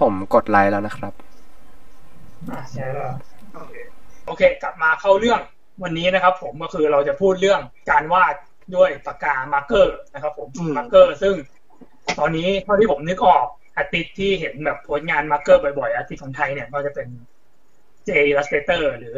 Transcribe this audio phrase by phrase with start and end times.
[0.00, 1.12] ผมกดไลค์แล้วนะครับ
[2.50, 3.12] อ่าใช่แล้ว
[3.54, 3.74] โอเค
[4.26, 5.40] โอเค กลับมาเข้าเรื่อง
[5.82, 8.34] วันนี้นะครับ ผมก็คือเราจะพูดเรื่องการวาด
[8.76, 11.34] ด้วยปากกา marker นะครับ ผมอืม marker ซึ่ง
[12.18, 13.46] ตอนนี้เท่าที่ผมนึกออก
[13.76, 17.08] artist ที่เห็นแบบโพสต์งาน marker บ่อยๆ artist ของไทยเนี่ยก็จะเป็น
[18.04, 19.16] เจ i l ัสเตอร์หรือ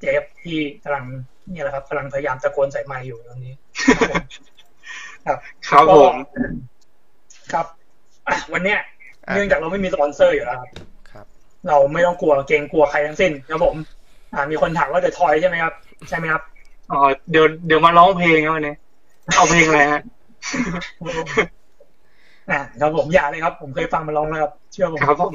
[0.00, 1.04] เจฟที่กำลัง
[1.50, 3.54] เนี่ยแหละครับกำลังพยายามตะโกนใส่ไมค์อยู่ตรงนี้
[5.26, 5.38] ครับ
[5.68, 6.14] ครับผม
[7.52, 7.66] ครับ
[8.28, 8.84] อะวันเนี้ยอะ
[9.30, 10.70] เนื่องจากเราไม่มีสปอนเซอร์อยู่แล้วครับ
[11.10, 11.26] ครับ
[11.68, 13.74] เราไม่ต้องกลัวเกรงกลัวใครทั้งสิ้นครับผม
[14.34, 15.74] อ่า มีคนถามว่าเดอะทอยใช่ไหมครับ
[16.08, 16.42] ใช่ไหมครับ
[16.92, 18.74] อ๋อเดี๋ยวเดี๋ยวมาร้องเพลงครับวันนี้
[19.36, 20.02] เอาเพลงอะไรฮะ
[22.50, 25.32] อ่าครับผมอย่าเลยครับ ผมเคยฟังมาร้องแล้วครับเชื่อผมครับผม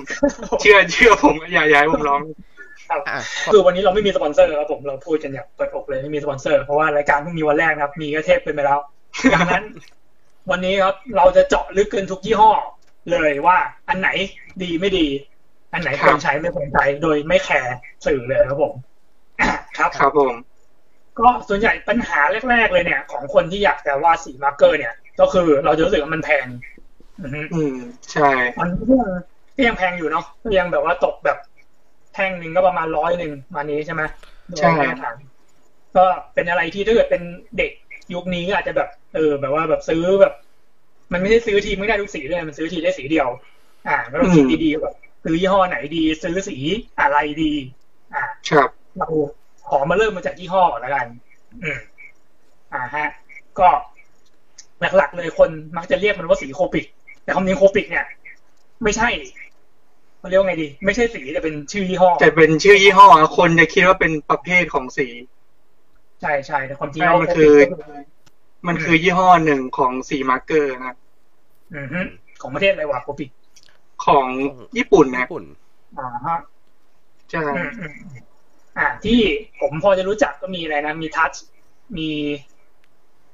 [0.61, 2.19] เชื่อเชื่อผมอย่าอย่าให้ผมร้อง
[2.89, 3.19] ครับอะ
[3.53, 8.79] คือวันนี้เราไม่มีสปอนเซอร์ครับผมเราพูดกันอย่างเปิดอกเลยไม่มีสปอนเซอร์เพราะว่ารายการเพิ่งมีวันแรกนะครับ มีก็เทพเป็นไปแล้ว
[9.33, 9.63] ดังนั้น
[10.51, 12.51] วันนี้ครับเราจะเจาะลึกกันทุกยี่ห้อ
[13.11, 13.57] เลยว่า
[13.89, 14.09] อันไหน
[14.63, 15.07] ดีไม่ดี
[15.73, 17.73] อันไหนคครับวรใช้ไม่ควรใช้โดยไม่แคร์
[18.05, 18.73] สื่อเลยครับผม
[19.77, 20.35] ครับครับผม
[21.19, 26.47] ก็ส่วนใหญ่ปัญหาแรก ๆ เลยเนี่ย ของคนที่อยากจะวาดสีมาร์กเกอร์เนี่ย ก็คือเราจะรู้สึกว่ามันแพง
[27.21, 27.75] อือฮึอืม
[28.11, 29.11] ใช่มันก็ยัง
[29.55, 31.37] ก็ยังแพงอยู่เนาะก็ยังแบบว่าตกแบบ
[32.13, 34.03] แท่งหนึ่งก็ประมาณร้อยหนึ่งมานี้ใช่ไหม
[34.59, 35.15] ใช่โดยมาตรฐาน
[35.97, 37.23] ก็เป็นอะไรที่ถ้าเกิดเป็น
[37.57, 37.71] เด็ก
[38.13, 40.33] ยุคนี้ก็อาจจะแบบ เออ แบบว่าแบบซื้อแบบ
[41.11, 43.27] มันไม่ได้ซื้อทีไม่ได้ทุกสีเลยมันซื้อทีได้สีเดียว
[43.87, 46.57] อ่าก็ต้องคิดดีๆแบบซื้อยี่ห้อไหนดี ซื้อสี
[46.99, 47.53] อะไรดี
[48.15, 49.07] อ่าครับเรา
[49.69, 51.07] ขอมาเริ่มมาจากยี่ห้อก่อนแล้วกัน
[51.63, 51.79] อืม
[52.73, 53.07] อ่าฮะ
[53.59, 53.67] ก็
[54.81, 56.85] หลักๆเลยคนมักจะเรียกมันว่าสี Copic
[57.23, 58.05] แต่ความจริง Copic เนี่ย
[58.83, 59.09] ไม่ใช่
[60.19, 65.07] เขาเรียกว่าไงดี ไม่ใช่สีแต่เป็นชื่อยี่ห้อแต่เป็นชื่อยี่ห้ออะคนจะคิดว่าเป็นประเภทของสี
[66.21, 67.77] ใช่ใช่แต่ความจริงใช่แล้วมันคือโก็
[68.67, 70.95] มันคือยี่ห้อหนึ่งของสีมาร์กเกอร์นะ
[71.75, 71.99] อือฮึ
[72.41, 73.29] ของประเทศอะไรวะ Copic
[74.05, 74.27] ของ
[74.77, 75.43] ญี่ปุ่นนะญี่ปุ่น
[75.97, 76.37] อ่าฮะ
[77.29, 77.93] ใช่อืมอืม
[78.77, 79.19] อ่า ที่
[79.59, 81.33] ผมพอจะรู้จักก็มีอะไรนะ มี Touch
[81.97, 82.09] มี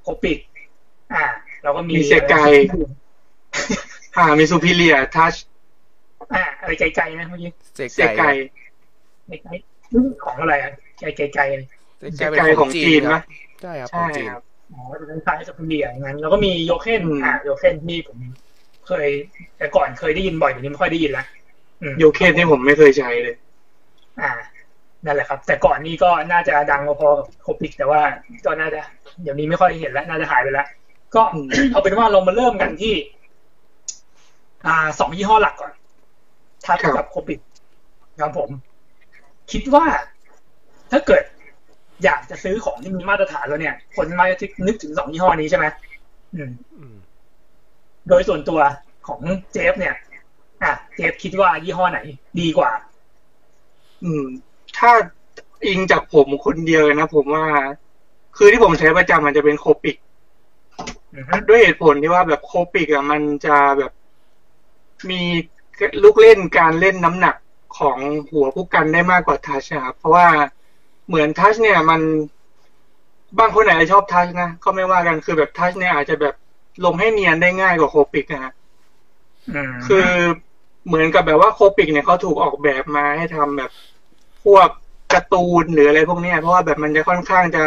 [0.02, 0.38] Copic
[1.12, 1.24] อ่า
[1.62, 2.32] แล้วก็มีมี Sekai
[4.16, 5.34] อ่า มีซูพิเลียทัช
[6.32, 8.30] อ่าอะไรไกลๆนะเมื่อกี้เซเซไกไก่
[9.26, 13.22] ไกลๆของอะไรอะไกลๆไกลๆเซเซไก่เป็นไกขขอองงจีจีนนครัปะบ
[13.60, 14.44] ใช่ครับขอใช่งจีนครับ
[14.74, 18.18] อ๋อจะเป็นคล้ายจากอินเดียอย่างนั้น แล้วก็มีโยเคนอ่าโยเคนที่ผม
[18.86, 19.06] เคย
[19.58, 21.24] แต่ก่อนเคยได้ยินบ่อยเดี๋ยวนี้ไม่ค่อยได้ยินละ
[21.98, 23.34] โยเคนที่ผมไม่เคยใช้เลย
[24.20, 24.32] อ่า
[25.04, 28.00] นั่นแหละครับ แต่ก่อนนี้ก็น่าจะดังพอๆกับโคปิก แต่ว่า
[28.46, 28.80] ก็น่าจะ
[29.22, 30.66] เดี๋ยวนี้ไม่ค่อยเห็นแล้ว น่าจะหายไปแล้ว
[31.14, 31.22] ก็
[31.72, 32.94] เอาเป็นว่าเรามาเริ่มกันที่
[34.66, 35.72] อ่าสองยี่ห้อหลักก่อน
[36.64, 37.40] ทัชกับโคปิก
[38.20, 38.50] ครับผม
[39.52, 39.84] คิดว่า
[40.90, 41.22] ถ้าเกิด
[42.04, 45.66] อยากจะซื้อของที่มีมาตรฐานแล้วเนี่ย คนมาจะนึกถึงสองยี่ห้อนี้ใช่ไหม
[46.34, 46.94] อืมอืม
[48.08, 48.60] โดยส่วนตัว
[49.06, 49.20] ของ
[49.52, 49.94] เจฟ เนี่ย
[50.62, 52.00] อะ เจฟคิดว่ายี่ห้อไหน
[52.40, 52.70] ดีกว่า
[54.04, 54.24] อืม
[54.78, 54.90] ถ้า
[55.66, 57.44] อิงจากผมคนเดียวเลยนะผมว่า
[58.36, 59.96] คือที่ผมใช้ประจำมันจะเป็น Copic
[61.14, 63.92] อือฮึด้วยเหตุผลที่ว่าแบบ Copic อะมันจะแบบ
[65.10, 65.20] มี
[66.02, 67.36] ลูกเล่นการเล่นน้ำหนัก
[67.78, 67.98] ของ
[68.30, 70.26] หัวพู่กันได้มากกว่า Touch นะครับเพราะว่า
[71.06, 72.00] เหมือน Touch เนี่ย มัน
[73.38, 76.34] บางคนอาจจะชอบ Touch นะก็ไม่ว่ากันคือแบบ Touch เนี่ยอาจจะแบบ
[76.84, 78.52] ลงให้เนียนได้ง่ายกว่า Copic นะฮะ
[79.48, 80.08] อืมคือ
[80.86, 83.70] เหมือนกับแบบว่า Copic เนี่ยเขาถูกออกแบบมาให้ทำแบบ
[84.44, 84.68] พวก
[85.12, 87.64] การ์ตูนหรืออะไรพวกเนี้ยเพราะว่าแบบมันจะค่อนข้างจะ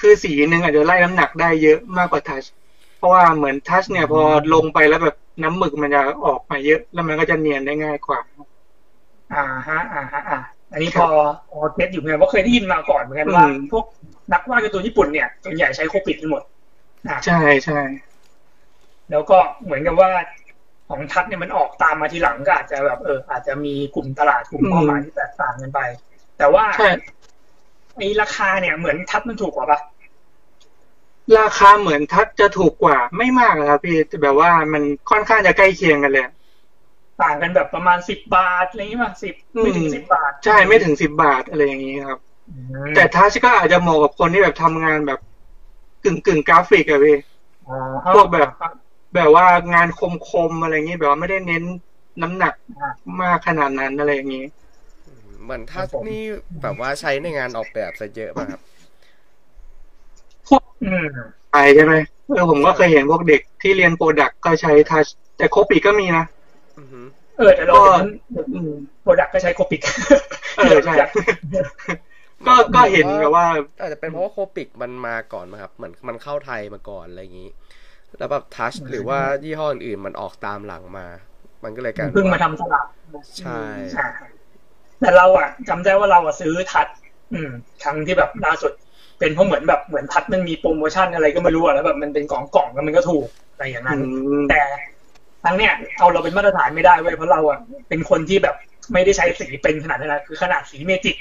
[0.00, 2.44] คือสีหนึ่งอาจจะไล่น้ำหนักได้เยอะมากกว่า Touch
[2.96, 4.20] เพราะว่าเหมือน Touch เนี่ยพอ
[4.54, 8.20] ลงไปแล้วแบบน้ำหมึกมันจะออกมาเยอะ แล้วมันก็จะเนียนได้ง่ายกว่า
[9.30, 10.36] อ่าฮะอ่าฮะอ่า
[10.72, 11.10] อันนี้ครับ
[11.50, 13.84] พอ get อยู่เหมือนกันว่าเคยได้ยินมาก่อนเหมือนกันว่าอืมพวก
[14.32, 16.42] นักวาดการ์ตูนญี่ปุ่นเนี่ยส่วนใหญ่ใช้ Copic กันหมด
[17.08, 17.80] อ่าใช่ใช่
[19.10, 20.10] แล้วก็เหมือนกับว่า
[20.88, 25.80] ของทัดเนี่ยมันออกตามมาทีหลังก็อาจจะแบบเอออาจจะมีกลุ่มตลาดกลุ่มเป้าหมายที่แตกต่างกันไป
[26.38, 26.90] แต่ว่าใช่
[27.96, 29.80] ไอ้ราคาเนี่ยเหมือนทัดมันถูกกว่าปะ
[31.38, 36.26] ราคาเหมือนทัชจะถูกกว่าไม่มากนะครับพี่แต่แบบว่ามันค่อนข้างจะใกล้เคียงกันเลย
[37.22, 42.18] ต่างกันแบบประมาณสิบบาทอะไรอย่างงี้ป่ะสิบไม่ถึงอืมสิบบาท ใช่ไม่ถึงสิบบาทอะไรอย่างนี้ครับ
[42.50, 42.56] อื
[42.86, 45.20] มแต่ Touch ก็อาจจะเหมาะกับคนที่แบบทำงานแบบ
[46.04, 47.16] กึ่งกึ่งกราฟิกอะพี่
[47.68, 47.76] อ๋อ
[48.14, 48.48] พวกแบบ
[49.14, 51.64] แบบว่างานคมๆอะไรอย่างนี้แบบว่าไม่ได้เน้น
[52.22, 52.54] น้ำหนัก
[53.22, 54.44] มากขนาดนั้นอะไรอย่างนี้
[55.42, 56.22] เหมือนถ้านี่
[56.62, 58.60] แบบว่าใช้ในงานออกแบบซะเยอะป่ะครับ
[60.82, 61.04] อืม
[61.52, 61.94] ไปใช่ไหม
[62.28, 65.06] เออผมก็เคยเห็นพวกเด็กที่เรียน product ก็ใช้ Touch
[65.36, 66.37] แต่ Copic ก็มีนะอือฮึ
[67.38, 68.06] เออแต่เราก็เห็น
[68.54, 68.70] อืม
[69.02, 69.82] product ก็ใช้ Copic
[70.56, 70.94] เออใช่
[72.46, 73.46] ก็ก็เห็นแบบว่า
[73.80, 77.50] อาจจะเป็นเพราะว่า Copic มันมาก่อนมั้งครับเหมือนมันเข้าไทยมาก่อนอะไรอย่างนี้
[78.18, 81.06] แล้วแบบ Touch หรือว่ายี่ห้ออื่นๆมันออกตามหลังมา
[81.64, 82.86] มันก็เลยกลายเพิ่งมาทำสลับ
[83.38, 83.60] ใช่
[83.98, 84.08] อ่า
[85.00, 86.86] แต่เราอะจำได้ว่าเราอะซื้อ Touch
[87.32, 87.50] อืม
[87.82, 88.72] ครั้งที่แบบล่าสุด
[89.18, 94.06] เป็นเพราะเหมือนแบบเหมือน Touch มันมีโปรโมชั่นอะไรก็ไม่รู้อะแล้วแบบมันเป็นกล่องกล่องแล้วมันก็ถูกอะไรอย่างนั้นอื
[94.38, 94.62] มแต่
[95.48, 97.58] ครั้งเนี้ยเอาเราเป็นมาตรฐานไม่ได้เว้ยเพราะเราอะ
[97.88, 98.54] เป็นคนที่แบบ
[98.92, 101.16] ไม่ได้ใช้สีเป็นขนาดนั้นนะคือขนาดสีเมจิก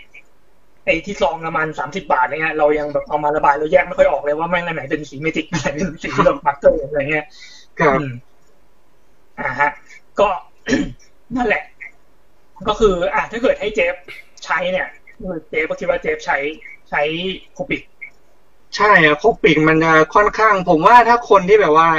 [0.85, 7.25] ไอ้ที่ซองประมาณสามสิบาทอะไรเงี้ยเรายังแบบเอามาระบายเราแยกไม่ค่อยออกเลยว่าแม่งอันไหนเป็นสีเมจิกอันไหนเป็นสีแบบมาร์กเกอร์อะไรเงี้ย
[7.79, 8.11] ครับอืม
[9.41, 9.69] อ่าฮะ
[10.19, 10.27] ก็
[11.35, 11.63] นั่นแหละ
[12.67, 13.95] ก็คือ อ่าถ้าเกิดให้เจฟ
[14.45, 14.87] ใช้เนี่ย
[15.49, 16.37] เจฟก็คิดว่าเจฟใช้
[16.89, 17.01] ใช้
[17.53, 17.81] Copic
[18.75, 21.89] ใช่อะ Copic มันจะค่อนข้าง ผมว่าถ้าคนที่แบบว่า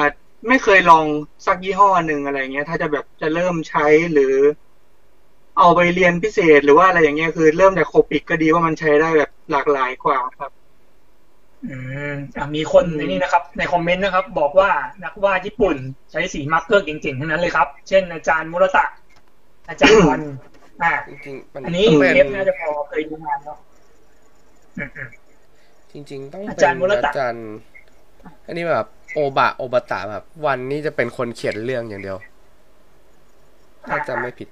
[0.46, 1.06] ไม่เคยลอง
[1.46, 4.34] สักยี่ห้อหนึ่งอะไรเงี้ย ถ้าจะแบบจะเริ่มใช้หรือ
[5.58, 10.50] เอาไปเรียนพิเศษหรือว่าอะไรอย่างเงี้ยคือเริ่มจาก Copic ก็ดีว่ามันใช้ได้แบบหลากหลายกว่าครับ
[11.66, 11.76] อื
[12.12, 14.70] มอะมีคนในนี้นะครับ ในคอมเมนต์นะครับ บอกว่า
[15.04, 15.76] นักวาดญี่ปุ่น
[16.10, 18.84] ใช้สีมาร์กเกอร์เก่งๆทั้งนั้นเลยครับ เช่น อาจารย์มุราตะ
[19.68, 20.20] อาจารย์วัน
[20.82, 23.58] อ่าจริงๆมันอันนี้ต้องเป็นเทปน่าจะพอเคยดูงานเนาะ
[24.78, 25.08] อืมอืม
[25.92, 27.46] จริง ๆ ต้องอาเป็นจารย์มุรตะอาจารย์
[28.46, 28.97] อันนี้แบบโอ
[29.38, 32.18] บะโอบะตะแบบ วันนี้จะเป็นคนเขียนเรื่องอย่างเดียว
[33.88, 34.48] ถ้าจำไม่ผิด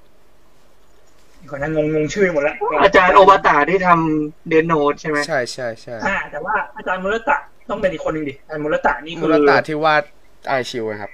[1.50, 7.36] คนนั้นงงงงชื่อหมดแล้ว อาจารย์โอบาตาที่ทำเดนโนดใช่ไหมใช่ใช่ใช่อ่าแต่ว่าอาจารย์มุรตะ
[7.70, 10.02] ต้องเป็นอีกคนหนึ่งดิอาจารย์มุรตะนี่มุคือรตะที่วาด
[10.48, 11.10] ไอชิวนะครับ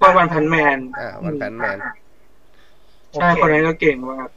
[0.00, 1.92] ว่าวันพันแมนอ่าวันแบทแมนอ่า
[3.14, 4.28] ใช่โอเคคนนั้นก็เก่งมาก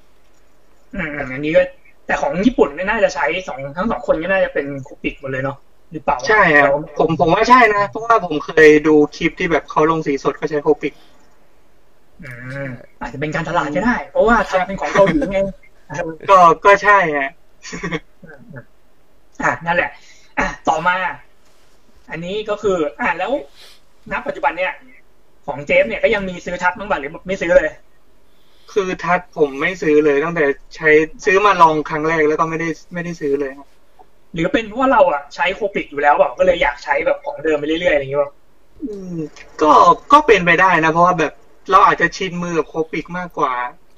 [0.96, 1.62] อืมอืมอันนี้ก็
[2.06, 5.58] แต่ของญี่ปุ่นไม่น่าจะใช้สองทั้งสองคนก็น่าจะเป็นคูปิกหมดเลยเนาะ
[5.92, 10.94] หรือเปล่าใช่ครับผมผมว่าใช่นะ เพราะว่าผมเคยดูคลิปที่แบบเขาลงสีสดก็ใช้โคปิก
[12.24, 12.30] อื
[12.68, 15.40] มอาจจะเป็นการตลาดก็ได้ เพราะว่าทำเป็นของเกาหลีไง
[16.30, 17.30] ก็ก็ใช่ฮะ
[19.44, 19.92] อะนั่นแหละ
[20.40, 20.96] อะต่อมา
[22.12, 23.32] อันนี้ก็คือ อะแล้ว
[24.12, 24.74] ณปัจจุบันเนี่ย
[25.46, 27.70] ของเจฟเนี่ยก็ยังมีซื้อทัดบ้างบ่าหรือไม่ซื้อเลย
[28.74, 30.46] คือทัดผมไม่ซื้อเลยตั้งแต่
[30.76, 30.90] ใช้
[31.26, 33.68] ซื้อมาลองครั้งแรกแล้วก็ไม่ได้ไม่ได้ซื้อเลยครับ
[34.34, 38.32] หรือเป็นเพราะว่าเราอะใช้โคปิกอยู่แล้วเปล่าก็เลยอยากใช้แบบของเดิมไปเรื่อยๆอะไรอย่างเงี้ยเปล่า
[38.84, 39.18] อืม
[39.62, 39.72] ก็
[40.12, 41.34] ก็เป็นไปได้นะเพราะว่าแบบ
[41.72, 43.54] เราอาจจะชินมือกับโคปิกมากกว่า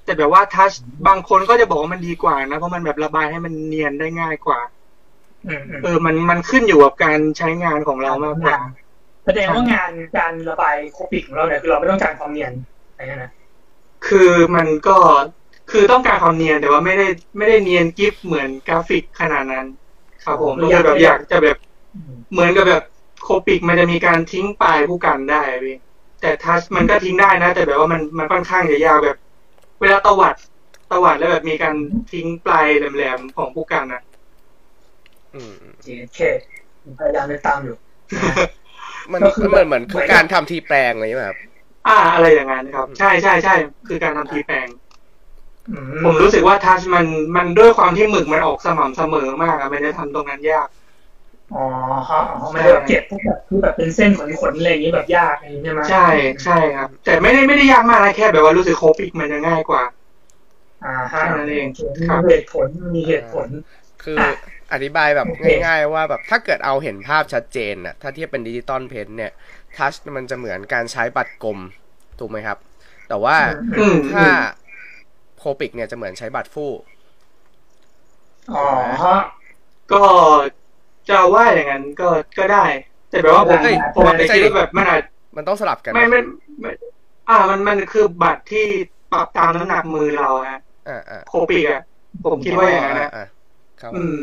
[0.05, 0.71] แต่แบบว่าทัช
[1.07, 4.59] บางคนก็จะบอกว่ามันดีกว่านะเพราะมันแบบระบายให้มันเนียนได้ง่ายกว่า
[5.47, 8.59] อืมอืมเออมันมันขึ้นอยู่กับการใช้งานของเรามากกว่า
[9.25, 12.53] แสดงว่างานการระบาย Copic ของเราเนี่ยคือเราไม่ต้องการความเนียน
[12.91, 13.31] อะไรเงี้ยนะ
[14.07, 14.97] คือมันก็
[15.71, 17.07] คือต้องการความเนียนแต่ว่าไม่ได้
[17.37, 19.65] ไม่ได้เนียนกริบเหมือนกราฟิกขนาดนั้น
[20.23, 21.57] ครับผมก็เลยแบบอยากจะแบบ
[21.95, 22.83] อืมเหมือนกับแบบ
[23.23, 25.77] Copic มันจะมีการทิ้งปลายพู่กันได้พี่
[26.21, 29.17] แต่ Touch มันก็ทิ้งได้นะ แต่แบบว่ามันมันค่อนข้างจะยากแบบ
[29.81, 30.35] เวลาตวัด
[30.91, 31.75] ตวัดแล้วแบบมีการ
[32.11, 34.01] ทิ้งปลายแหลมๆของผู้กันนะ
[35.33, 36.19] อืมโอเคโอเค
[36.81, 37.77] ผมพยายามไปตามอยู่
[39.13, 41.39] มันก็คือเหมือนเหมือนเหมืคืออนการทำทีแปลงอะไรอย่างเงี้ยครับ
[41.85, 43.51] อ่า อะไรอย่างนั้นครับ ใช่ใช่ใช่
[43.85, 44.82] คือการทำทีแปลงอื
[46.03, 47.05] ผมรู้สึกว่าทัชมัน
[47.35, 50.67] มันด้วยความที่หมึกมันออกสม่ำเสมอมากอะมันจะทำตรงนั้นยาก
[51.55, 51.65] อ๋อ
[52.09, 56.05] ฮะอ๋อไม่ได้แบบเจ็บพวกแบบคือแบบเป็นเส้นขนขนๆอะไรอย่างงี้แบบยากอย่างงี้ใช่ไหมใช่
[56.45, 59.83] ใช่ครับ แต่ไม่ได้ไม่ได้ยากมากนะแค่แบบว่ารู้สึก Copic มันจะง่ายกว่า
[60.85, 63.47] อ่าฮะแค่นั้นเองโอเคครับมีเหตุผลมีเหตุผล
[64.03, 64.29] คืออะ
[64.73, 69.31] อธิบายแบบโอเคง่ายๆว่าแบบถ้าเกิดเอาเห็นภาพชัดเจนน่ะถ้าเทียบเป็น digital paint เนี่ย
[69.77, 71.59] Touch มันจะเหมือนการใช้บัตรกลม
[72.19, 72.57] ถูกไหมครับ
[73.09, 73.37] แต่ว่า
[73.77, 74.35] อืมถ้าอืม
[75.43, 76.71] Copic เนี่ยจะเหมือนใช้บัตรฟู่
[78.49, 78.63] อ๋อ
[79.03, 79.17] ฮะ
[79.91, 80.03] ก็
[81.09, 82.65] จะว่าอย่างนั้นก็ก็ได้
[83.09, 85.01] แต่แบบว่าผมเฮ้ยผมอาจจะคิดว่าแบบมันอาจ
[85.37, 86.19] มันต้องสลับกันไม่ไม่
[86.61, 86.71] ไม่
[87.29, 88.65] อ่ามันมันคือบัตรที่
[89.11, 91.81] ปรับตามน้ำหนักมือเราฮะอ่าอ่าโคปิกอะ
[92.25, 93.23] ผมคิดว่าอย่างนั้นนะอ่า
[93.81, 94.17] ครับอืม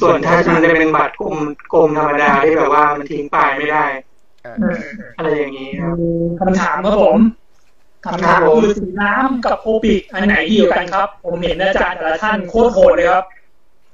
[0.00, 1.36] ส่วนทัชมันจะเป็นบัตรกลม
[1.72, 3.84] กลมธรรมดาที่แบบว่ามันทิ้งปลายไม่ได้
[4.44, 4.80] อ่าอืม
[5.16, 5.96] อะไรอย่างนี้ครับ
[6.40, 7.18] คำถามครับผม
[8.04, 13.24] คำถามคือสีน้ำกับโคปิกอันไหนดีกว่ากันครับ ผมเห็นอาจารย์แต่ละท่านโคตรโหดเลยครับ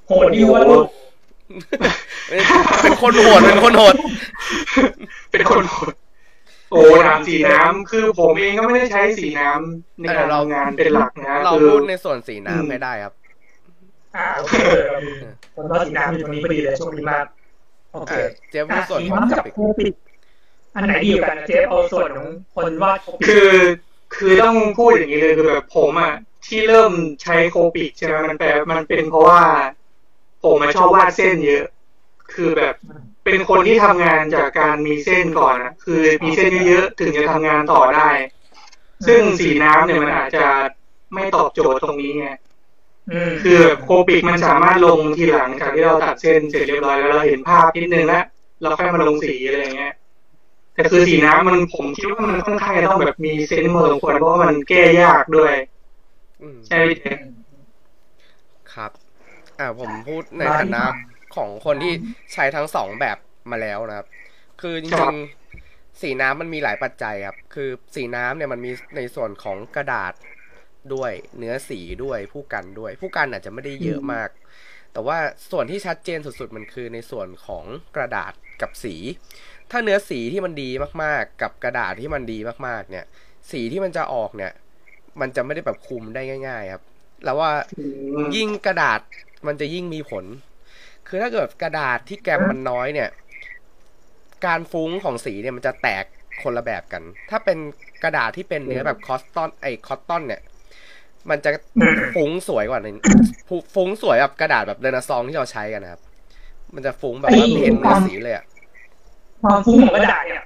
[0.07, 0.87] โหดดีวะลูก
[2.83, 3.95] เป็นคนโหดเป็นคนโหด
[5.31, 5.95] เป็นคนโหด
[6.71, 13.15] โอ้ถามสีน้ำคือผมเองก็ไม่ได้ใช้สีน้ำในการทำงานเป็นหลักนะเราคือพูดในส่วนสีอืมน้ำให้ได้ครับ
[14.17, 14.57] อ่าโอเค
[15.55, 17.27] คนว่าสีน้ำอยู่ตรงนี้พอดีเลยโชคดีมาก
[17.93, 18.21] โอเคอ่า
[18.51, 19.95] เจฟพูอะดส่วนสีของน้ำโคกับปิกโคปิก
[20.75, 23.49] อันไหนดีกว่ากันนะเจ๊เอาส่วนของคนวาดโคปิกคือ
[24.15, 26.15] คือต้องพูดอย่างนี้เลยคือแบบผมอะ
[26.47, 29.43] ที่เริ่มใช้โคปิกใช่ไหมมันแปลมันเป็นเพราะว่า
[30.43, 31.67] ผมมาชอบวาดเส้นเยอะ
[32.35, 32.75] คือแบบ
[33.25, 38.11] เป็นคนที่ทำงานจากการมีเส้นก่อนอะคือมีเส้นเยอะๆถึงจะทำงานต่อได้
[39.07, 40.47] ซึ่งสีน้ำเนี่ยมันอาจจะ
[41.15, 42.29] ไม่ตอบโจทย์ตรงนี้ไง
[43.13, 48.25] อืมคือแบบโคปิกมันสามารถลงทีหลังจากที่เราตัดเส้นเสร็จเรียบร้อยแล้วเราเห็นภาพนิดนึงแล้ว
[48.63, 49.95] เราค่อยมาลงสีอะไรอย่างเงี้ย
[50.77, 55.55] แต่คือสีน้ำมันผมคิดว่ามันค่อนข้างจะต้องแบบมีเซนส์พอสมควรเพราะว่ามันแก้ยากด้วย
[56.43, 57.05] อืมใช่ไหมพี่เจ
[58.75, 58.93] ครับ
[59.59, 60.83] อ่าผมพูดในฐานะ
[61.37, 61.93] ของคนที่
[62.33, 63.19] ใช้ทั้งสองแบบ
[63.51, 64.07] มาแล้วนะครับ
[64.61, 70.13] คือจครัริบงๆสีน้ำมันมีหลายปัจจัยครับ คือสีน้ำเนี่ยมันมีในส่วนของกระดาษ
[70.95, 74.29] ด้วย เนื้อสีด้วยผู้กันด้วย ผู้กันอาจจะไม่ได้เยอะมาก
[74.93, 75.19] แต่ว่า
[75.51, 77.65] ส่วนที่ชัดเจนสุดๆมันคือในส่วนของ
[77.97, 78.95] กระดาษกับสี
[79.71, 80.71] ถ้าเนื้อสีที่มันดี
[81.03, 83.07] มากๆ กับกระดาษที่มันดีมากๆ เนี่ย
[83.51, 84.53] สีที่มันจะออกเนี่ย
[85.21, 86.83] มันจะไม่ได้แบบคุมได้ง่าย ๆ ครับ
[87.25, 87.51] แล้วว่า
[88.37, 89.01] ยิ่งกระดาษ
[89.47, 90.25] มันจะยิ่งมีผล
[91.09, 93.09] คือถ้าเกิดกระดาษที่แกรมมันน้อยเนี่ย
[94.47, 96.05] การฟุ้งของสีเนี่ยมันจะแตก
[96.43, 97.59] คนละแบบกัน ถ้าเป็น
[98.03, 100.43] กระดาษที่เป็นเนื้อแบบคอสตอนไอคอตตอนเนี่ย
[101.31, 101.51] มันจะ
[102.15, 102.89] ฟุ้งสวยกว่าใน
[103.75, 106.03] ฟุ้งสวยแบบกระดาษแบบเรนซองที่เราใช้กันนะครับ
[106.75, 108.45] มันจะฟุ้งแบบว่าไม่เห็นเนื้อสีเลยอะ
[109.43, 110.43] ความฟุ้งของกระดาษเนี่ย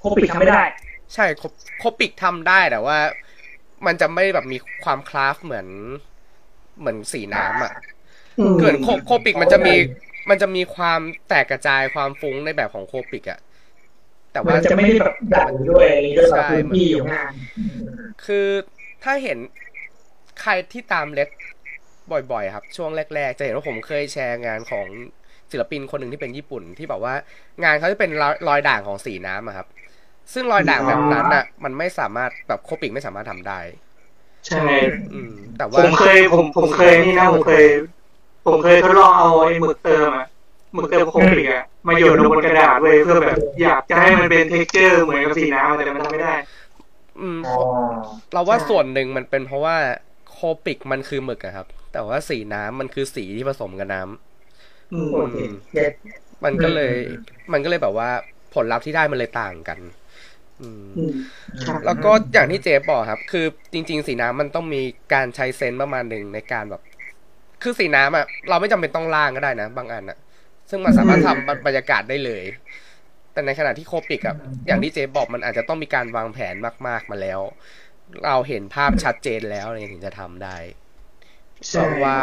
[0.00, 0.62] Copic ทำไม่ได้
[1.14, 1.42] ใช่โค
[1.78, 2.98] Copic ทำได้แต่ว่า
[3.86, 5.66] มันจะไม่แบบมีความ craft เหมือน
[6.78, 7.72] เหมือนสีน้ำอะ
[8.60, 9.74] เกิดโค Copic มันจะมี
[10.30, 13.40] มันจะมีความแตกกระจายความฟุ้งในแบบของ Copic อะ
[14.32, 17.32] แต่มัว่านจะไม่ได้แบบใหญ่ด้วยอะไรด้วยแบบใช่พื้นที่ของงาน
[18.24, 18.48] คือ
[19.04, 19.38] ถ้าเห็น
[20.42, 21.28] ใครที่ตามเล็ก
[22.32, 24.86] บ่อยๆ ครับ ช่วงแรก ๆ จะเห็นว่าผมเคยแชร์งานของ
[25.50, 27.14] ศิลปินคนหนึ่งที่เป็นญี่ปุ่นที่บอกว่า
[27.64, 29.66] งานเขาจะเป็นรอยรอยด่างของสีน้ำอะครับ
[30.32, 33.60] ซึ่งรอยด่างแบบนั้นอะมันไม่สามารถแบบ Copic ไม่สามารถทำได้
[34.46, 34.56] ใช่
[35.12, 37.62] อืมแต่ผว่ามเคยผมผมเคยนี่นะผมเคย
[38.44, 40.26] ผมเคยทดลองเอาไอ้หมึกเติมอะ
[40.74, 46.34] หมึกเติม Copic อะมาโยนลงบนกระดาษเว้ยเพื่อแบบอยากจะให้มันเป็น texture เหมือนกับสีน้ำแต่มันทำไม่ได้
[47.20, 47.50] อืมอ๋อ
[48.32, 49.76] เราว่าใช่ส่วนหนึ่งมันเป็นเพราะว่า
[50.30, 54.35] โคปิกมันคือหมึกอะครับ แต่ว่าสีน้ำมันคือสีที่ผสมกับน้ำอืม
[55.14, 55.36] โอเค
[55.72, 55.92] เก็ต
[56.44, 57.18] มันก็เลยอืม
[57.52, 58.10] มันก็เลยแบบว่า
[58.54, 59.78] ผลลัพธ์ที่ได้มันเลยต่างกัน
[60.62, 61.00] อืมอื
[61.74, 64.82] มแล้วก็อย่างที่เจฟบอกครับ คือจริง ๆ สีน้ำมันต้องมี
[65.14, 66.82] การใช้เซนส์ประมาณหนึ่งในการแบบ
[67.62, 70.18] คือสีน้ำอะเราไม่จำเป็นต้องล่างก็ได้นะบางอันอะ
[70.70, 72.44] ซึ่งมันสามารถทำบรรยากาศได้เลย
[73.32, 76.54] แต่ในขณะที่โคปิกอะอย่างที่เจฟบอกมันอาจจะต้องมีการวางแผน
[76.86, 77.40] มาก ๆมาแล้ว
[78.26, 80.56] เราเห็นภาพชัดเจนแล้วอะไรถึงจะทำได้
[81.70, 82.16] ใช่เพราะว่า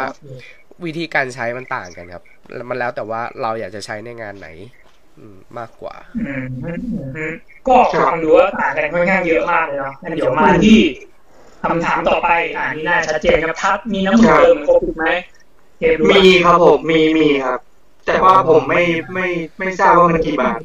[0.84, 2.22] วิธีการใช้มันต่างกันครับ
[2.54, 4.48] แล้วมันแล้วแต่ว่าเราอยากจะใช้ในงานไหน
[5.18, 6.78] อืมมากกว่าอืมอืม
[7.16, 7.32] อืม
[7.68, 7.76] ก็
[8.06, 10.78] ฟังดูว่าต่างกันค่อนข้างเยอะมากเลยเนาะงั้นเดี๋ยวมาที่
[11.62, 15.06] คำถามต่อไป อ่านี่น่าชัดเจนครับทัดมีน้ำมันเติมโคปิดไหม
[15.78, 17.60] เกมรู้ปะมีครับผมมีมีครับ
[18.06, 19.26] แต่ว่าผมไม่ไม่
[19.58, 20.60] ไม่ทราบว่ามันกี่บาท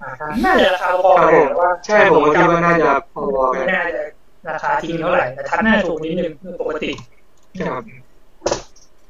[0.00, 4.02] อ่าครับน่าจะราคาพอครับๆผกันมแต่ว่าใช่ผมก็คิดว่าน่าจะพอๆกัไม่นน่าจะ
[4.48, 6.90] ราคาทิ้งเท่าไหร่แต่ทัดน่าจะถูกนิดนึงปกติ
[7.60, 7.82] ครับ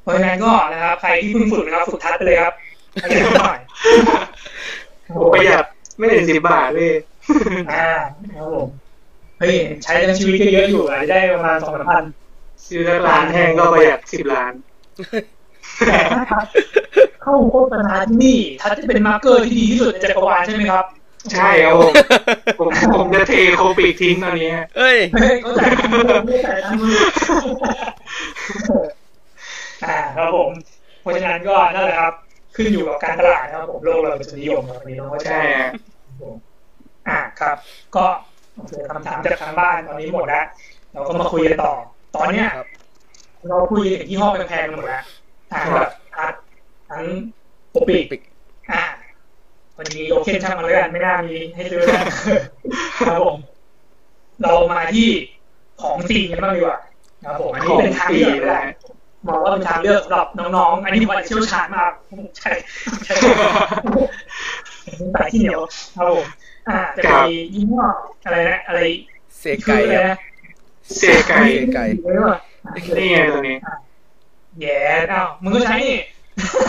[0.05, 2.53] เพราะฉะนั้นก็นะครับใครที่เพิ่งฝึกนะครับฝึกทัดไปเลยครับ
[3.03, 3.59] ประหยัดหน่อย
[5.17, 5.65] ผมประหยัด
[5.97, 6.93] ไม่ถึงสิบบาทเลย
[7.71, 7.89] อ่า
[8.35, 8.67] ครับผม
[9.39, 12.03] เฮ้ยใช้ทั้งชีวิตก็เยอะอยู่อาจจะได้ประมาณสองสามพัน
[12.65, 14.53] ซื้อแล้วร้านแห้งก็ประหยัดสิบล้าน
[15.87, 16.45] แต่ถ้า Touch
[17.21, 20.85] เข้าโฆษณาที่นี่ Touch จะเป็น marker ที่ดีที่สุดในจักรวาลใช่ไหมครับ
[21.33, 21.91] ใช่ครับผม
[22.59, 26.95] ผมผมจะเท Copic ทิ้งตอนนี้เอ้ยเฮ้ยเขาจ่ายตังค์มือไม่จ่ายตังค์มือ
[29.83, 30.51] อ่าครับผม
[31.01, 32.13] เพราะฉะนั้นก็นั่นแหละครับ
[32.55, 35.71] ขึ้นอยู่กับการตลาดนะครับผมโลกเราเป็นทุนนิยมครับวันนี้ต้องเข้าใจใช่ฮะ
[37.07, 37.57] อ่าครับ
[37.95, 38.05] ก็
[38.55, 40.45] โอเคคำถามจากทางบ้านตอนนี้หมดแล้ว
[40.93, 41.73] เราก็มาคุยกันต่อ
[42.15, 42.67] ตอนเนี้ยครับ
[43.49, 45.03] เราคุยถึงยี่ห้อแพงๆกันหมดแล้ว
[45.51, 46.35] ทั้งแบบอาร์ต
[46.89, 47.03] ทั้ง
[47.71, 48.21] โอปิกปิก
[48.71, 48.83] อ่า
[49.77, 52.03] วันนี้โอเคช่างมันแล้วกันไม่น่ามีให้ซื้อแล้ว
[53.07, 53.37] ครับผม
[54.41, 55.09] เรามาที่
[55.81, 56.79] ของจริงกันบ้างดีกว่า
[57.25, 58.67] ครับผมอันนี้เป็นทางเลือกแล้วกัน
[59.27, 61.91] มองว่าเป็นทางเลือกสำหรับน้องๆ อันนี้ผมอาจจะเชี่ยวชาญมาก
[62.37, 62.51] ใช่
[63.05, 63.13] ใช่
[65.15, 65.61] สายที่เหนียว
[65.95, 66.25] ครับผม
[66.69, 67.83] อ่าจะมียี่ห้อ
[68.25, 68.79] อะไรนะอะไร
[69.39, 70.17] เซไก่ชื่ออะไรครับนะ
[70.97, 71.83] เซไก่เซไก่
[72.97, 73.57] นี่ไงตัวนี้
[74.61, 74.79] แย่
[75.11, 75.97] อ้าวมึงก็ใช้นี่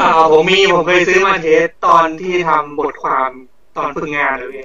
[0.00, 3.30] อ่าผมมีผมเคยซื้อมาเทสตอนที่ทำบทความ
[3.76, 4.56] ตอนฝึกงานเลย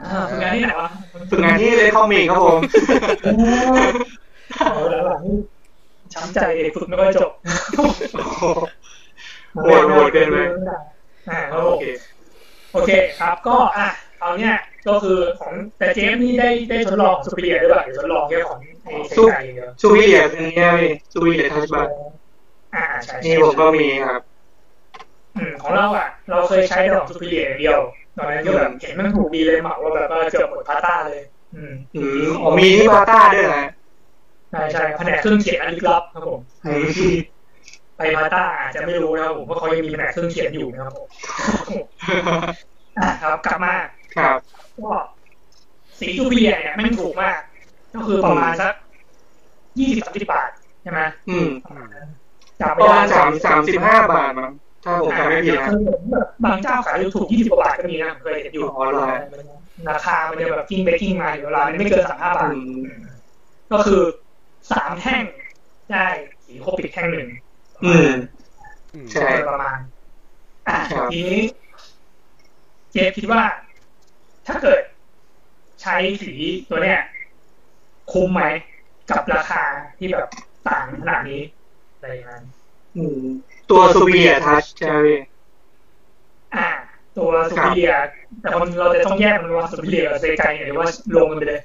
[0.00, 0.90] อ่าฝึกงานที่ไหนวะ
[1.30, 2.60] ฝึกงานที่เลยคอมิกครับผม
[6.14, 7.30] ช้ำใจเด็กฝึกไม่ค่อยจบ
[8.14, 8.44] โอ้โห
[9.60, 10.36] โหดโหดเกินไป
[11.30, 11.82] อ่าครับผโอมเค
[12.72, 13.88] โอเคครับ ก็อะ
[14.20, 14.54] เอาเนี้ย
[14.88, 21.88] ก็คือของแต่เจฟนี่ได้ได้ทดลองสุปีเรียด้วยป่ะหรือทดลองแค่ของไอ้เซกายอย่างเดียวซูวิเลียอันนี้พี่ซูวิเลียทัชบัต
[22.74, 24.22] อ่าใช่นี่ใช่ผมก็มีครับ
[25.36, 27.78] อืมของเราอะ เราเคยใช้แต่ของสุปีเรียอย่างเดียว
[28.16, 31.20] ตอนนั้นก็แบบเห็นมันถูกดีเลยเหมาว่าแบบว่าเกือบหมดพาต้าเลย
[31.54, 33.64] อืมอืมอ๋อมีที่พาต้าด้วยนะ
[34.52, 37.10] ใช่ใช่แผนกเครื่องเขียนอันลึกลับครับผมใครที่
[37.96, 41.08] ไปพาต้าอาจจะไม่รู้นะครับผมเพราะเขายังมีแผนกเครื่องเขียนอยู่นะครับผม
[42.96, 43.74] อะครับกลับมา
[44.14, 44.92] ครับก็
[45.98, 47.38] สีจูเปียเนี่ยไม่ถูกมาก
[47.94, 48.72] ก็คือประมาณสัก
[49.78, 50.50] ยี่สิบสามสิบบาท
[50.82, 51.48] ใช่ไหมอืม
[52.60, 54.52] จำปไม่ระได้มาณสามสามสิบห้าบาทมั้ง
[54.84, 55.78] ถ้าผมจำไม่ผิดนะคือ
[56.12, 59.04] แบบบางเจ้าขายถูกยี่สิบกว่าบาทก็มีนะผมเคยเห็นอยู่อ๋อเหรอ
[59.90, 62.58] ราคามันจะแบบกิ้งไปกิ้งมาอยู่เวลาไม่เกินสามห้าบาทอื
[62.98, 63.22] ม
[63.72, 64.02] ก็คือ
[64.70, 65.24] สามแท่ง
[65.90, 66.06] ได้
[66.44, 67.28] สีโคปิดแท่งหนึ่ง
[67.84, 68.10] อืม
[68.94, 69.78] อืมใช่โดยประมาณ
[70.68, 71.42] อ่าครับทีนี้
[72.92, 73.42] เจฟคิดว่า
[74.46, 74.80] ถ้าเกิด
[75.82, 76.34] ใช้สี
[76.68, 76.98] ตัวเนี้ย
[78.12, 78.42] คุ้มไหม
[79.10, 79.62] กับราคา
[79.98, 80.28] ที่แบบ
[80.68, 81.40] ต่างขนาดนี้
[81.94, 82.44] อะไรอย่างนั้น
[82.96, 83.20] อืม
[83.70, 85.18] ตัวซูเปียทัชใช่ไหมพี่
[86.56, 86.68] อ่า
[87.18, 87.92] ตัวสุพิเลีย
[88.40, 91.60] แต่คนเราจะต้องแยกมันว่าสุพิเลียกับเซไกหรือว่าลงกันไปเลย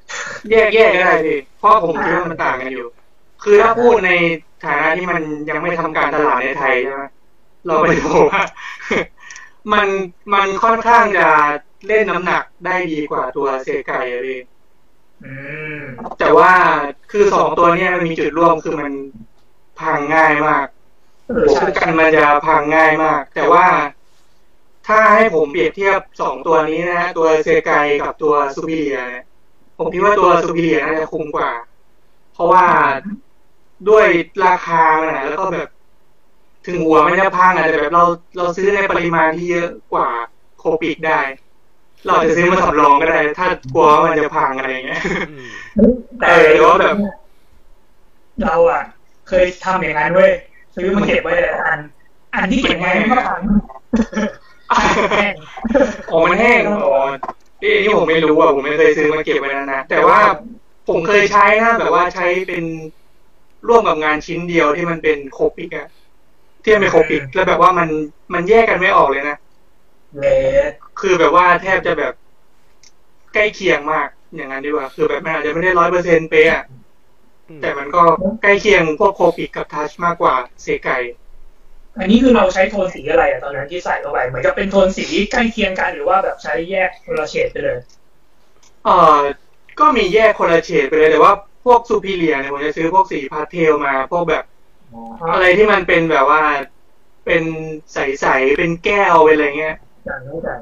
[0.51, 2.86] แยกแยกก็ได้พี่เพราะผมคิดว่ามันต่างกันอยู่
[3.44, 4.12] คือถ้าพูดใน
[4.66, 7.04] ฐานะที่มันยังไม่ทำการตลาดในไทยใช่ไหม
[7.66, 8.42] เราไปดูว่า
[9.74, 9.88] มัน
[10.34, 11.27] มันค่อนข้างจะ
[11.88, 14.39] เล่นน้ำหนักได้ดีกว่าตัวเซไกอะพี่
[15.24, 15.34] อื
[15.77, 15.80] ม
[16.20, 16.51] แต่ว่า
[17.12, 18.92] คือสองตัวเนี้ยมันมีจุดร่วมคือมัน
[19.80, 20.66] พังง่ายมาก
[21.27, 23.66] เออโอ้ใช่กันมันจะพังง่ายมาก แต่ว่า
[24.88, 27.72] ถ้าให้ผมเปรียบเทียบสองตัวนี้นะฮะตัวเซไก
[28.03, 29.25] กับตัว Superior เนี่ย
[29.77, 31.51] ผมคิดว่าตัว Superior น่าจะคุ้มกว่า
[32.34, 32.65] เพราะว่า
[33.89, 34.06] ด้วย
[34.46, 35.70] ราคามันอะแล้วก็แบบ
[36.67, 38.03] ถึงหัวมันจะพังอะแต่แบบเรา
[38.38, 40.08] เราซื้อในปริมาณที่เยอะกว่า
[40.60, 41.20] Copic ได้
[42.06, 45.01] เราอาจจะซื้อมาสำรองก็ได้ ถ้ากลัวว่ามันจะพังอะไรอย่างเงี้ย
[45.32, 45.48] อืม
[46.20, 46.96] แต่เออหรือว่าแบบ
[48.44, 48.84] เราอะ
[49.27, 50.32] เคยทำอย่างนั้นเว้ย
[50.75, 51.79] ซื้อมาเก็บไว้แต่ละอัน
[52.34, 53.41] อันที่เก็บไว้มันก็พัง
[55.12, 55.33] แห้ง
[56.12, 56.97] อ๋อมันแห้งอ๋อ
[57.62, 60.19] นี่นี่ผมไม่รู้อะผมไม่เคยซื้อมาเก็บไว้นานนะแต่ว่า
[60.88, 62.63] ผมเคยใช้นะแบบว่าใช้เป็น
[63.67, 65.88] ร่วมกับงานชิ้นเดียวที่มันเป็นโคปิกอะ
[66.63, 67.89] ที่มันเป็นโคปิกแล้วแบบว่ามัน
[68.33, 69.38] มันแยกกันไม่ออกเลยนะ
[70.19, 70.25] เล
[70.69, 72.13] สคือแบบว่าแทบจะแบบ
[73.33, 76.63] ใกล้เคียงมากอย่างนั้นดีกว่า คือแบบมันอาจจะไม่ได้ร้อยเปอร์เซ็นต์เป๊ะอะ
[77.50, 78.03] อืมแต่มันก็
[78.41, 80.89] ใกล้เคียงพวก Copic กับ Touch มากกว่าเซไก
[81.99, 87.77] อันนี้คือเราใช้โทนสีอะไรอะตอนนั้นที่ใส่เข้าไปเหมือนกับเป็นโทนสีใกล้เคียงกันหรือว่าแบบใช้แยกคนละเฉดไปเลย
[88.86, 89.19] เอ่อ
[89.79, 91.33] ก็มีแยกคนละเฉดไปเลยแต่ว่า
[91.65, 94.43] พวก Superior เนี่ยผมจะซื้อพวกสีพาสเทลมา พวกแบบ
[95.33, 96.41] อะไรที่มันเป็นแบบว่า
[97.25, 97.43] เป็น
[97.93, 100.60] ใสๆเป็นแก้วเป็นอะไรเงี้ยอย่างนี้กัน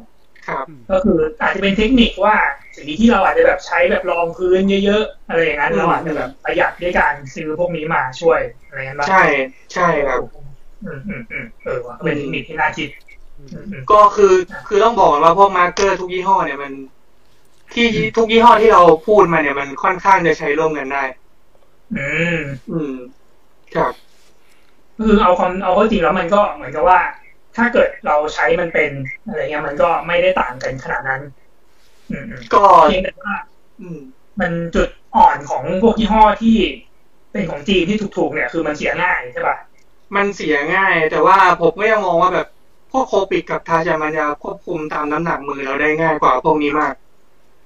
[0.47, 2.35] ครับก็คืออาจจะเป็นเทคนิคว่า
[2.75, 9.23] สีที่เราอาจจะแบบใช้แบบรองพื้นเยอะๆอะไรอย่างนั้นอืมเราอาจจะแบบประหยัดด้วยการซื้อพวกนี้มาช่วยอะไรอย่างนั้นบ้างใช่
[9.73, 10.44] ใช่ครับอืมอืมอืม
[11.63, 12.89] เออว่ะเป็นเทคนิคที่น่าคิด
[13.37, 14.33] อืมอืมก็คือ
[14.67, 16.71] คือต้องบอกก่อนว่าพวก marker ทุกยี่ห้อเนี่ยมัน
[17.73, 21.03] ที่ทุกยี่ห้อที่เราพูดมาเนี่ยมันค่อนข้างจะใช้ร่วมกันได้
[21.95, 22.37] อืม
[22.71, 22.93] อืม
[23.75, 23.93] ครับ
[24.97, 26.99] คือเอาความเอาเข้าจริงแล้วมันก็เหมือนกับว่า
[27.55, 28.91] ถ้าเกิดเราใช้มันเป็น
[29.27, 31.21] อะไรเงี้ยมันก็ไม่ได้ต่างกันขนาดนั้น
[32.11, 33.33] อืมอืมก็เพียงแต่ว่า
[33.79, 33.99] อืม
[34.39, 36.57] มันจุดอ่อนของพวกยี่ห้อที่
[37.31, 39.57] เป็นของจีนที่ถูกๆเนี่ย คือมันเสียง่ายใช่ป่ะ
[40.15, 42.47] มันเสียง่าย แต่ว่าผมก็ยังมองว่าแบบ
[42.91, 46.93] พวกโคปิกกับทาจามันจะควบคุมตามน้ำหนักมือเราได้ง่ายกว่าพวกนี้มาก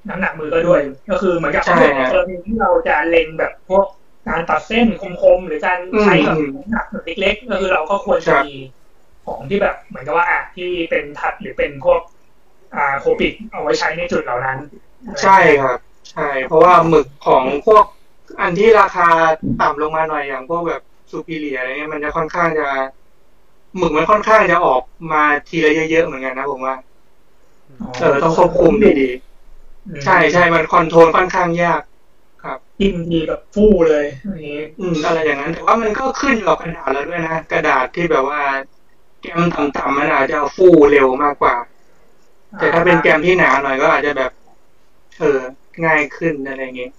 [0.10, 3.86] น้ำหนักมือก็ด้วย ก็คือเหมือนกับใช่พวกฮะกรณีที่เราจะเล็งแบบพวก
[4.28, 4.88] การตัดเส้น
[5.21, 6.86] คมๆหรือการใช้แบบอืมน้ำหนัก
[7.21, 8.56] เล็กๆก็คือเราก็ควรจะครับมี
[9.25, 12.02] ของที่แบบเหมือนกับว่าอะที่เป็นทัดหรือเป็นพวก
[12.75, 14.58] อ่าโคปิกเอาไว้ใช้ในจุดเหล่านั้น
[15.23, 15.78] ใช่ครับ
[16.12, 17.86] ใช่ เพราะว่าหมึกของพวก
[18.41, 19.08] อันที่ราคา
[19.62, 22.67] ต่ำลงมาหน่อยอย่างพวกแบบ ซูพิเลียอะไรเงี้ยมันจะค่อนข้างจะ
[23.78, 26.76] หมึกมันค่อนข้างจะออกมาทีละเยอะๆเหมือนกันนะผมว่า
[28.00, 29.08] เออต้องควบคุมดี
[29.88, 31.82] อืมๆใช่ใช่มัน control ค่อนข้างยาก
[32.80, 38.41] จิ้มทีแบบฟู่เลยอย่างนี้อืมอะไรอย่างนั้นแต่ว่ามันก็ขึ้นกับกระดาษแล้วด้วยนะกระดาษที่แบบว่า
[39.22, 41.56] แกรมต่ำๆมันอาจจะฟูเร็วมากกว่า
[42.58, 44.32] แต่ถ้าเป็นแกรมที่หนาหน่อยก็อาจจะแบบ
[45.19, 45.39] เออ
[45.86, 46.91] ง่ายขึ้นอะไรอย่างเงี้ย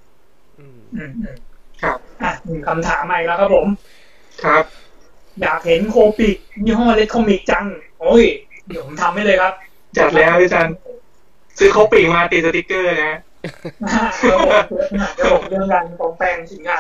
[0.59, 1.37] อืมอืมอืม
[1.83, 3.69] ครับอะมีคำถามใหม่แล้วครับผม
[4.45, 4.65] ครับ
[5.41, 7.65] อยากเห็น Copic ยี่ห้อเล็ก Comic จัง
[8.01, 8.25] โอ้ย
[8.69, 9.53] เดี๋ยวผมทำให้เลยครับ
[9.97, 10.69] จัดแล้วพี่จัน
[11.59, 13.19] ซื้อ Copic มาติดสติกเกอร์นะ
[14.21, 14.53] เดี๋ยวผม
[15.17, 16.79] เดี๋ยวผมเรื่องการปลอมแปลงสินค้า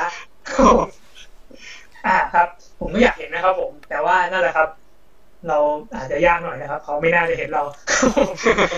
[2.06, 2.48] อ่าครับ
[2.80, 4.68] ผมก็อยากเห็นนะครับ ผม แต่ว่านั่นแหละครับ
[5.48, 5.58] เรา
[5.94, 7.62] อาจจะยากหน่อยนะครับเขาไม่น่าจะเห็นเรา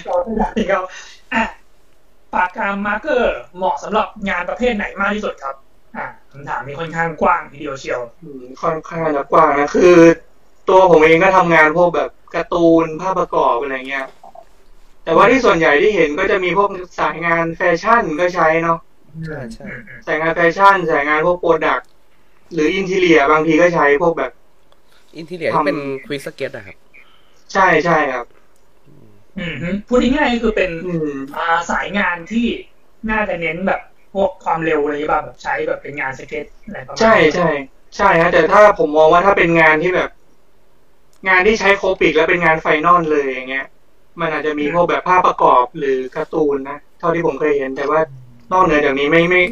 [0.07, 0.83] เราไม่อยากเห็นเขา
[1.35, 1.45] อะ
[2.35, 5.57] ปากกา marker เหมาะสำหรับงานประเภทไหนมากที่สุดครับ
[5.97, 9.95] อ่า คำถามนี้ค่อนข้างกว้างทีเดียวเชียวอืมค่อนข้างจะกว้างนะคือ
[10.69, 14.07] ตัวผมเองก็ทำงานพวกแบบการ์ตูนภาพประกอบอะไรเงี้ย
[15.05, 18.79] แต่ว่าที่ส่วนใหญ่ที่เห็นก็จะมีพวกสายงานแฟชั่นก็ใช้เนาะ
[19.27, 19.67] ใช่ใช่
[20.07, 21.89] สายงานแฟชั่นสายงานพวก product
[22.53, 24.33] หรือ interior บางทีก็ใช้พวกแบบ
[25.17, 26.77] interior ที่เป็น quick sketch อะครับ
[27.53, 28.27] ใช่ใช่ครับ
[29.39, 32.47] ออืมฮึพูดง่ายๆก็คือเป็นอืมอ่าสายงานที่
[33.11, 33.81] น่าจะเน้นแบบ
[34.15, 37.49] พวกความเร็วอะไรแบบแบบใช้แบบเป็นงานสเก็ตอะไรประมาณใช่นี้ใช่
[37.97, 40.11] ใช่ฮะแต่ถ้าผมมองว่าถ้าเป็นงานที่แบบ
[41.29, 43.67] งานที่ใช้โคปิกแล้วเป็นงาน final เลยอย่างเงี้ย
[44.21, 48.01] มันอาจจะมีพวกแบบภาพประกอบหรือการ์ตูนนะเท่าที่ผมเคยเห็น แต่ว่า
[48.53, 49.43] นอกเหนือจากนี้ไม่ไม่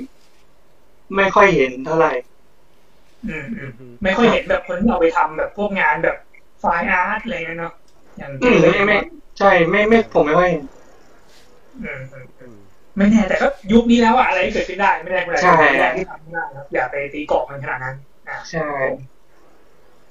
[1.15, 2.13] ไม่ค่อยเห็นเท่าไหร่
[3.29, 3.71] อืมอืม
[4.03, 6.17] ไม่ค่อยเห็นแบบคนที่เอาไปทำแบบพวกงานแบบ
[6.61, 7.75] fine art อะไรเงี้ยเนาะ
[8.19, 8.97] อย่างอืมไม่ไม่
[9.39, 10.65] ใช่ไม่ไม่ผมไม่ค่อยเห็น
[11.81, 17.97] อืมอืมอืม ไม่แน่แต่ก็ยุคนี้แล้วอะอะไรก็เกิดขึ้นได้ไม่ได้อะไรใช่ไม่ได้ที่ทำไม่ได้ครับอย่าไปตีกรอบมันขนาดนั้น
[18.29, 18.67] อ่าใช่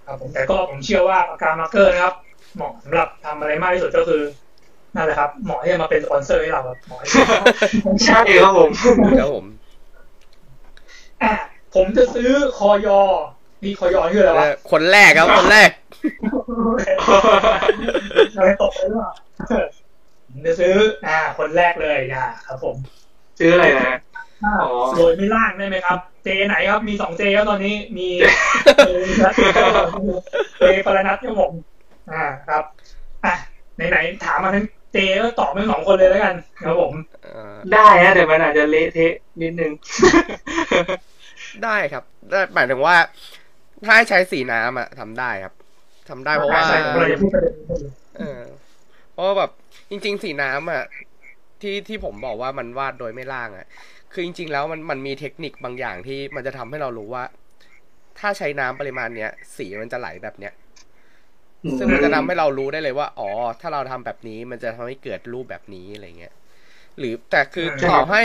[0.05, 2.15] ครับผมแต่ก็ผมเชื่อว่าปากกา marker นะครับ
[2.55, 4.21] เหมาะสำหรับทำอะไรมากที่สุดก็คือ
[4.95, 7.25] นั่นแหละครับเหมาะที่จะมาเป็นสปอนเซอร์ให้เราครับเหมาะที่จะ
[8.05, 8.69] ใช่ครับผม
[9.19, 9.45] ครับผม
[11.23, 11.33] อะ
[11.75, 13.01] ผมจะซื้อคอยอ
[13.63, 15.69] นี่คอยอคืออะไรเอวะอคนแรกครับคนแรก
[18.37, 19.11] อะไรตกไปหรือเปล่า
[20.31, 20.75] ผมจะซื้อ
[21.07, 22.75] อ่าคนแรกเลยอ่าครับผม
[23.39, 23.99] ซื้ออะไรนะ
[24.45, 28.07] อ๋อโดยไม่ล่างได้ไหมครับ เจไหนครับมีสองเจครับตอนนี้มี
[28.85, 28.89] เจ
[29.21, 29.33] นัท
[30.59, 31.51] เจปรนัทครับผม
[32.11, 32.63] อ่าครับ
[33.25, 33.33] อะ
[33.89, 39.71] ไหนๆถามมาทั้งเจก็ตอบทั้งสองคนเลยแล้วกันครับผมเอ่อได้นะแต่มันอาจจะเละเทะนิดนึง
[41.63, 42.95] ได้ครับ ได้หมายถึงว่า
[43.85, 45.53] ถ้าให้ใช้สีน้ำอะทำได้ครับ
[46.09, 48.41] ทำได้เพราะว่าใช่ผมเลยจะพูดประเด็นนี้เออ
[49.13, 49.51] เพราะว่าแบบ
[49.89, 50.83] จริง ๆ สีน้ำอะ
[51.61, 53.67] ที่ที่ผมบอกว่ามันวาดโดยไม่ล่างอะ
[54.13, 57.23] คือจริง ๆ แล้วมันมันมีเทคนิคบางอย่างที่มันจะทำให้เรารู้ว่า
[58.19, 60.53] ถ้าใช้น้ำปริมาณเนี้ยสีมันจะไหลแบบเนี้ย
[61.77, 63.29] ซึ่งมันจะทำให้เรารู้ได้เลยว่า อ๋อ
[63.61, 66.33] ถ้าเราทำแบบนี้มันจะทำให้เกิดรูปแบบนี้อะไรเงี้ย
[66.99, 68.21] หรือแต่คือใช่ต่อให้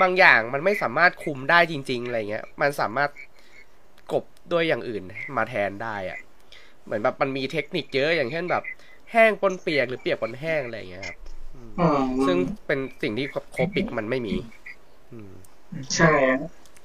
[0.00, 3.10] บางอย่างมันไม่สามารถคุมได้จริง ๆ อะไรเงี้ย มันสามารถ
[4.12, 5.02] กลบด้วยอย่างอื่น
[5.36, 6.18] มาแทนได้อะ
[6.84, 8.64] เหมือนแบบมันมีเทคนิคเยอะอย่างเช่นแบบ
[9.12, 11.16] แห้งปนเปียกหรือเปียกปนแห้งอะไรเงี้ยครับ
[11.54, 11.72] อืม
[12.26, 14.34] ซึ่งเป็นสิ่งที่โคปิกมันไม่มี
[15.12, 15.30] อืม
[15.96, 16.38] ใช่ฮะ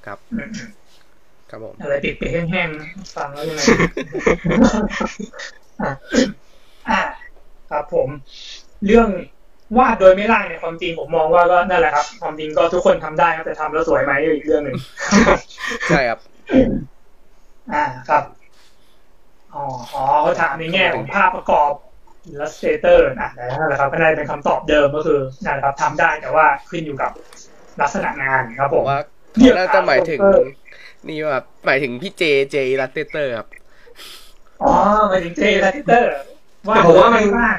[0.06, 0.52] ครับอืม
[1.50, 5.92] ครับผมอะไรติดไปแห้งๆฟังแล้วยังไงอะ
[6.90, 7.02] อะ
[7.70, 8.10] ครับผม
[8.86, 9.08] เรื่อง
[9.78, 14.78] วาดโดยไม่ล่างเนี่ยความจริงผมมองว่าก็นั่นแหละครับ ความจริงก็ทุกคนทำได้ครับแต่ทำแล้วสวยไหมก็อีกเรื่องหนึ่ง
[15.88, 16.20] ใช่ครับ
[17.74, 18.24] อ่าครับ
[19.54, 21.72] อ๋ออ๋อเขาถามในแง่ของภาพประกอบ
[22.32, 27.12] Illustrator อะนั่นแหละครับก็ได้เป็นคำตอบเดิมก็คือนั่นแหละครับทำได้แต่ว่าขึ้นอยู่กับ
[27.82, 29.00] ลักษณะงานครับผผมมว่า
[29.38, 30.42] เนี่ยน่าจะหมายถึงเออ
[31.08, 33.48] นี่แบบหมายถึงพี่เจเจ illustrator ครับ
[34.64, 34.74] อ๋อ
[35.10, 36.12] หมายถึงเจ illustrator
[36.68, 37.58] ว่าแต่ผมว่ามันโดยไม่ร่าง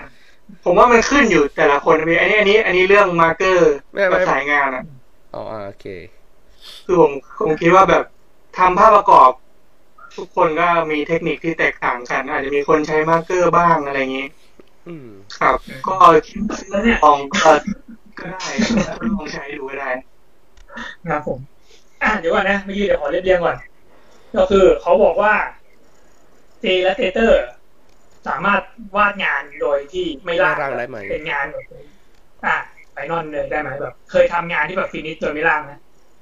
[0.65, 4.85] ผมว่ามันขึ้นอยู่แต่ละคนนะพี่อันนี้อันนี้ อันนี้เรื่อง marker ไม่ไม่กับสายงานอะ
[5.35, 5.87] อ๋ออ่าโอเค
[6.87, 8.05] คือผมผมคิดว่าแบบ
[8.59, 9.31] ทำภาพประกอบ
[10.17, 14.44] ทุกคนก็มีเทคนิคที่แตกต่างกัน อาจจะมีคนใช้ marker บ้างอะไรอย่างนี้อืม
[15.39, 15.97] ครับ ก็
[16.29, 17.51] คิดว่าแล้วเนี่ยลองก็
[18.19, 18.49] ก็ได้
[19.15, 19.91] ลองใช้ดูก็ได้
[21.11, 21.39] ครับผม
[22.03, 23.57] อะเดี๋ยวก่อนนะเมื่อกี้เดี๋ยวขอเรียบเรียงก่อน
[24.37, 25.35] ก็คือเขาบอกว่า
[26.61, 27.41] เจ illustrator
[28.29, 28.61] สามารถ
[28.97, 31.65] วาดงานโดยที่ไม่ร่างไม่ร่างได้ไหมเป็นงานแบบ
[32.45, 32.57] อะ
[32.93, 35.73] final เลยได้ไหมแบบ เคยทำงานที่แบบ finish โดยไม่ร่างไหม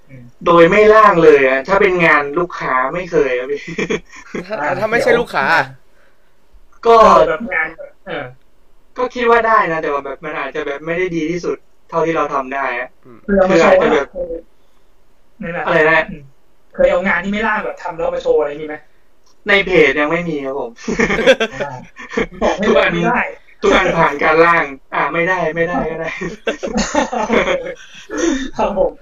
[0.09, 3.61] อืมโดยไม่ร่างเลยอะถ้าเป็นงานลูกค้าไม่เคยอะพี่
[4.47, 5.47] ถ้าถ้าไม่ใช่ลูกค้า
[6.87, 7.69] ก็เออแบบงาน
[8.07, 8.25] เออ
[8.99, 11.57] ก็คิดว่าได้นะ แต่ว่าแบบมันอาจจะแบบไม่ได้ดีที่สุด
[11.89, 12.89] เท่าที่เราทำได้อะ
[13.25, 14.09] เคยเอามาโชว์คืออาจจะแบบ
[15.43, 16.23] นั่นแหละอะไรนะอืม
[16.75, 18.77] เคยเอางานที่ไม่ล่างแบบทำแล้วมาโชว์อะไรนี้ไหม
[19.49, 20.71] ในเพจยังไม่มีครับผม
[22.43, 23.21] บอกไม่ทุกได้อันไม่ได้
[23.63, 26.11] ทุกอันผ่านการล่าง อ่าไม่ได้ไม่ได้ก็ได้
[28.57, 28.93] ครับผม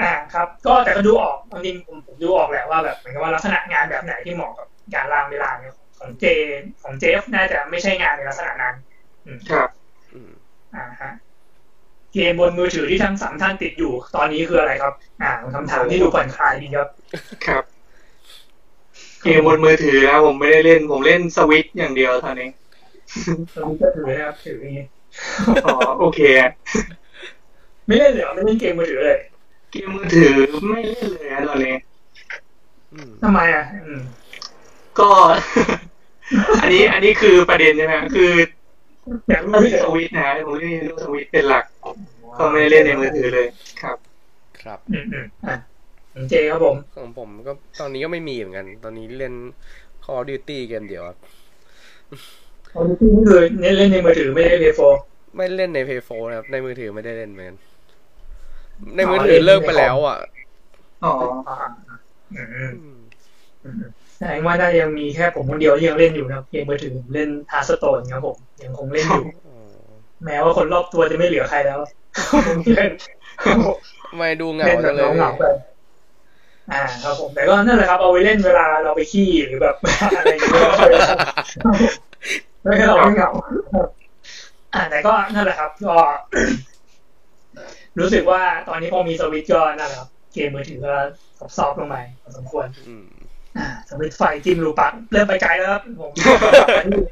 [0.00, 6.24] อ่าครับ ก็แต่ก็ดูออกจริงๆผมผมดูออกแหละว่าแบบเหมือนกับว่าลักษณะงานแบบไหนที่เหมาะกับการล่างไม่ล่างเนี่ยของเจ
[6.82, 8.95] ของเจฟน่าจะไม่ใช่งานในลักษณะนั้นอืม
[9.50, 9.68] ครับ
[10.14, 10.32] อืม
[10.76, 11.10] อ่าฮะ
[12.14, 16.88] เกมบนมือถือที่ทั้งสามท่านติดอยู่ ตอนนี้คืออะไรครับ อ่าคำถามที่ดูผ่อนคลายดีครับ
[17.46, 17.64] ครับ
[19.22, 22.48] เกมบนมือถือนะผมไม่ได้เล่น ผมเล่นสวิตช์อย่างเดียวตอนนี้
[23.54, 24.84] ตอนนี้ก็ถือนะครับถืออย่างนี้
[25.64, 26.50] อ๋อโอเคอะ
[27.86, 29.20] ไม่เล่นเลยเหรอไม่เล่นเกมมือถือเลย
[29.72, 30.34] เกมมือถือ
[30.70, 31.74] ไม่เล่นเลยนะตอนนี้
[32.92, 34.02] อืมทำไมอะอืม
[34.98, 35.10] ก็
[36.62, 38.30] อันนี้อันนี้คือประเด็นใช่ไหมคือ
[39.30, 40.72] อยากรู้เล่นเฉยสวิตช์นะผมเล่น
[41.04, 41.64] สวิตช์เป็นหลัก
[42.38, 43.46] ก็ไม่ได้เล่นในมือถือเลย
[43.82, 43.96] ครับ
[44.62, 45.56] ครับอืมอืมอะ
[46.14, 49.34] ของเจครับผมของผมก็ตอนนี้ก็ไม่มีเหมือนกัน ตอนนี้เล่น
[50.04, 51.18] Call of Duty เกมเดียวครับ
[52.72, 54.80] ของที่นี่คือเน้นเล่นในมือถือไม่ได้เพย์โฟ
[55.36, 57.56] ไม่เล่นใน Play 4นะครับ ในมือถือไม่ได้เล่นเหมือนกัน
[58.96, 60.18] ในมือถือเลิกไปแล้วอะ
[61.04, 61.12] อ๋อ
[64.22, 69.56] อ่าอืมอืมอืมอืมแสดงว่าน่าจะยังมีแค่ผมคนเดียวที่ยังเล่นอยู่นะครับเกมมือถือผมเล่นฮาร์สโตนครับผมยังคงเล่นอยู่อ๋อ
[70.24, 71.78] แม้ว่าคนรอบตัวจะไม่เหลือใครแล้ว
[72.74, 72.90] เล่น
[74.16, 75.44] ไม่ดูเหงาเล่นแบจับงเลยเหงาๆไป
[76.72, 79.76] อ่าครับผมแต่ก็นั่นแหละครับเอาไว้เล่นเวลาเราไปขี้หรือแบบ
[80.16, 80.68] อะไรอย่างเงี้ย
[82.62, 83.30] ไม่ให้เราไม่เหงา
[84.74, 85.94] อ่าแต่ก็นั่นแหละครับ ก็
[87.98, 90.94] รู้สึกว่าตอนนี้พอมีสวิตช์ก็นั่นแหละครับเกมมือถือก็
[91.56, 93.15] ซอฟต์ๆลงไปพอสมควรอืมอ่า
[93.88, 97.02] สวิตช์ไฟจิ้มรูปักเริ่มไปไกลแล้วครับผมกลับมาที่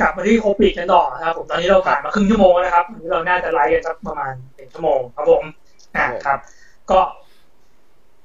[0.00, 5.44] กลับมาที่โคปิกกันต่อนะครับผมตอนนี้เราผ่านมาครึ่งชั่วโมงแล้วนะครับวันนี้เราน่าจะไลฟ์กันสักประมาณเป็นชั่วโมงครับผม
[5.96, 6.38] อ่าครับ
[6.90, 7.00] ก็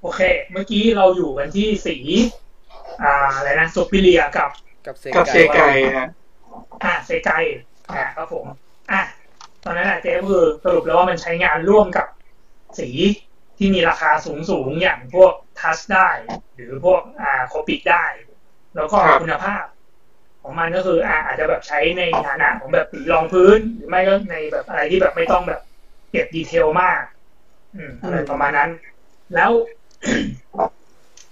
[0.01, 1.97] โอเค เมื่อกี้เราอยู่กันที่สี
[3.03, 4.49] อ่าอะไรนะซูปิเลียกับ
[4.86, 5.59] กับเซกับเซไก
[5.97, 6.09] ฮะ
[6.83, 7.31] อ่าเซไก
[7.95, 8.45] อ่าครับผม
[8.91, 9.01] อะ
[9.63, 12.07] ตอนนั้นอะเจ๊ก็คือสรุปแล้วว่ามันใช้งานร่วมกับ
[12.79, 12.89] สี
[13.58, 16.10] ที่มีราคาสูงสูงๆอย่างพวก Touch ได้
[16.56, 18.06] หรือพวกอ่า Copic ได้
[18.76, 19.63] แล้วก็ครับคุณภาพ
[20.42, 25.62] ของมันก็คืออ่าอาจจะแบบใช้ในฐานะของแบบสีรองพื้น หรือไม่ก็ในแบบอะไรที่แบบไม่ต้องแบบ
[26.12, 27.02] เก็บ detail มาก
[27.76, 28.70] อืมอะไรประมาณนั้น
[29.36, 29.52] แล้ว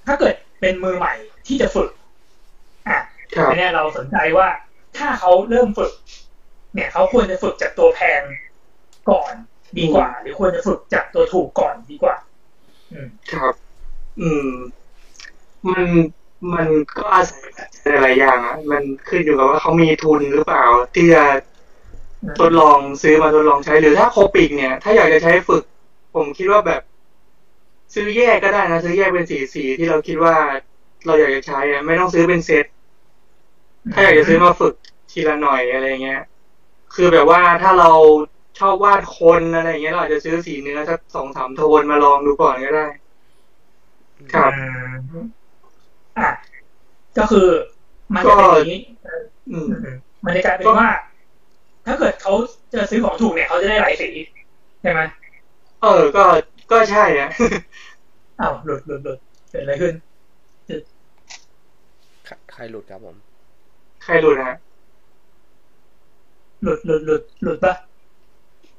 [0.07, 1.13] ถ้าเกิดเป็นมือใหม่
[1.47, 1.89] ที่จะฝึก
[2.89, 2.99] อะ
[3.35, 4.47] ครับอันเนี้ยเราสนใจว่า
[4.97, 5.91] ถ้าเขาเริ่มฝึก
[6.73, 8.21] เนี่ยเขาควรจะฝึกจากตัวแพง
[9.09, 9.33] ก่อน
[9.79, 12.15] ดีกว่า หรือควรจะฝึกจากตัวถูกก่อนดีกว่า
[12.93, 13.53] อืมครับ
[14.21, 14.49] อืม
[15.69, 15.85] มัน
[16.53, 21.23] มันก็อาศัยปัจจัยหลายอย่างอะมันขึ้นอยู่กับว่าเขามีทุนหรือเปล่าที่จะ
[22.39, 25.63] ทดลองซื้อมาทดลองใช้หรือถ้าโคปิกเนี่ย ถ้าอยากจะใช้ฝึก
[26.15, 26.81] ผมคิดว่าแบบ
[27.93, 30.35] ซื้อแยกก็ได้นะซื้อแยกเป็นสีสีที่เราคิดว่า
[31.05, 32.65] เราอยากจะใช้อะไม่ต้องซื้อเป็นเซต
[33.93, 34.73] ถ้าอยากจะซื้อมาฝึก
[35.11, 36.21] ทีละหน่อยอะไรเงี้ย
[36.95, 37.91] คือแบบว่าถ้าเรา
[38.61, 42.85] ชอบวาดคนอะไรเงี้ยเราอาจจะซื้อสีเนื้อสักสองสามโทนมาลองดูก่อนก็ได้
[44.33, 45.25] ครับอืม
[46.19, 46.29] อะ
[47.17, 47.47] ก็คือ
[48.13, 48.81] มันจะเป็นอย่างนี้
[49.51, 49.95] อืมอืม
[50.25, 50.89] มันจะกลายเป็นว่า
[51.85, 52.33] ถ้าเกิดเขา
[52.73, 54.09] จะซื้อของถูกเนี่ยเขาจะได้หลายสี
[54.81, 55.01] ใช่ไหม
[55.81, 56.23] เออ ก็
[56.71, 57.29] ก็ใช่อะ
[58.39, 59.17] อ้าวหลุดหลุดหลุด
[59.49, 59.93] เกิดอะไรขึ้น
[62.53, 63.15] ใครหลุดครับผม
[64.03, 64.57] ใครรู้นะฮะ
[66.63, 67.73] หลุดหลุดหลุดหลุดปะ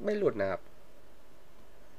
[0.05, 0.61] ไม่หลุดนะครับ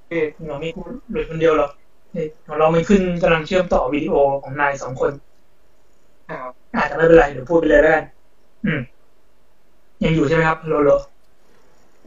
[0.09, 0.69] เอ๊ะเรามี
[1.11, 1.71] หลุดคนเดียวหรอก
[2.12, 5.12] เฮ้ยของเราไม่ขึ้นกำลังเชื่อมต่อวิดีโอของนายสองคน
[6.31, 8.05] อ้าวอาจจะไม่เป็นไรเดี๋ยวพูดไปเลยแล้วกัน
[8.67, 8.81] อืม
[10.05, 10.90] ยังอยู่ใช่ไหมครับโลโล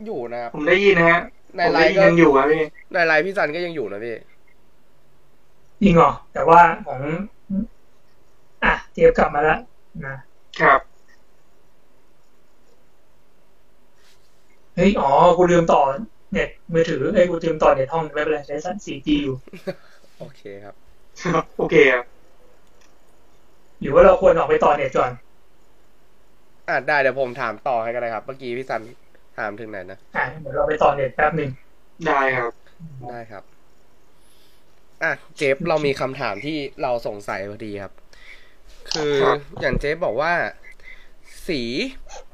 [0.06, 1.22] อยู่นะครับผมได้ยินนะฮะ
[1.56, 4.16] ในผมไลได้น์ยินก็ยังอยู่อะพี่ในไลน์พี่ซันก็ยังอยู่นะพี่
[5.82, 7.02] จริงเหรอแต่ว่าของ
[8.64, 9.60] อะเจฟกลับมาแล้ว
[10.06, 10.16] นะ
[10.62, 10.80] ครับ
[14.78, 15.82] เฮ้ย อ๋อ กูลืมต่อ
[16.32, 19.36] เน็ตมือถือเอ้ยกูลืมต่อเน็ตห้องไม่เป็นไรใช้สั้น 4G อยู่
[20.20, 20.76] โอเคครับ
[21.58, 22.06] โอเคครับ
[23.82, 25.12] หรือว่าเราควรออกไปต่อเน็ตก่อน
[26.70, 28.82] อะได้เดี๋ยวผมถามต่อให้ก็ได้ครับ เมื่อกี้พี่ซัน
[29.38, 31.50] ถามถึงไหนนะ อะเดี๋ยวเราไปต่อเน็ตแป๊บหนึ่ง
[32.08, 32.52] ได้ครับ
[33.10, 33.44] ได้ครับ
[35.04, 37.94] อะ เจฟเรามีคำถามที่เราสงสัยพอดีครับ
[38.92, 40.34] คือครับอย่างเจฟบอกว่า
[41.48, 41.62] สี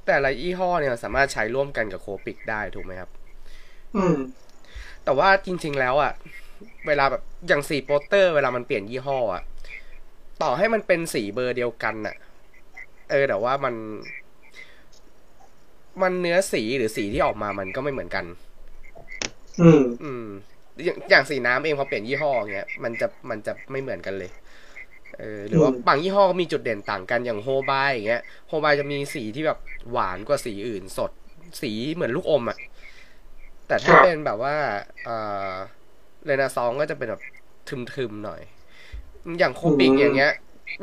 [0.08, 3.10] แต่ละยี่ห้อเนี่ยสามารถใช้ร่วมกันกับโคปิกได้ถูกไหมครับ
[3.96, 4.18] อืม
[5.04, 6.14] แต่ว่าจริง ๆ แล้วอะ
[6.88, 9.44] เวลาแบบอย่างสีโปสเตอร์ เวลามันเปลี่ยนยี่ห้ออะ
[10.42, 12.16] ต่อให้มันเป็นสีเบอร์เดียวกันอะ
[13.12, 13.76] เออแต่ว่ามัน
[16.02, 18.26] มันเนื้อสีหรือสีที่ออกมามันก็ไม่เหมือนกัน
[19.62, 20.26] อืม อืม
[20.84, 24.32] อย่างอย่างสีน้ำเองพอเปลี่ยนยี่ห้อเงี้ยมันจะมันจะไม่เหมือนกันเลย
[25.20, 29.60] เออหรือว่าอืมบางยี่ห้อก็มีจุดเด่นต่างกันอย่างโฮบายอย่างเงี้ยโฮบายจะมีสีที่แบบ
[29.92, 31.12] หวานกว่าสีอื่นสด
[31.62, 32.58] สีเหมือนลูกอมอะ
[33.68, 34.56] แต่ถ้าเป็นแบบว่า
[35.04, 35.10] เอ
[35.52, 35.54] อ
[36.26, 37.22] เรนาซองก็จะเป็นแบบ
[37.70, 38.42] ทึมๆหน่อย
[39.40, 40.32] อย่างโคปิกอย่างเงี้ย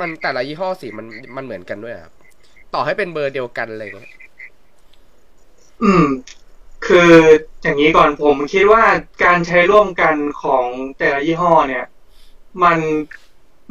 [0.01, 2.15] มันแต่ละยี่ห้อสีมันมันเหมือนกันด้วยอะครับ
[2.75, 4.13] ต่อให้เป็นเบอร์เดียวกันเลยเงี้ย
[5.83, 6.05] อืม
[6.87, 7.13] คือ
[7.63, 8.85] อย่างนี้ก่อนผมคิดว่า
[9.25, 10.67] การใช้ร่วมกันของ
[10.99, 11.85] แต่ละยี่ห้อเนี่ย
[12.63, 12.79] มัน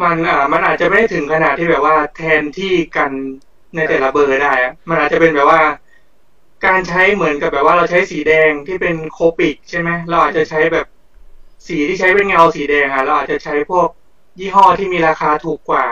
[0.01, 3.11] มันอ่ามันอาจจะไม่ได้ถึงขนาดที่แบบว่าแทนที่กัน
[3.75, 5.61] ในแต่ละเบอร์ได้อะมันอาจจะเป็นแบบว่า
[6.65, 10.85] การใช้เหมือนกับแบบว่าเราใช้สีแดงที่เป็น Copic ใช่ไหมเราอาจจะใช้แบบ
[11.67, 13.87] สีที่ใช้เป็นเงาสีแดงอะเราอาจจะใช้พวก
[14.39, 15.85] ยี่ห้อที่มีราคาถูกกว่า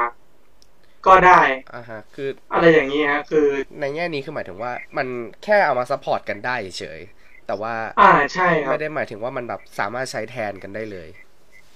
[1.05, 1.41] ก็ได้
[1.73, 3.47] อ่าฮะคืออะไรอย่างนี้ฮะคือ
[3.79, 5.07] ในแง่นี้คือหมายถึงว่า มัน
[5.43, 6.99] แค่เอามา support กันได้เฉย
[7.47, 11.09] แต่ว่า อ่าใช่ครับไม่ได้หมายถึงว่ามันแบบสามารถใช้แทนกันได้เลย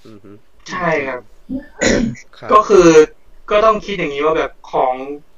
[0.08, 0.32] อือฮึ
[0.68, 1.20] ใช่ครับ
[2.38, 2.88] ครับ ก็คือ
[3.50, 4.94] ก็ต้องคิดอย่างนี้ว่าแบบของ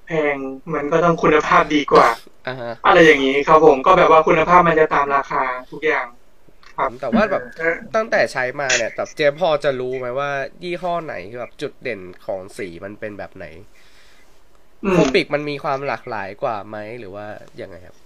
[0.06, 0.36] แพง
[0.74, 2.08] มันก็ต้องคุณภาพดีกว่า
[2.46, 6.06] อ่าฮะอะไรอย่างนี้ครับผมก็แบบว่าคุณภาพมันจะตามราคาทุกอย่าง
[6.76, 7.42] ครับแต่ว่าแบบ
[7.94, 10.30] ตั้งแต่ใช้มาเนี่ยแบบเจพอจะรู้ไหมว่า
[10.62, 13.46] ยี่ห้อไหนคือแบบจุดเด่นของสีมันเป็นแบบไหน
[14.84, 17.26] อืโคมปิกมันมีความหลากหลายกว่าไหมหรือว่า
[17.60, 17.96] ยังไงครับ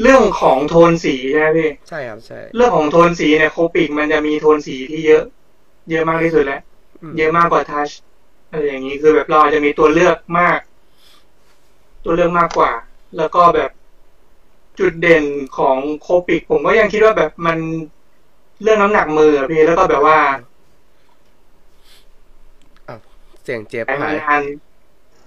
[0.00, 5.22] เรื่องของโทนสีใช่ไหมพี่ใช่ครับใช่ เรื่องของโทนสีเนี่ยโคปิกมันจะมีโทนสีที่เยอะ
[5.90, 6.60] เยอะมากที่สุดแล้ว
[7.02, 7.90] อืมเยอะมากกว่าทัช
[8.50, 10.60] อะไรอย่างนี้คือแบบเราอาจจะมีตัวเลือกมาก
[12.04, 12.72] ตัวเลือกมากกว่า
[13.16, 13.70] แล้วก็แบบ
[14.78, 15.24] จุดเด่น
[15.56, 17.58] ของโคปิก ผมก็ยังคิดว่าแบบมัน
[18.62, 20.18] เรื่องน้ำหนักมืออะพี่แล้วก็แบบว่า
[23.42, 24.42] เสียงเจฟแต่หายงาน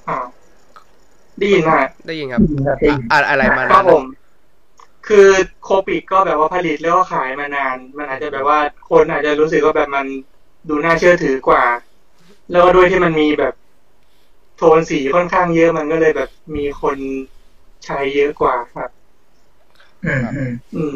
[0.08, 0.28] อ่าว
[1.38, 1.72] ได้ยินไหม
[2.06, 4.04] ได้ยินครับครับพี่อะอะไรมาครันะบผม
[5.08, 5.28] คือ
[5.64, 10.08] โคปิกก็แบบว่าผลิตแล้วก็ขายมานาน มันอาจจะแบบว่าคนอาจจะรู้สึกว่าแบบมัน
[10.70, 11.64] ดูน่าเชื่อถือกว่า
[12.52, 13.54] แล้วก็ด้วยที่มันมีแบบ
[14.58, 16.98] โทนสีค่อนข้างเยอะมันก็เลยแบบมีคน
[17.86, 18.90] ใช้เยอะกว่าครับ
[20.06, 20.84] อืมอืมอื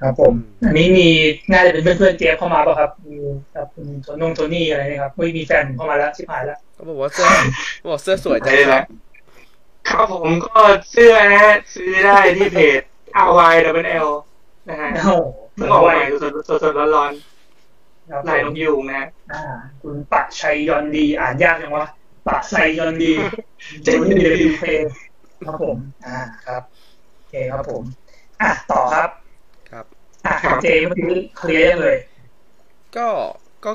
[0.00, 1.08] ครับผม อันนี้มี
[1.52, 3.16] น่าจะเป็นเพื่อนๆเจฟเข้ามาเปล่ะครับมี
[3.54, 7.28] ครับคุณโทนงโทนี่อะไรนี่ครับไม่มีแฟนเข้ามาแล้วชิบหายแล้วเขาบอกว่าเสื้อ
[7.90, 8.82] บอกเสื้อสวยจังใช่คแล้รับว
[9.88, 12.82] ครับผมก็เสื้อนะฮะซื้อได้ที่เพจ
[13.26, 14.10] R Y W L
[14.68, 15.10] นะฮะโอ้โห
[15.54, 17.29] เพิ่งออกใหม่สดๆสดๆร้อนครับๆ
[18.28, 19.42] ลายนกยูงนะฮะอ่า
[19.82, 21.86] คุณปะชัยยอนดีอ่านยากจังวะ
[22.26, 23.12] ปะไซยอนดี
[23.84, 24.90] เจ๋งเดบิวเพย์
[25.46, 26.62] ครับผม อ่าครับ
[27.16, 27.82] โอเคครับผม
[28.40, 29.10] อะต่อครับ
[29.70, 29.86] ครับ
[30.26, 31.96] อะเจเมื่อกี้เคลียร์ยังเลย
[32.96, 33.08] ก็
[33.64, 33.72] ก็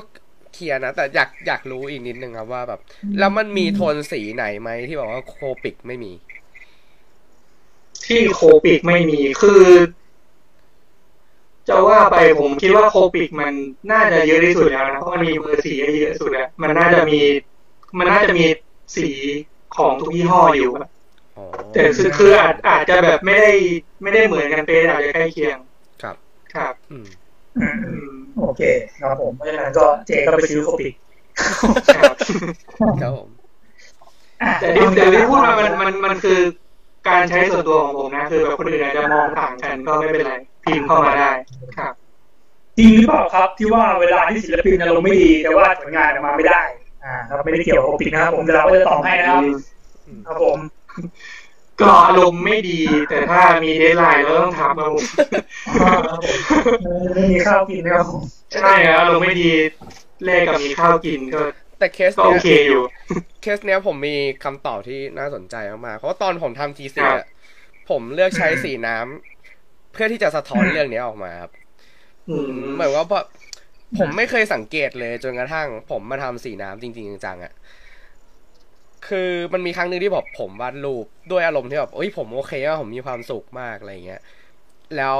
[0.52, 2.80] เคลียร์นะ แต่อยากอยากรู้อีกนิดนึงครับว่าแบบ
[3.18, 6.12] แล้วมันมีโทนสีไหนไหมที่บอกว่า Copic ไม่มี
[8.06, 9.62] ที่ Copic ไม่มีคือ
[11.68, 13.52] จะว่าไปผมคิดว่า Copic มัน
[13.90, 17.20] น่าจะเยอะที่สุดแล้วนะเพราะมันมีเบอร์สีเยอะสุดแล้วมันน่าจะมี
[17.98, 18.44] มันน่าจะมี
[18.96, 19.10] สี
[19.76, 20.88] ของทุกยี่ห้ออยู่อะ
[21.36, 23.52] อ๋อแต่คือคืออาจอาจจะแบบไม่ได้
[24.02, 25.56] ไม่ได้เหมือนกันเป๊ะอาจจะใกล้เคียง
[26.02, 26.16] ครับ
[26.54, 27.06] ครับ อืม
[27.58, 28.62] อืมอืมโอเค
[29.02, 30.94] ครับผมเพราะฉะนั้นก็เจก็ไปซื้อ Copic
[31.96, 32.14] ครับ
[33.00, 33.28] ครับผม
[34.42, 36.38] อะแต่ที่แต่ที่พูดมามันมันมันคือ
[37.08, 40.32] การใช้ส่วนตัวของผมนะคือแบบคนอื่นอาจจะมองต่างกันก็ไม่เป็นไร
[40.64, 41.30] พิมพ์เข้ามาได้
[41.78, 41.94] ครับ
[42.78, 46.60] จริงหรือเปล่าครับที่ว่าเวลาที่ศิลปินอารมณ์ไม่ดีแต่ว่าผลงานออกมาไม่ได้
[47.04, 49.42] อ่าครับไม่ได้เกี่ยวกับ Copic นะครับ ผมแต่เราก็จะตอบให้นะครับ
[50.26, 50.58] ครับผม
[51.80, 55.04] ก็อารมณ์ไม่ดี แต่ถ้ามี deadline เราต้องทำครับผม
[55.82, 58.22] อ่าครับผมไม่มีข้าวกินนะครับผม
[58.54, 59.50] ใช่ครับอารมณ์ไม่ดี
[60.24, 61.40] แลกกับมีข้าวกินก็
[61.78, 62.82] แต่เคสก็โอเนี้ยเคอยู่
[63.40, 65.54] เคสเนี้ยผมมีคำตอบที่น่าสนใจ
[65.86, 67.26] มากๆเพราะว่าตอนผมทำทีซีครับอะ
[67.90, 71.52] ผมเลือกใช้สีน้ำเพื่อที่จะสะท้อนเรื่องเนี้ยออกมาครับ
[72.28, 73.20] อืมเหมือนว่าพอ
[73.98, 77.52] ผมไม่เคยสังเกตเลยจนกระทั่ง ผมมาทำสีน้ำจริงๆจังๆอะ
[79.08, 84.20] คือมันมีครั้งหนึ่งที่แบบผมวาดรูปด้วยอารมณ์ที่แบบเอ้ยผมโอเคว่าผมมีความสุขมากอะไรเงี้ย
[84.96, 85.18] แล้ว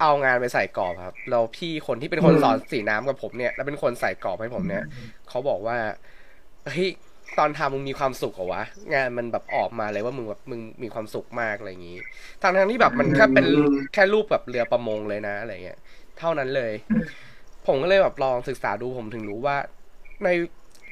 [0.00, 4.84] เอางานไปใส่กรอบครับแล้วพี่คนที่เป็นคนอืมสอนสีน้ำกับผมเนี่ย แล้วเป็นคนใส่กรอบให้ผมเนี่ย
[5.28, 5.76] เขาบอกว่า
[6.66, 6.90] เฮ้ย
[7.38, 8.62] ตอนทำมึงมีความสุขเหรอวะ
[8.94, 11.98] งานมันแบบออกมาเลยว่ามึงแบบมึงมีความสุขมากอะไรอย่างนี้
[12.42, 15.78] ทางทางๆที่แบบมันแค่เป็นอืมแค่รูปแบบเรือประมงเลยนะอะไรเงี้ย
[16.18, 16.72] เท่านั้นเลย
[17.66, 19.56] ผมก็เลยแบบลองศึกษาดูผมถึงรู้ว่า
[20.24, 20.28] ใน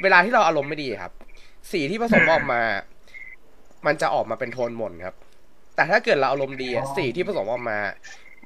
[0.02, 1.12] เวลาที่เราอารมณ์ไม่ดีครับ
[1.72, 2.60] สีที่ผสมออกมา
[3.86, 5.16] มันจะออกมาเป็นโทนหม่นครับ
[5.74, 7.78] แต่ถ้าเกิดเราอารมณ์ดีอะสีที่ผสมออกมา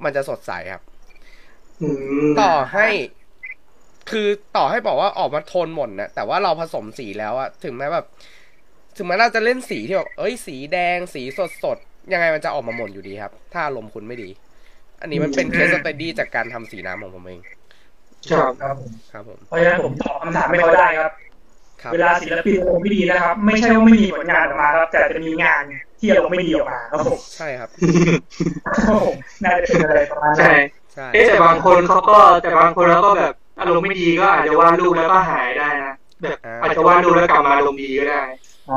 [0.03, 0.81] มันจะสดใสครับ
[1.81, 1.87] อื
[2.27, 2.87] มต่อให้
[4.09, 8.05] คือต่อให้บอกว่าออกมาโทนหม่นนะแต่ว่าเราผสมสีแล้วอะถึงแม้แบบ
[8.97, 14.29] ถึงแม้เราจะเล่นสีที่แบบเอ้ย สีแดง สีสดสดๆยังไงมันจะออกมาหม่นอยู่ดีครับ ถ้าอารมณ์คุณไม่ดี
[15.01, 17.41] อันนี้มันเป็น case study จากการทำสีน้ำของผมเอง
[18.31, 21.11] ครับครับผมครับผมเพราะฉะนั้นผมตอบคำถามไม่เขาได้ครับ
[21.81, 25.63] ครับเวลาศิลปินอารมณ์ไม่ดีนะครับ ไม่ใช่ว่าไม่มีผลงานออกมาครับ แต่จะมีงาน
[25.99, 27.69] ที่อารมณ์ไม่ดีออกมาครับผมใช่ครับ
[28.85, 30.53] ครับผมน่าจะเป็นอะไรประมาณนั้ใช่น
[30.93, 38.21] ใช่เอ๊ะแต่บางคนเขาก็แต่บางคนแล้วก็แบบอารมณ์ไม่ดีก็อาจจะวาดรูปแล้วก็หายได้นะแบบอาจจะวาดรูปแล้วกลับมาอารมณ์ดีก็ได้
[38.67, 38.75] อ๋อ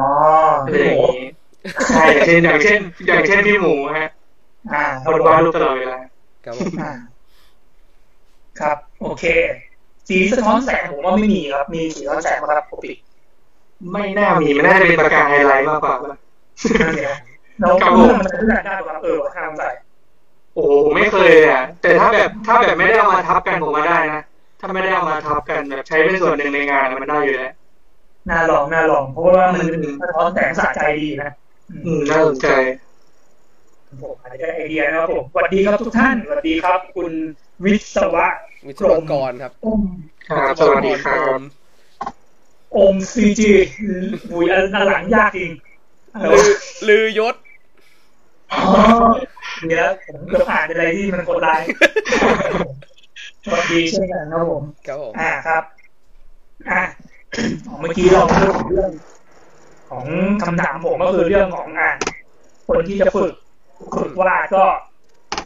[0.64, 1.12] อะไรพี่อหย่ามูงนี้
[1.88, 4.08] ใช่อย่างเช่นอย่างเช่นอย่างเช่นพี่หมูฮะ
[4.70, 5.98] อ่าคครับนวาดรูปตลอดเวลา
[6.44, 6.87] ครับผมอ่า
[8.61, 9.24] ครับ โอเค
[10.08, 12.92] สีสะท้อนแสงผมว่าไม่มีครับ มีสีสะท้อนแสงไหมครับปกติ
[13.92, 16.14] ไม่น่ามีมันน่าจะเป็นประกายไฮไลท์มากกว่าป่ะ
[16.82, 17.16] นั่นเอง
[17.60, 19.68] แล้วครับผมมันจะเลือกได้ป่ะครับเออทางใส่
[20.54, 24.22] โอ้โหผมไม่เคยเลยอะแต่ถ้าแบบถ้าแบบไม่ได้เอามาทับกันผมว่าได้นะ
[24.60, 27.52] ถ้าไม่ได้เอามาทับกันแบบใช้เป็นส่วนหนึ่งในงานมันได้อยู่แล้ว
[28.31, 29.66] น่าลองน่าลองเพราะว่ามัน
[30.00, 31.31] สะท้อนแสงสะใจดีนะ
[31.87, 32.48] อืมน่าสนใจ
[34.02, 37.12] ผมอาจจะได้ไอเดียนะครับผมสวัสดีครับทุกท่านสวัสดีครับ คุณ
[37.64, 38.27] วิศวะ
[38.66, 39.83] วิศวกรครับอม
[40.29, 41.38] ครับสวัสดีครับ
[42.77, 43.52] อมซีจี
[44.31, 45.71] หุยอันหลังยากจริงอะไร
[46.21, 47.35] ลืวะอลือยศ
[48.52, 48.60] อ๋อ
[49.69, 51.67] เดี๋ยวผมเกือบอ่านอะไรที่มันกดไลน์
[53.44, 55.63] สวัสดีเช่นกันครับผมครับผมอ่าครับ
[56.71, 56.83] อ่า
[57.81, 58.90] เมื่อกี้เราพูดถึงเรื่อง
[59.90, 60.04] ของ
[60.42, 61.90] คำถามผมก็คือเรื่องของอ่า
[62.69, 63.35] คนที่จะฝึก
[63.94, 64.65] ฝึกวาดก็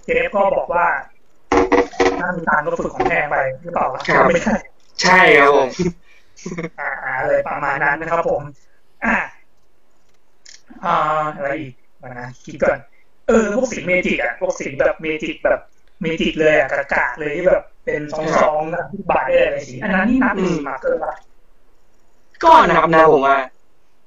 [0.05, 0.87] เจฟก็บอกว่า
[2.19, 4.57] ถ้ามีตังค์ก็ฝึกของแพงไปหรือเปล่าวะครับไม่ใช่
[5.03, 5.69] ใช่ครับผม
[6.81, 8.43] อ่าอะไรประมาณนั้นนะครับผม
[9.05, 9.15] อ่า
[10.87, 10.97] อ่า
[11.37, 12.79] อะไรอีกมานะคิดก่อน
[13.29, 15.61] เออพวกสีเมจิกอะพวกสีแบบเมจิกแบบ
[16.03, 18.15] เมจิกเลยอะกระกาเลยที่แบบเป็นซ
[18.51, 21.15] องๆนะบาทอะไรสีอันนั้นนี่นับเป็นสีมาร์เกอร์ป่ะ
[22.45, 23.37] ก็นับนะผมว่า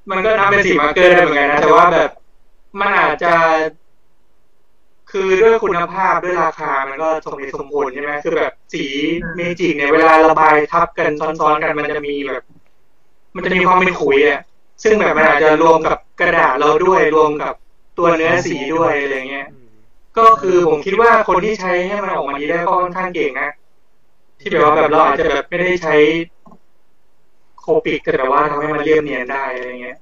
[0.09, 2.09] มันก็นับเป็นสี marker ได้เหมือนกันนะแต่ว่าแบบ
[2.79, 3.33] มันอาจจะ
[5.11, 8.85] คือด้วยคุณภาพด้วยราคามันก็สมเหตุสมผลใช่ไหมคือแบบสี
[9.35, 12.43] เมจิกเนี่ยเวลาระบายทับกันซ้อนๆกันมันจะมีแบบ
[13.35, 14.41] มันจะมีความเป็นขุยอะ
[14.83, 17.53] ซึ่งแบบมันอาจจะรวมกับกระดาษเราด้วยรวมกับ
[17.97, 19.69] ตัวเนื้อสีด้วยอะไรเงี้ยอืม
[20.17, 23.49] ก็คือผมคิดว่าคนที่ใช้ให้มันออกมาดีได้ก็ค่อนข้างเก่งนะ
[24.39, 25.95] ที่แบบว่าแบบเราอาจจะแบบไม่ได้ใช้
[27.59, 29.97] Copic แต่แบบว่าทำให้มันเรียบเนียนได้อะไรเงี้ย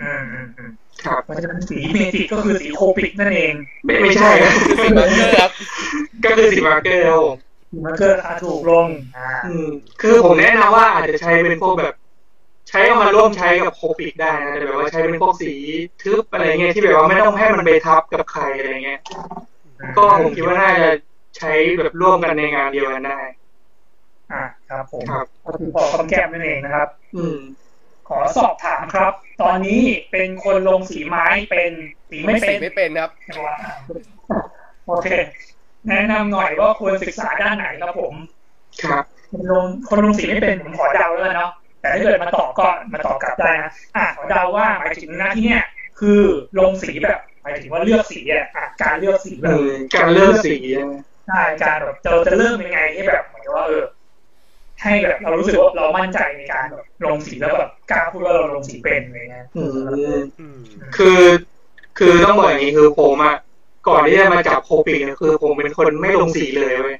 [0.00, 0.70] อืมอืมอืม
[1.04, 3.54] ครับเพราะฉะนั้นสีเมจิกก็คือสี Copic นั่นเอง
[3.84, 4.52] ไม่ไม่ใช่ครับ
[4.82, 5.50] สี marker ครับ
[6.24, 7.36] ก็คือสี marker ครับผม
[7.72, 9.68] สี marker ราคาถูกลงอ่าอืม
[10.00, 11.94] คือผมแนะนำว่าอาจจะใช้เป็นพวกแบบ
[12.70, 15.54] ใช้เอามาร่วมใช้กับโคปิกได้นะแต่แบบว่าใช้เป็นพวกสี
[16.02, 19.00] ทึบอะไรเงี้ยที่แบบว่าไม่ต้องให้มันไปทับกับใครอะไรเงี้ย
[19.96, 20.88] ก็ผมคิดว่าน่าจะ
[21.38, 23.20] ใช้แบบร่วมกันในงานเดียวกันได้
[24.32, 27.38] อ่าครับผมครับก็คือพอคำแก้มนั่นเองนะครับ อืม
[28.08, 29.12] ขอสอบถามครับ
[29.42, 31.72] ตอนนี้เป็นคนลงสีไม้เป็น
[32.10, 33.10] สีไม่สีเป็นไม่เป็นครับ
[34.86, 35.08] โอเค
[35.88, 38.14] แนะนำหน่อยว่าควรศึกษาด้านไหนครับผม
[38.84, 41.50] ครับคนลงคนลงสีไม่เป็นผมขอเดาแล้วกันเนาะ
[41.80, 45.64] แต่ถ้าเกิดมาตอบก็มาตอบกลับได้นะอะขอเดาว่าหมายถึงหน้าที่เนี่ย
[46.00, 46.20] คือ
[46.58, 50.94] ลงสีแบบหมายถึงว่าเลือกสีอะอะการเลือกสีแบอืบมการเลือกสีใช่ไหม
[51.26, 53.82] ใช่การแบบเราจะเริ่มยังไงให้แบบเหมือนกับว่าเออ
[54.82, 59.64] ให้แบบเรารู้สึกว่าเรามั่นใจในการแบบลงสีแล้วแบบกล้าพูดว่าเราลงสีเป็นอะไรเงี้ยอื
[60.16, 60.58] มอืม
[60.96, 61.20] คือ
[61.98, 63.36] คือต้องบอกอย่างนี้คือผมอะ
[63.88, 66.96] ก่อนที่จะมาจับโคปิกเนี่ยคือ ผมเป็นคนไม่ลงสีเลยเว้ย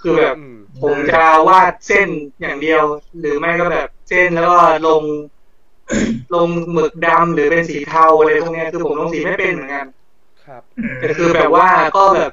[0.00, 2.08] คือแบบอืมผมจะวาดเส้น
[2.40, 2.82] อย่างเดียว
[3.18, 4.58] หรือไม่ก็แบบ เส้นแล้วก็
[4.88, 5.02] ลง
[6.34, 9.86] ลงหมึกดำหรือเป็นสีเทาอะไรพวกเนี้ยคือผมลงสีไม่เป็นเหมือนกัน
[10.44, 12.32] ครับอืมแต่คือแบบว่าก็แบบ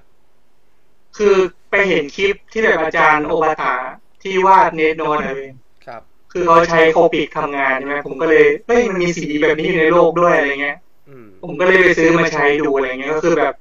[1.18, 1.36] คือ
[1.70, 3.76] ไปเห็นคลิปที่แบบอาจารย์โอบาตา
[4.24, 5.42] ที่วาดเนตโนนอะไร
[5.86, 6.02] ครับ
[6.32, 10.78] คือเขาใช้โคปิกทำงานใช่ไหมผมก็เลยเฮ้ยมันมีสีแบบนี้อยู่ในโลกด้วยอะไรเงี้ย
[11.10, 13.54] อืมผมก็เลยไปซื้อมาใช้ดูอะไรเงี้ยก็คือแบบ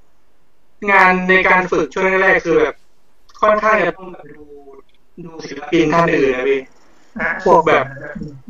[0.90, 2.74] งานในการฝึกช่วงแรกๆคือแบบ
[3.40, 4.44] ค่อนข้างจะต้องแบบดู
[5.24, 6.60] ดูศิลปินท่านอื่นนะพี่
[7.20, 7.84] อะพวกแบบ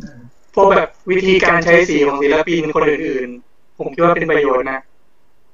[0.01, 0.19] อืม
[0.55, 4.81] พวกแบบวิธีการใช้สีของศิลปินคนอื่นๆ ผมคิดว่าเป็นประโยชน์นะ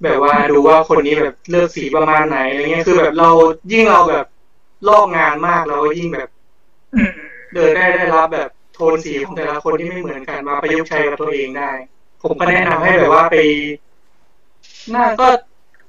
[0.02, 3.30] แบบว่าดูว่าคนนี้แบบเลือกสีประมาณไหนอะไรเงี้ยคือแบบเรา
[3.72, 4.26] ยิ่งเราแบบ
[4.88, 6.28] ลอกงานมากเราก็ยิ่งแบบ
[6.94, 7.12] อืม
[7.54, 11.70] เดินได้ได้รับแบบโทนสีของแต่ละคนที่ไม่เหมือนกันมาประยุกต์ใช้กับตัวเองได้
[12.22, 13.36] ผมก็แนะนำให้แบบว่าไป
[14.94, 15.26] น่าก็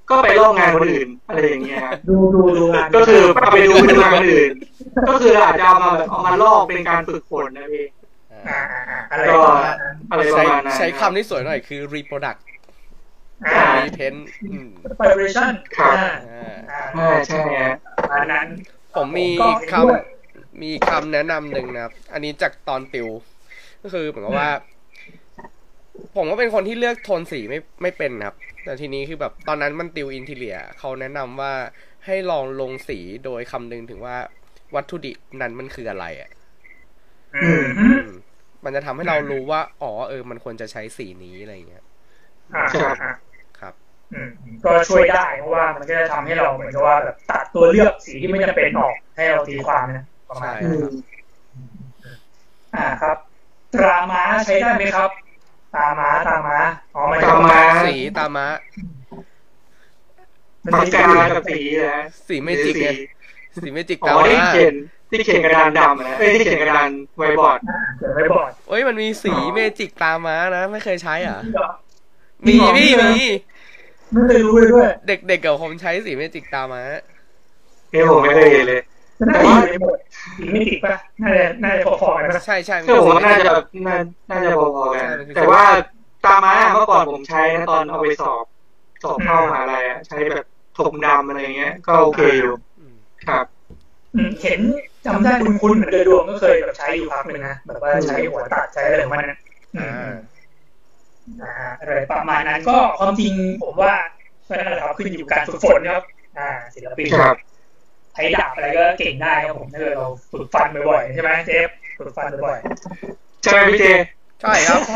[0.09, 4.51] ก็ไปลอกงานคนอื่นอะไรอย่างเงี้ยครับดูดูดูงานก็คือเอาไปดูดูงานคนอื่น
[5.09, 7.85] ก็คืออาจจะเอามาแบบเอามาลอกเป็นการฝึกฝนนะพี่
[8.49, 9.77] อ่าอ่าอ่าอะไรก็ประมาณนั้น
[10.11, 12.39] อะไรปใช้ระมาณนั้นใช้คำที่สวยหน่อยคือ reproduct
[13.45, 14.19] อ่า repaint
[14.51, 14.67] อืม
[14.99, 18.47] preparation ครับอ่าอ่าอ่าอ่าใช่ฮะประมาณนั้น
[18.95, 23.07] ผมมีก็คเห็นด้วยำมีคำแนะนำหนึ่งนะครับ อันนี้จากตอนติว
[23.83, 24.49] ก็คือเหมือนกับว่า
[26.15, 31.53] ผมก็เป็นคนที่เลือกโทนสีไม่ไม่เป็นครับ แต่ทีนี้คือแบบตอนนั้นมันติวอินทีเลียเขาแนะนำว่า
[32.05, 34.17] ให้ลองลงสีโดยคำนึงถึงว่า
[34.75, 36.29] วัตถุดิบนั้นมันคืออะไรอะ
[37.33, 38.01] อืมอืม
[38.63, 41.83] มันจะทำให้เรารู้ว่า อ๋อเออ มันควรจะใช้สีนี้อะไรอย่างเงี้ย
[42.53, 43.11] อ่าอ่าอ่า
[43.59, 43.73] ครับ
[44.11, 44.29] อืม
[44.63, 50.83] ก็ช่วยได้เพราะว่ามันก็จะทำให้เราเหมือนกับว่าแบบตัดตัวเลือกสีที่ไม่จำเป็นออกให้เราตีความนะประมาณใช่นั้นอืม
[52.73, 53.17] อ่าครับ
[53.73, 55.09] ตราม้าใช้ได้ไหมครับ
[55.76, 56.57] ตาม้าตาม้า
[56.95, 58.47] อ๋อมันตาม้า สีตามะ
[60.65, 61.97] มันปากมีกากับสีนะ
[62.28, 62.89] สีเมจิกไง
[63.59, 64.76] สีเมจิกอ๋ตาอมะที่เขียน
[65.09, 71.39] ที่เขียนกระดานดำนะเอ้ยที่เขียนกระดานไวบอร์ดอ่าเดี๋ยวไว้บอร์ดเอ้ยมันมีสีเมจิกตามะนะ ไม่เคยใช้อะ
[72.45, 73.15] จริมีงเหรอพี่จริงเหรอมี
[74.11, 76.84] ไม่เคยรู้เลยด้วย เด็กๆกับผมใช้สีเมจิกตามะ
[77.89, 78.80] เฮ้ยผมไม่เคยเห็นเลย
[79.20, 79.99] น่าจะอยู่ในบท
[80.38, 83.97] สีไม่ติดป่ะน่าจะน่าจะพอๆกันนะใช่ใช่คือผมว่าน่าจะแบบน่า
[84.30, 85.63] น่าจะพอๆกันแต่ว่า
[86.26, 88.45] ตาม้าเมื่อก่อนผมใช้นะตอนเอาไปสอบ
[89.03, 90.45] สอบเข้ามหาลัยอะใช้แบบ
[90.78, 92.95] ถมดำอะไรเงี้ย ก็โอเคอยู่อืม
[93.28, 93.45] ครับ
[94.16, 94.61] อืมเห็น
[95.05, 99.38] จำได้คุณคุณเหมือนเดยดวงก็เคยแบบใช้อยู่พักหนึ่งนะแบบว่าใช้หัวตัดใช้อะไรของมันนะ
[99.76, 100.09] อือ่าม
[101.41, 103.93] อ่าอะไรประมาณนั้นก็ความจริงผมว่า
[104.47, 106.03] ก็นั่นแหละครับขึ้นอยู่กับการฝึกฝนครับ
[106.38, 107.36] อ่าศิลปินครับ
[108.16, 112.59] ใช้ดาบอะไรก็เก่งได้ครับผมถ้าเกิดเราฝึกฟันบ่อยๆใช่ไหมเจฟฝึกฟันบ่อย
[113.41, 113.86] ใช่ไหมพี่เจ
[114.41, 114.88] ใช่ครับๆ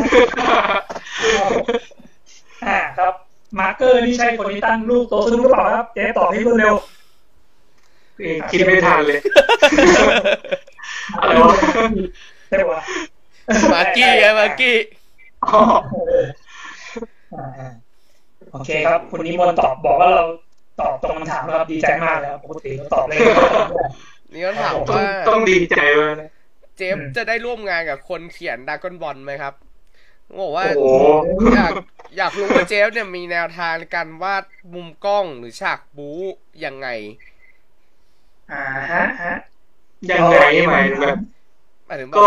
[2.66, 3.14] อ่าครับ
[3.60, 6.76] มาร์เกอร์นี่ใช่คนที่ตั้งรูปโต๊ะสนุกหรือเปล่าครับเจ๊ตอบให้รวดเร็ว
[8.52, 9.20] คิดไม่ทันเลย
[11.20, 11.52] อะไรวะ
[12.50, 12.80] ใช่ปะ
[13.74, 14.76] มาร์กี้ไงมาร์กี้
[15.46, 15.60] อ๋อ
[17.34, 20.24] อ่าๆโอเคครับ คุณนิมนต์ตอบบอกว่าเรา
[20.80, 23.18] ตอบตรงคำถามแล้วครับดีใจมากแล้วปกติเราตอบเลย
[24.34, 26.30] นี่ก็ถามต้องว่าต้องดีใจมากนะ
[26.78, 29.54] เจฟจะได้ร่วมงานกับคนเขียนดากอนบอลไหมครับ
[30.42, 31.06] บอกว่าโอ้โห
[31.56, 31.74] อยาก
[32.18, 36.20] อยากรู้ว่าเจฟเนี่ยมีแนวทางในการวาดมุมกล้องหรือฉากบู๊
[36.66, 36.88] ยังไง
[38.52, 39.34] อ่าฮะฮะ
[40.12, 40.38] ยังไง
[40.70, 41.18] หมายถึงแบบ
[41.88, 42.26] หมายถึงแบก็บ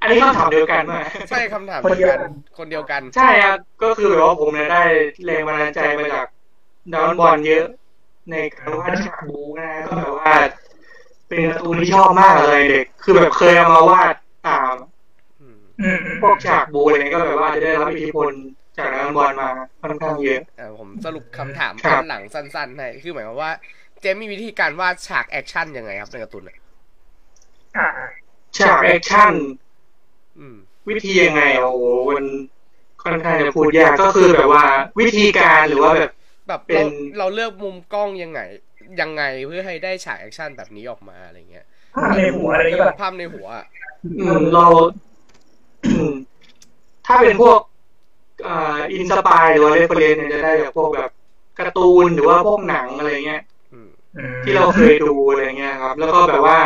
[0.00, 0.98] อันนี้คำถามเดียวกันไหม
[1.30, 4.82] ใช่คำถามเดียวกันคนเดียวกัน ใช่ครับก็คือแบบว่าผมเนี่ยได้
[5.24, 6.26] แรงบันดาลใจมาจาก
[6.94, 7.66] Dragon Ball เยอะ
[8.30, 10.32] ในการวาดฉากบู๊นะก็แบบว่า
[11.28, 14.14] เป็นการ์ตูนที่ชอบมากเลยเด็ก คือแบบเคยเอามาวาด
[14.48, 14.74] ตาม
[15.40, 18.32] อืมอืมพวกฉากบู๊อะไรเงี้ยก็แบบว่าจะได้รับอิทธิพล
[18.78, 19.50] จาก Dragon Ball มา
[19.82, 23.52] ค่อนข้างเยอะอ่าผมสรุปคำถามครับตอนหลังสั้นๆให้คือหมายความว่า
[24.00, 26.56] เจฟมีวิธีการวาดฉากแอคชั่นยังไงครับในการ์ตูนอะ
[27.76, 27.86] อ่า
[28.58, 29.48] ฉากแอคชั่นอืม
[30.88, 31.84] วิธียังไงโอ้โห
[32.16, 32.26] มัน
[33.02, 34.64] ค่อนข้างจะพูดยากก็คือแบบว่า
[35.00, 36.10] วิธีการหรือว่าแบบ
[36.48, 36.86] แบบเป็นเรา
[37.18, 38.40] เราเลือกมุมกล้องยังไง
[39.00, 43.66] ยังไงเพื่อให้ได้ฉากแอคชั่นแบบนี้ออกมาอะไรเงี้ยภาพในหัวอะไรอย่างเงี้ยแบบภาพในหัวอะ
[44.20, 44.66] อืมเรา
[45.86, 46.12] อืม
[47.06, 47.60] ถ้าเป็นพวก
[48.46, 51.10] อ่า inspire หรือว่า reference เนี่ยจะได้จากพวกแบบ
[51.58, 56.58] การ์ตูนหรือว่าพวกหนังอะไรเงี้ยอืมอืมที่เราเคยดูอะไรเงี้ยครับ แล้วก็แบบว่า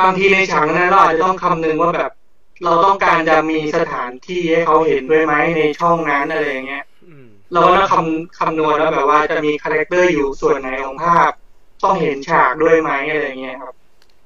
[0.00, 2.12] บางทีในฉากนั้นเราอาจจะต้องคำนึงว่าแบบ
[2.64, 11.30] เราต้องการจะมีสถานที่ให้เขาเห็นด้วยไหมในช่องนั้นอะไรเงี้ยอืมเราก็ต้องคำคำนวณว่าแบบว่าจะมี character อยู่ส่วนไหนของภาพ
[11.84, 13.74] ต้องเห็นฉากด้วยไหมอะไรเงี้ยครับ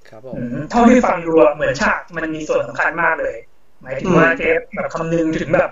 [0.08, 3.36] ครับผอืมมเท่าที่ฟังดูอะเหมือนฉากมันมีส่วนสำคัญมากเลย
[3.82, 5.70] หมายถึงว่าเจฟแบบคำนึงถึงแบบ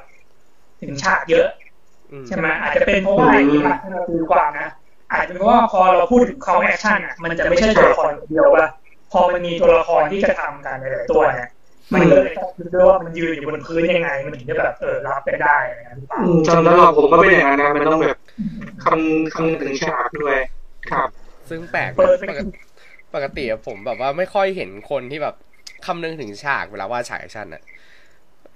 [0.80, 1.46] ถึงฉากเยอะ
[2.10, 4.68] อืมใช่ไหมอาจจะเป็นเพราะว่าอย่างนี้ละที่เราตีความนะ
[5.12, 8.66] อาจจะเป็นเพราะว่าพอเราพูดถึงคำว่าแอคชั่นอะมันจะไม่ใช่ตัวละครเดียวว่า
[9.12, 11.48] พอมันมีตัวละครที่จะทำกันหลายๆตัวเนี่ย
[11.92, 18.18] มันก็เลยต้องคิดด้วยว่ามันยืนอยู่บนพื้นยังไง มันถึงจะแบบเออรับไปได้อะไรอย่างเงี้ยหรือเปล่าอืมจำได้ว่าผมก็เป็นอย่างนั้นนะมันต้องแบบ
[18.84, 20.38] คำคำนึงถึงฉากด้วย
[20.90, 21.08] ครับ
[21.48, 22.58] ซึ่งแปลกเปิดนะไปปกติ
[23.14, 25.34] ปกติอะผมแบบว่าไม่ค่อยเห็นคนที่แบบ
[25.86, 27.62] คำนึงถึงฉากเวลาวาดฉากแอคชั่นอะ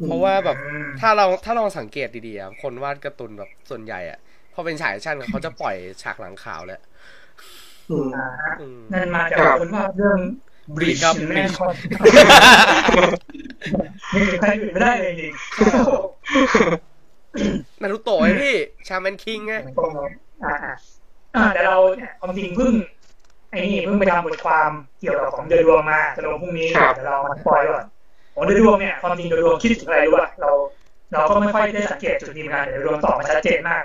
[0.04, 4.18] เพราะว่าแบบอืมถ้าเราถ้าลองสังเกตดีๆอะคนวาดการ์ตูนแบบส่วนใหญ่อะ
[4.54, 6.80] พอเป็นฉากแอคชั่นเขาจะปล่อยฉากหลังขาวแล้ว
[7.88, 10.18] อืมอ่าฮะอืมนั่นมาจากครับคนว่าเรื่อง
[10.74, 11.74] Bleach ครับแน่นอน
[14.10, 15.32] ไม่มีใครอื่นไม่ได้เลยจริง
[17.82, 18.54] นารุโตะไอ้พี่
[18.88, 19.54] ชาแมนคิงไง
[20.44, 20.74] อ่าอ่า
[21.36, 22.72] อ่าแต่เราเนี่ยความจริงเพิ่ง
[23.50, 27.84] ไอ้นี่เพิ่งไปทำบทความเกี่ยวกับของเดือนดวงมาจะลงพรุ่งนี้ครับเดี๋ยวเรามา spoil ก่อน
[28.34, 30.50] ของเดือนดวงเนี่ยความจริงเดือนดวงคิดถึงอะไรรู้ป่ะเรา
[31.12, 33.84] เราก็ไม่ค่อยได้สังเกตจุดนี้เหมือนกันเดือนดวงตอบมาชัดเจนมาก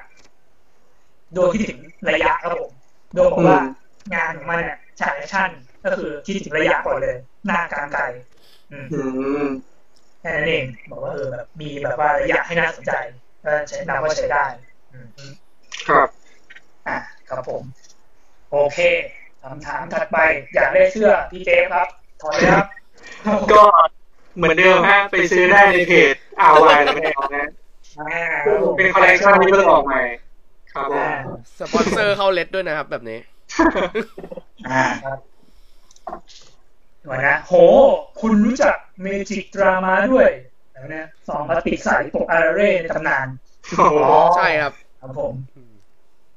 [1.36, 1.80] ดวงคิดถึง
[2.10, 2.72] ระยะครับผม
[3.16, 3.60] ดวงบอกว่า
[4.14, 5.50] งานของมันเนี่ยฉากแอคชั่น
[5.84, 7.16] ก็คือคิดถึงระยะก่อนเลย
[7.46, 8.04] หน้ากลางไกล
[8.72, 9.02] อืมอื
[9.44, 9.46] ม
[10.22, 12.94] แค่นั้นเองบอกว่าเออแบบมีแบบว่าระยะให้น่าสนใจ
[13.44, 14.46] ก็ใช้นับว่าใช้ได้
[14.92, 14.98] อื
[15.30, 15.32] ม
[15.88, 16.08] ครับ
[16.88, 16.98] อะ
[17.30, 17.64] ครับผม
[18.52, 18.80] โอเค
[19.42, 20.18] คำถามถัดไป
[20.56, 21.88] อยากได้เสื้อพี่เจฟครับ
[22.22, 22.66] ถอนเลยครับ
[23.52, 23.64] ก็
[24.36, 27.46] เหมือนเดิมฮะไปซื้อได้ในเพจอาวายแล้วไม่เอานะ
[28.00, 30.02] อ่าครับผมเป็นคอลเลคชันที่เพิ่งออกใหม่
[30.74, 31.12] ครับผมอ่า
[31.60, 33.20] สปอนเซอร์เข้าเลยด้วยนะครับแบบนี้
[34.70, 35.20] อ่าครับ
[37.06, 37.54] หน่อยนะโห
[38.22, 40.28] คุณรู้จักเมจิกดรามาด้วย
[40.74, 43.28] แล้วเนี่ยซองพลาสติกใสปกอาราเร่ในตำนาน
[43.78, 43.98] โอ้โห
[44.38, 45.34] ใช่ครับครับผม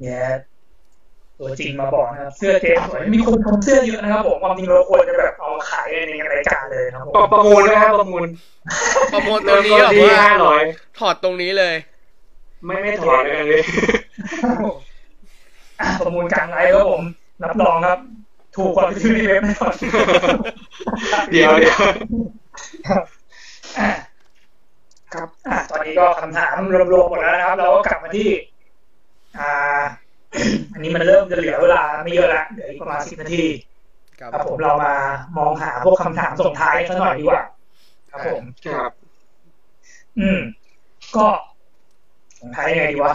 [0.01, 0.27] เนี่ย
[1.39, 8.29] ตัวจริงมาบอกนะครับ เสื้อเจฟสวยมีคนชมเสื้อเยอะนะครับผมความจริงเราควรจะแบบเอามาขายในรายการเลยนะครับผมประประมูลนะครับประมูล
[9.13, 10.63] ประโมทตัเริ่วมนี้ต้นแบบที่ว่าห้าร้อย
[10.99, 11.75] ถอดตรงนี้เลย
[12.67, 13.63] ไม่ไม่ถอดเลยเลย
[15.81, 17.03] อะประมูลกลางไลฟ์ครับผม
[17.43, 17.99] รับรองครับ
[18.57, 19.75] ถูกกว่าไปซื้อในเว็บแน่นอน
[21.31, 21.79] เดี๋ยวเดี๋ยว
[23.79, 23.91] อะ
[25.15, 26.55] ครับอะตอนนี้ก็คำถาม
[26.93, 28.29] รวมๆหมดแล้วนะครับ เราก็กลับมาที่
[29.39, 29.81] อ่า
[30.73, 33.45] อันนี้มันเริ่มจะเหลือเวลาไม่เยอะละเหลืออีกประมาณสิบนาที
[34.21, 34.93] ครับครับผมเรามา
[35.39, 37.43] มองหาพวกคำถามส่งท้ายสักหน่อยดีกว่า
[38.11, 38.93] ครับผมครับ
[40.19, 40.41] อืม
[41.17, 41.27] ก็
[42.41, 43.15] ส่งท้ายยังไงดีวะ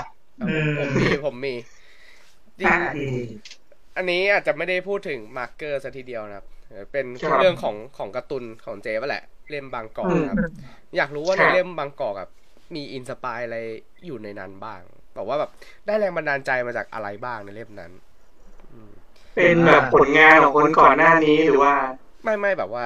[0.49, 1.53] อืมผมมีผมมี
[2.59, 3.13] จริง
[3.95, 10.39] อะดีอันนี้อาจจะไม่ได้พูดถึงมาร์เกอร์ซะทีเดียวนะครับเออเป็นครับเรื่องของของการ์ตูนของเจ๊ป่ะแหละ เล่มบางกอกอืมครับ
[10.95, 12.29] อยากรู้ว่าครัในเล่มบางกอกแบบ
[12.75, 13.57] มี inspire อะไร
[14.05, 14.81] อยู่ในนั้นบ้าง
[15.15, 15.51] แบบว่าแบบ
[15.85, 17.91] ได้แรงบันดาลใจมาจากอะไรบ้างในเล่มนั้น
[18.71, 18.91] อืม
[19.35, 21.75] เป็นแบบผลงานของคนก่อนหน้านี้หรือว่า
[22.23, 22.85] ไม่ไม่แบบว่า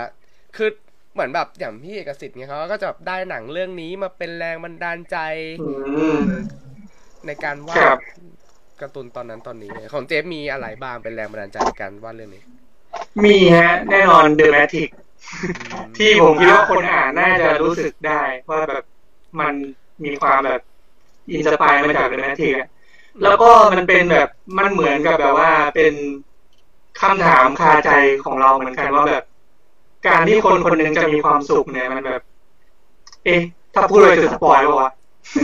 [0.55, 0.69] คือ
[1.13, 5.17] เหมือนแบบอย่างพี่เอกสิทธิ์เนี่ยเขาก็จะแบบได้หนังเรื่องนี้มาเป็นแรงบันดาลใจ
[5.57, 5.63] อื
[6.13, 6.55] ม
[7.25, 7.97] ในการวาครัดบ
[8.81, 12.43] การ์ตูนตอนนั้นตอนนี้ ของเจฟมีอะไรบ้างเป็นแรงบันดาลใจในการวาดเรื่องนี้
[13.23, 14.89] มีฮะ แน่นอนเดอะแมทริก
[15.97, 18.83] ที่ผมคิดว่าคนอ่านน่าจะรู้สึกได้ว่าแบบ
[19.39, 19.53] มัน
[20.05, 20.61] มีความแบบ
[21.31, 22.53] inspire มาจาก The Matrix
[23.23, 25.93] แล้วก็มันเป็นแบบมันเหมือนกับแบบว่าเป็น
[27.01, 27.91] คำถามคาใจ
[28.25, 29.23] ของเราเหมือนกันว่าแบบ
[30.07, 32.21] การที่คนคนหนึ่งจะมีความสุขเนี่ยมันแบบ
[33.25, 33.41] เอ๊ะ
[33.73, 34.91] ถ้าพูดเลยจะ spoil ปะวะ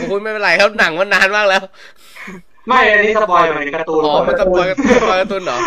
[0.07, 1.63] โอ้ยไม่เป็นไรครับหนังมันนานมากแล้ว
[2.71, 5.57] ไม่อันนี้ spoil หมายถึงการ์ตูนอ๋อมัน spoil spoil การ์ตูนเหรอ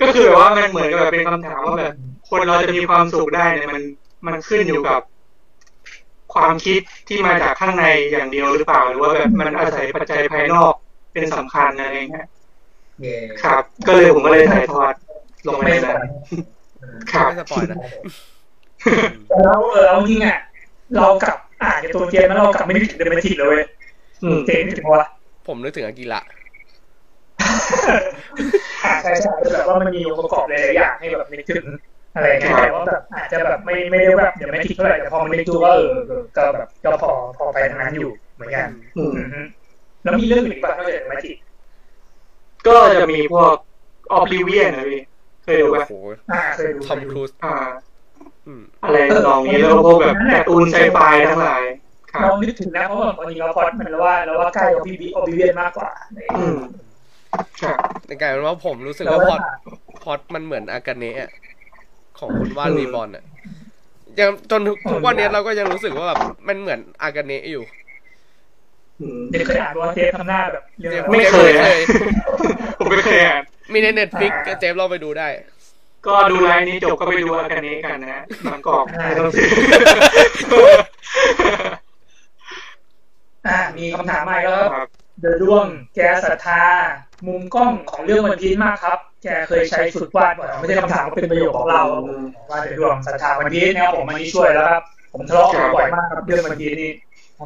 [0.00, 1.92] ก็คือแบบว่ามันเหมือนกับแบบเป็นคำถามว่าแบบ
[2.30, 3.82] คนเราจะมีความสุขได้เนี่ยมัน
[4.26, 5.00] มันขึ้นอยู่กับ
[6.34, 10.72] ความคิดที่มาจากข้างในอย่างเดียวหรือเปล่าหรือว่าแบบมันอาศัยปัจจัยภายนอก
[11.12, 12.26] เป็นสำคัญอะไรอย่างเงี้ย
[13.00, 14.94] เย่ครับ ก็เลยผมก็เลยถ่ายทอด
[15.46, 16.04] ลงไปไม่ในสนั้นน
[17.12, 17.78] ครับไม่สปอยนะ
[19.44, 20.38] แล้วเออเอาจริงอะ
[20.96, 23.64] เรากลับอ่านในตัวเกมแล้วเรากลับไม่นึกถึงเดอะแมทริกเลยเว้ย
[24.22, 25.02] อืมเจนึกถึงว่า
[25.48, 26.20] ผมนึกถึงอากิระ
[28.84, 31.64] อ่าใช่ใช่แบบว่ามันมีองค์ประกอบหลายๆอย่างให้แบบนึกถึง
[32.14, 39.40] อะไรเงี้ยแต่ว่าแบบอาจจะแบบไม่ไม่ได้แบบเดี๋ยวไม่ทิดเท่าไหร่แต่พอมันนึกดูว่าเออเออก็แบบก็พอพอไปทางนั้นอยู่เหมือนกันอืมอือฮึ
[40.02, 41.36] แล้วมีเรื่องอื่นอีกบ้างนอกจากแมจิก
[42.66, 43.54] ก็จะมีพวก
[44.12, 45.00] ออ b ลิเวียนนะพี่
[45.44, 45.94] เคยดูโอ้ป่ะโห
[46.32, 47.54] อ่าเคยดูทอมครูซอ่า
[48.46, 50.98] อืมอะไรทำนองนี้แล้วก็พวกแบบการ์ตูนไซไฟ
[51.30, 51.87] ทั้งหลายครับ
[52.22, 55.88] เรานึกถึงนะเพราะว่าตอนนี้เราพอดมันแล้วว่าเราว่าใกล้ออบิบิออบิเวียนมากกว่า
[56.38, 56.58] อืม
[57.62, 59.42] ครับในกลายเป็นว่าผมรู้สึกแล้วว่าพอว่าด
[60.02, 61.30] พอดมันเหมือนอากาเนะอะ
[62.18, 63.24] ของคนวาดรีบอลอะ
[64.18, 67.64] ยังจนทุกทุกวันนี้เราก็ยังรู้สึกว่าแบบมันเหมือนอากาเนะอยู่
[69.00, 71.80] อืมเด็กเคยอ่านว่าเทปทำหน้าแบบเรื่องไม่เคยไม่นะเคย
[72.78, 73.42] ผมไม่เคยอ่าน
[73.72, 75.28] มีในเน็ตฟิกเจฟลองไปดูได้
[76.06, 79.24] ก็ดูไลน์นี้จบก็ไปดูอาการนี้กันนะบางกอกไม่ต้
[83.48, 84.88] องซื้ออ่ามีคำถามใหม่แล้วครับ
[85.22, 86.62] เดินร่วงแกศรัทธา
[87.26, 91.82] มุมกล้องของเรื่อง One Piece มากครับ แกเคยใช้สุดวาดบ่อยไม่ใช่คำถามก็เป็นประโยคของเรา
[92.50, 94.82] ว่าเดินร่วงศรัทธา One Piece นะครับผมมันนี้ช่วยแล้วครับ
[95.12, 96.90] ผมทะเลาะกันบ่อยมากครับเรื่อง One Piece นี่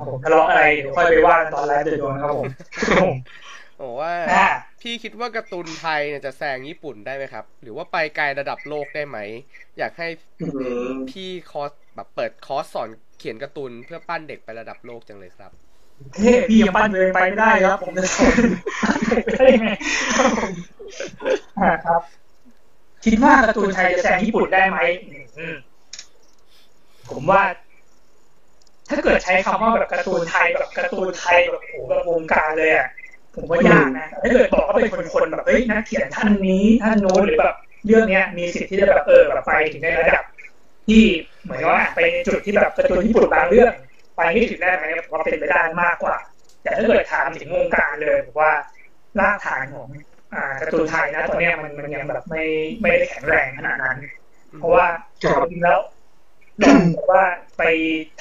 [0.07, 2.49] ผมทะเลาะอะไรเดี๋ยวค่อยไปว่ากันตอนไลฟ์เดินร่วงนะครับผม
[3.81, 4.47] บอกว่าอ่า
[4.81, 9.19] พี่คิดว่าการ์ตูนไทยเนี่ยจะแซงญี่ปุ่นได้ไหมครับ หรือว่าไปไกลระดับโลกได้ไหม
[9.79, 10.09] อยากให้
[10.41, 10.47] อื
[10.87, 12.89] มพี่คอร์สแบบเปิดคอร์สสอน
[13.19, 15.53] เขียนการ์ตูนเพื่อปั้นเด็กไประดับโลกจังเลยครับ
[16.17, 18.35] เฮ้พี่ยังปั้นเลยไปไม่ได้ครับ ผมจะสอน
[19.25, 19.69] ไปได้ไง
[21.87, 22.03] ครับ
[23.05, 24.79] คิดว่าการ์ตูนไทยจะแซงญี่ปุ่นได้ไหม
[27.11, 27.43] ผมว่า
[28.91, 32.87] ถ้าเกิดใช้คำว่าแบบการ์ตูนไทยแบบการ์ตูนไทยแบบโอ้โหแบบวงการเลยอะ
[33.35, 37.55] ผมว่ายากนะถ้าเกิดบอกว่าเป็นคนๆแบบเฮ้ยนักเขียนท่านนี้ท่านโน้นหรือแบบ
[37.87, 40.25] เรื่องเนี้ย มีสิทธิ์ที่จะแบบเออแบบไปถึงในระดับ
[40.89, 41.03] ที่
[41.43, 43.73] เหมือนว่าไปจุดที่แบบการ์ตูนญี่ปุ่นบางเรื่อง
[44.17, 46.17] ไปไม่ถึงได้ไหมผมว่าเป็นไปได้มากกว่า
[46.63, 48.53] แต่ถ้าเกิดถามถึงวงการเลยผมว่า
[49.21, 49.89] รากฐานของ
[50.35, 52.43] อ่าการ์ตูนไทยนะตอนเนี้ยมันมันยังแบบไม่
[52.83, 53.99] ไม่ได้แข็งแรงขนาดนั้น
[54.57, 54.85] เพราะว่า
[55.23, 55.79] ครับจริงๆแล้ว
[56.63, 57.23] ลองบอกว่า
[57.59, 57.63] ไป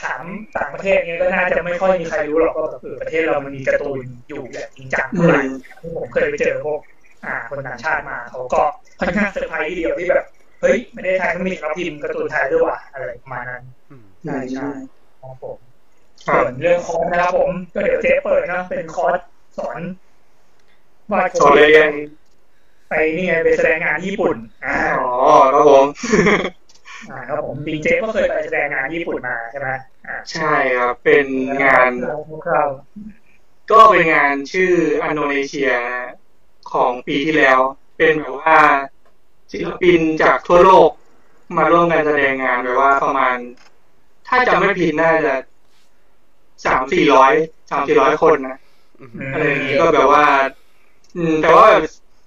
[0.03, 0.23] ถาม
[0.57, 5.45] ต่างประเทศเนี้ยก็น่าจะไม่ค่อยมีใครรู้หรอกว่าแบบเออประเทศเรามันมีการ์ตูนอยู่อย่างจริงจังอืเท่าไหร่ม
[5.81, 6.79] ที่ผมเคยไปเจอพวก
[7.25, 8.61] อ่าคนต่างชาติมาเขาก็
[8.99, 10.25] ค่อนข้างเซอร์ไพรส์ทีเดียวที่แบบ
[10.61, 14.67] เฮ้ยไม่ได้ไทยมันมีเราพิมพ์การ์ตูนไทยด้วยว่ะอะไรประมาณนั้นอืมใช่ใช่
[15.19, 15.70] ครับผมครับ
[16.27, 19.19] ส่วนเรื่องคอร์สนะครับผมก็เดี๋ยวเจฟเปิดนะเป็นคอร์ส
[19.57, 19.79] สอน
[21.11, 21.91] วาดโคสอนเรียน
[22.89, 25.11] ไปนี่ไงไปแสดงงานที่ญี่ปุ่นอ่าอ๋อ
[25.53, 25.85] ครับผม
[27.09, 29.67] อ่าครับผมจริงเจฟก็เคยไปแสดงงานญี่ปุ่นมาใช่ไหม
[30.07, 31.25] อ่าใช่ครับเป็น
[31.63, 31.91] งาน
[32.45, 32.69] คร่าว
[33.71, 35.71] ก็เป็นงานชื่อUnknown Asia
[36.73, 37.59] ของปีที่แล้ว
[37.97, 38.57] เป็นแบบว่า
[39.51, 40.89] ศิลปินจากทั่วโลก
[41.57, 43.37] มาร่วมกันแสดงงานแบบว่าประมาณ
[44.27, 45.33] ถ้าจำไม่ผิดน่าจะ
[46.65, 47.33] สามสี่ร้อย
[47.71, 48.57] สามสี่ร้อยคนนะ
[48.99, 50.25] อืมอะไรอย่างนี้ก็แบบว่า
[51.15, 51.83] อืม แต่ว่าแบบ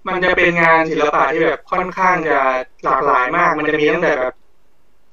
[0.09, 2.39] มันจะเป็นงานศิลปะที่แบบค่อนข้างจะ
[2.85, 4.35] หลากหลายมาก มันจะมีตั้งแต่แบบ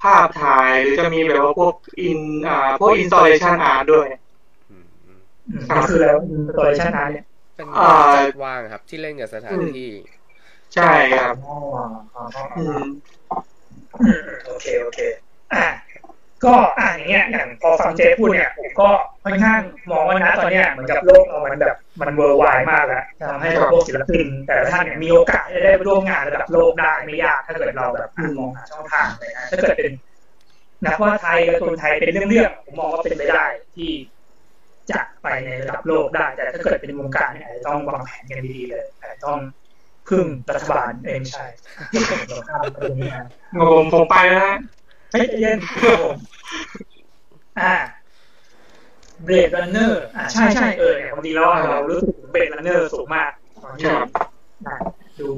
[0.04, 4.08] ภาพถ่ายหรือจะมีแบบว่าพวกอิน อ่า พวกอินสต l เลชันอาร์ตด้วย
[4.72, 6.18] อืมอืมๆอืมก็คือแล้ว
[6.58, 9.90] ตัวเลชันนั้นเนี่ยเป็นอ่าจัดว่างครับ ที่เล่นกับสถานที่
[10.76, 11.58] ใช่ครับอ๋อ
[12.16, 12.84] อ๋ออ๋ออืม
[14.00, 15.00] อืมโอเคโอเค
[15.54, 15.66] อ่า
[16.46, 18.90] ก็อ่าอย่างเงี้ยอย่างพอฟังเจ๊พูดเนี่ยผมก็
[19.24, 19.62] ค่อนข้าง
[19.92, 29.94] มองว่านะตอนเนี้ยเหมือนกับโลกเรามันแบบมันเวอร์ไวมากแล้วทำให้แบบพวกศิลปิน แต่ละท่านเนี่ยมีโอกาสจะได้ร่วมงานระดับโลกได้ไม่ยากถ้าเกิดเราแบบอะมองหาช่องทางเลยนะถ้าเกิดเป็น
[30.86, 33.92] นักวาดไทยการ์ตูนไทยเป็นเรื่องๆผมมองว่าเป็นไปได้ที่
[34.92, 39.40] จะไปในระดับโลกได้ แต่ถ้าเกิดเป็นวงการเนี่ยต้องวางแผนกันดีๆเลยอาจจะต้อง
[40.10, 40.26] พึ่ง
[40.56, 41.46] รัฐบาลเองใช่
[43.74, 44.54] ผมผมไปแล้ว
[45.12, 46.16] นะไม่ใจเย็นครับผม
[47.60, 47.74] อ่า
[49.24, 53.30] Blade Runner อ่าใช่ใช่เออเนี่ยบางทีเราเรารู้สึก Blade Runner สูงมาก
[53.64, 54.10] ตอนที่ครับ
[54.68, 54.76] อ่า
[55.20, 55.30] ดู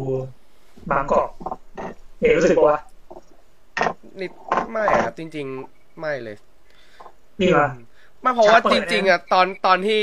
[0.91, 1.29] บางกอก
[2.19, 2.75] เอกรู้สึกว่า
[4.19, 4.31] นิด
[4.71, 6.37] ไม่ครับจริง ๆ ไม่เลย
[7.41, 7.67] นี่วะ
[8.21, 9.99] ไมาเพราะว่าชัดเปิจดริงนะๆอะตอนตอนที่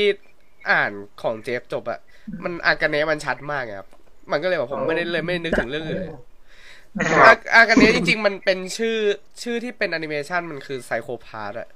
[0.71, 0.93] อ่าน
[1.23, 2.01] ของเจฟจบอะ
[2.45, 3.89] มันอากาเนะมันชัดมากไงครับ
[4.33, 6.23] มันก็เลยแบบผมไม่ได้เลยไม่ได้นึกถึงเรื่องอื่นเลยครับ
[6.99, 8.97] อาอากาเนะจริง ๆ มันเป็นชื่อ
[9.43, 11.69] ชื่อที่เป็นแอนิเมชันมันคือไซโคพาร์ตอะ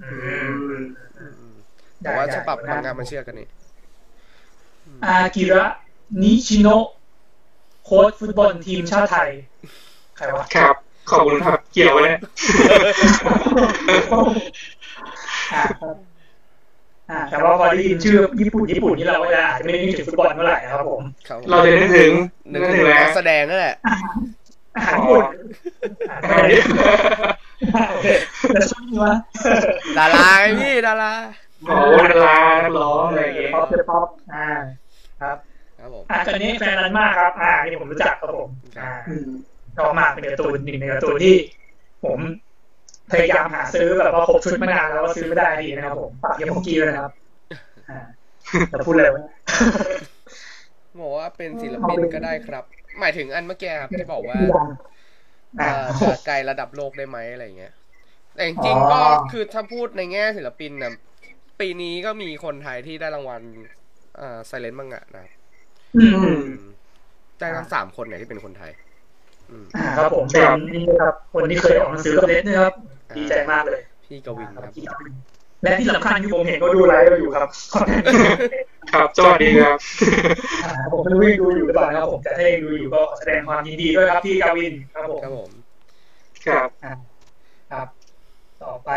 [0.00, 0.10] อื
[1.18, 1.52] อืมม
[2.02, 3.48] แต่ว่าได้ฉบับได้มังงะมันเชื่อกันนี่
[5.04, 5.64] อากิระ
[6.20, 6.84] นิชิโนะ
[7.84, 9.30] โค้ชฟุตบอลทีมชาติไทย
[10.16, 10.74] ใครวะ ครับ
[11.10, 12.20] ขอบคุณครับ เกี่ยวไว้เนี่ย
[15.52, 16.13] อ่าครับอ่า
[17.30, 22.12] แต่ว่าพอได้ยินชื่อญี่ปุ่นญี่ปุ่นนี่เราก็จะอาจจะไม่ได้นึกถึงฟุตบอลเมื่อไหร่นะครับผมครับเราจะนึกถึง
[22.52, 23.76] นึนึกกถึถึงงแล้นัวกแสดงนั่นแหละ
[24.76, 25.24] อาหารญี่ปุ่น
[26.08, 26.62] อ่าไม่ได้
[27.92, 28.08] โอเค
[28.52, 29.14] แล้วช่วงนี้วะ
[29.98, 31.12] ดาราไงพี่ดารา
[31.66, 34.46] โอ้โหดารานักร้องอะไรอย่างเงี้ยป๊อปเป็นป๊อปอ่า
[35.20, 35.36] ครับ
[35.78, 38.48] ครับผมอ่าตอนนี้แฟนรันมากครับ อ่านี่ผมรู้จักครับผม
[38.80, 39.28] อ่าอืม
[39.76, 41.34] ชอบมากเป็นการ์ตูนหนึ่งในการ์ตูนที่
[42.04, 42.18] ผม
[43.12, 47.12] พยายามหาซื้อแบบว่าครบชุดมานานแล้วก็ซื้อไม่ได้ทีนะครับผมฝากเยังพกี้ด้วยนะครับ
[47.90, 47.98] อ่า
[48.72, 49.24] จะพูดอะไรวะ
[51.00, 52.64] บอกว่าเป็นศิลปินก็ได้ครับ
[53.00, 54.40] หมายถึงอันเมื่อกี้ครับที่บอกว่า
[55.60, 57.72] อ่าเอ่อจะไกลระดับโลกได้ไหมอะไรเงี้ย
[58.34, 60.92] แต่จริงๆก็อ๋อคือถ้าพูดในแง่ศิลปินนะ
[61.60, 63.42] ปีนี้ก็มีคนไทยที่ได้รางวัล
[64.20, 65.32] อ่าไซเลนมังงะนะครับ
[65.96, 66.64] อืมอืม
[67.38, 68.93] ได้ทั้งสามคนเนี่ยที่เป็นคนไทยอืมอ่า
[69.98, 72.74] ครับผมเป็นนี่ครับคนที่เคยออกหนังสือกับเน็ตนะครับ
[73.16, 74.72] ดีใจมากเลย พี่กวินครับ
[75.62, 77.48] และที่สำคัญคือผมเห็นเขาดูไลฟ์เราอยู่ครับ
[78.92, 79.78] ครับสวัสดีครับ
[80.64, 85.50] อ่าผมไม่รู้ยังดูอยู่หรือเปล่านะครับผมแต่ถ้ายังดูอยู่ก็ขอแสดงความยินดีด้วยครับพี่กาวินครับผมครับผม
[86.46, 86.68] ครับ
[87.72, 87.88] ครับ
[88.64, 88.90] ต่อไป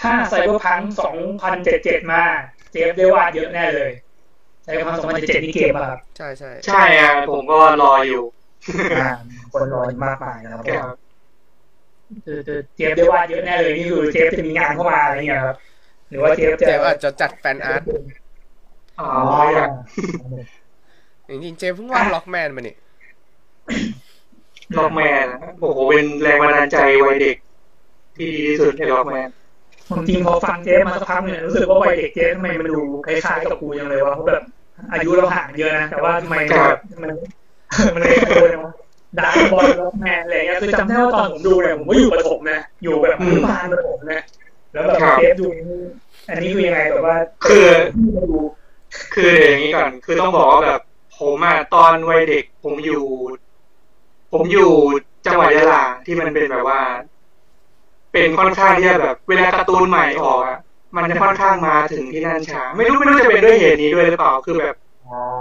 [0.00, 0.80] ถ้าไซเบอร์พัง
[1.46, 2.22] 2077มา
[2.72, 3.92] เจฟได้วาดเยอะแน่เลย
[4.64, 8.24] ไซเบอร์พัง2077นี่เกมอะครับ ใช่ใช่ใช่อะผมก็รออยู่
[9.00, 9.10] อ่า
[9.52, 10.96] คนรอมากมายนะครับครับ
[12.26, 15.56] คือคือเจฟได้วาดเยอะแน่เลยนี่คือเจฟจะมีงานเข้ามาอะไรเงี้ยครับ
[16.10, 17.82] หรือว่าเจฟจะเจฟอาจจะจัดแฟนอาร์ต
[19.00, 19.68] อ๋ออ๋ออยาก
[21.28, 22.76] จริงๆเจฟเพิ่งวาดล็อกแมนมานี่
[24.78, 25.26] ล็อกแมน
[25.60, 27.36] โอ้โหเป็นแรงบันดาลใจวัยเด็ก
[28.16, 29.28] ที่ดีที่สุดในล็อกแมน
[29.96, 34.42] จริงๆพอฟังเจฟมาสักพักเนี่ยรู้สึกว่าวัยเด็กเจฟทำไมมันดูคล้ายๆกับกูยังเลยวะเพราะแบบ
[34.92, 37.10] อายุเราห่างเยอะนะแต่ว่าทำไมมันแบบมัน
[37.94, 38.72] มันเลยโดนวะ
[39.18, 44.20] ดราก้อนบอลล็อกแมนอะไรเงี้ยคือจำได้ว่าตอนผมดูเนี่ยผมก็อยู่ประถมนะอยู่แบบอนุบาลประถมนะ
[44.72, 45.46] แล้วแบบเจฟดู
[46.28, 47.66] อันนี้คือยังไงแบบว่า คือ
[48.16, 48.38] ดู
[49.14, 50.80] คืออย่างนี้ก่อน คือต้องบอกว่าแบบ
[51.18, 53.04] ผมอะตอนวัยเด็ก ผมอยู่
[54.32, 54.70] ผมอยู่
[55.26, 56.80] จังหวัดยะลาที่มันเป็นแบบว่า
[58.12, 60.58] เป็นค่อนข้างที่จะแบบ เวลาการ์ตูนใหม่ออกอะ
[60.96, 64.74] มันจะค่อนข้างมาถึงที่นั่นช้าไม่รู้ไม่รู้จะเป็นด้วยเหตุนี้ด้วยหรือเปล่าคือแบบ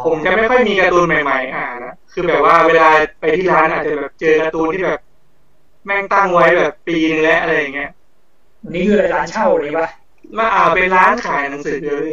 [0.03, 4.99] ผมจะไม่ค่อยมีการ์ตูนใหม่ๆอ่านนะคือแบบว่าเวลาไปที่ร้านอาจจะแบบเจอการ์ตูนที่แบบ
[5.85, 7.89] แม่งตั้งไว้แบบปีนึงแล้วอะไรอย่างเงี้ย
[8.63, 9.87] อันนี้คืออะไรร้านเช่าเลยปะ
[10.37, 12.11] มาอ่าเป็นร้านขายหนังสือเลย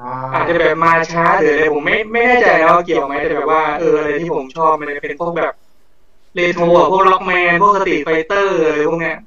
[0.00, 5.52] อ๋ออาจจะแบบมาช้าหรืออะไรผมไม่ไม่แน่ใจนะว่าเกี่ยวไหมแต่แบบว่าเอออะไรที่ผมชอบมันจะเป็นพวกแบบ
[6.34, 9.18] เรโทรอะพวกล็อกแมนพวก Street Fighter อะไรพวกเนี้ย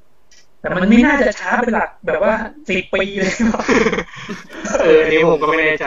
[0.61, 2.33] แต่มันไม่น่าจะช้าเป็นหลักแบบว่า
[2.69, 3.61] สิบปีเลยหรอ
[4.81, 5.85] เอออันนี้ผมก็ไม่แน่ใจ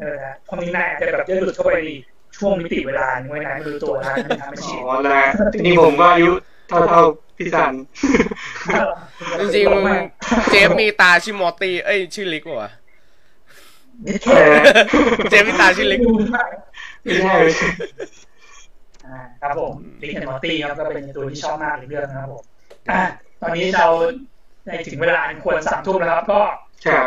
[0.00, 0.16] เออ
[0.48, 1.80] ความนี้นายอาจจะแบบจะหลุดเข้าไปใน
[2.36, 5.28] ช่วงมิติเวลาหนึ่งไว้นายไม่รู้ตัวนะทำไม่อ๋ชินอแล้ว
[5.64, 6.32] นี่ผมก็อายุ
[6.68, 7.72] เท่าเท่าๆพี่สัน
[9.40, 12.70] จริงๆเจฟมีตาชื่อมอตตี้เอ้ยชื่อลิกวะ
[14.24, 14.40] แค่
[15.30, 16.44] เจฟมีตาชื่อลิกไม่ใช่
[17.02, 17.34] ไม่ใช่
[19.06, 19.72] อ่าครับผม
[20.02, 22.44] ลิกแอนมอร์ตี้ครับก็เป็นตัวที่ชอบมากในเรื่องนะครับผม
[22.90, 23.02] อ่า
[23.40, 23.86] ตอนนี้เรา
[24.66, 26.40] ในถึงเวลาอันควรสามทุ่มแล้วครับก็
[26.86, 27.02] ครับอ่า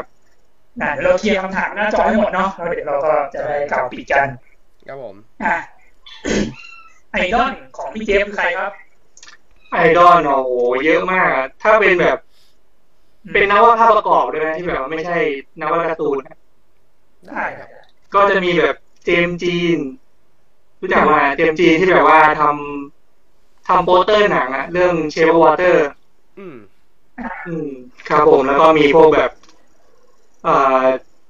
[0.80, 4.28] เดี๋ยวเราเคลียร์คำถามหน้าจอให้หมดเนาะแล้วเดี๋ยวเราก็จะได้กล่าวปิดกัน
[4.88, 5.56] ครับผมอ่า
[7.12, 8.72] ไอดอลของพี่เจฟคือใครครับ
[9.72, 10.54] ไอดอลโอ้โห
[10.86, 12.18] เยอะมากอะถ้าเป็นแบบ
[13.34, 15.18] เป็นนักวาดภาพประกอบด้วยนะที่แบบว่าไม่ใช่
[15.62, 16.38] นักวาดการ์ตูนนะ
[17.28, 17.70] ได้ครับ
[18.14, 18.76] ก็จะมีแบบ
[19.06, 19.78] James Jean
[20.82, 25.88] รู้จักมา James Jean ที่แบบว่าทำทำโปสเตอร์หนังอะเรื่อง Shape of Water
[26.40, 26.56] อืม
[27.48, 27.68] อืม
[28.10, 29.39] ครับผมแล้วก็มีพวกแบบเอ่อ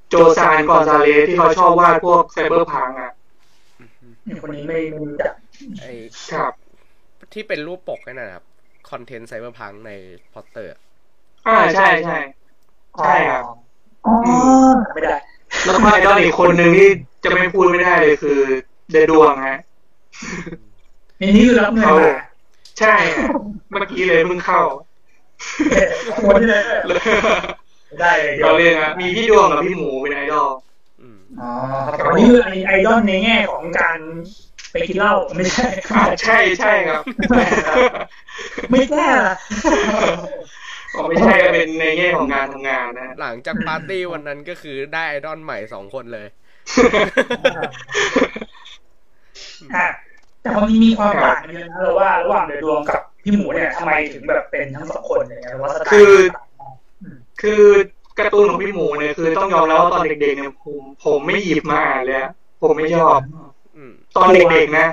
[0.09, 3.11] Josan Gonzalez ที่เขาชอบวาดพวก cyberpunkอะ
[4.41, 5.33] คนนี้ไม่ไม่รู้จัก
[5.81, 5.85] ไอ
[6.31, 6.53] ครับ
[7.33, 8.45] ที่เป็นรูปปกนั่นนะครับ
[8.89, 9.91] คอนเทนต์ cyberpunk ใน
[10.33, 10.71] โปสเตอร์
[11.47, 12.17] อ่าใช่ใช่
[12.99, 13.43] ใช่ครับ
[14.05, 14.13] อ๋อ
[14.93, 15.15] ไม่ได้
[15.63, 16.89] แล้วก็ไอดอลอีกคนหนึ่งที่
[17.23, 18.39] จะไม่พูดไม่ได้เลยคือ
[18.91, 19.59] เดอะดวงฮะ
[21.21, 22.13] นี่นี่คือรับเงินมา
[22.79, 22.93] ใช่
[23.69, 24.61] เมื่อกี้เลยมึงเข้า
[26.23, 26.63] คนเลย
[28.01, 30.49] ได้เลยเราเรียนนะมีพี่ดวงกับพี่หมูเป็นไอดอล
[31.01, 31.49] อืมอ๋อ
[31.85, 33.99] ครับแต่นี่คือไอดอลในแง่ของการ
[34.71, 37.03] ไปกินเหล้าไม่ใช่อ่าใช่ใช่ครับ
[38.71, 39.35] ไม่แก้ละ
[40.95, 46.27] อ๋อไม่ใช่ก็เป็นในแง่ของงานทำงานนะ หลังจากปาร์ตี้วันนั้นก็คือได้ไอดอลใหม่สองคนเลย
[49.75, 49.87] อะ
[50.41, 56.13] แต่มันมีความต่างกันเลยนะเราว่าระหว่างเดดวงกับพี่หมูเนี่ยทำไมถึงแบบเป็นทั้งสองคนเนี่ยหรือว่าสไตล์คือ
[57.41, 57.63] คือ
[58.19, 62.31] การ์ตูนของพี่หมูเนี่ยคือต้องยอมรับว่าตอนเด็กๆเนี่ยผมผมไม่หยิบมาอ่านเลยอะ
[62.61, 63.19] ผมไม่ชอบ
[63.75, 64.87] อืมตอนเด็กๆนะ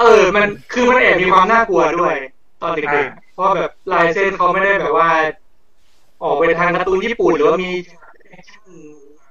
[0.00, 2.16] เออ มันคือมันแอบมีความน่ากลัวด้วย
[2.62, 5.08] ตอนเด็กๆเพราะแบบลายเส้นเขาไม่ได้แบบว่า
[6.22, 7.70] ออกไปทางการ์ตูนญี่ปุ่นหรือว่ามี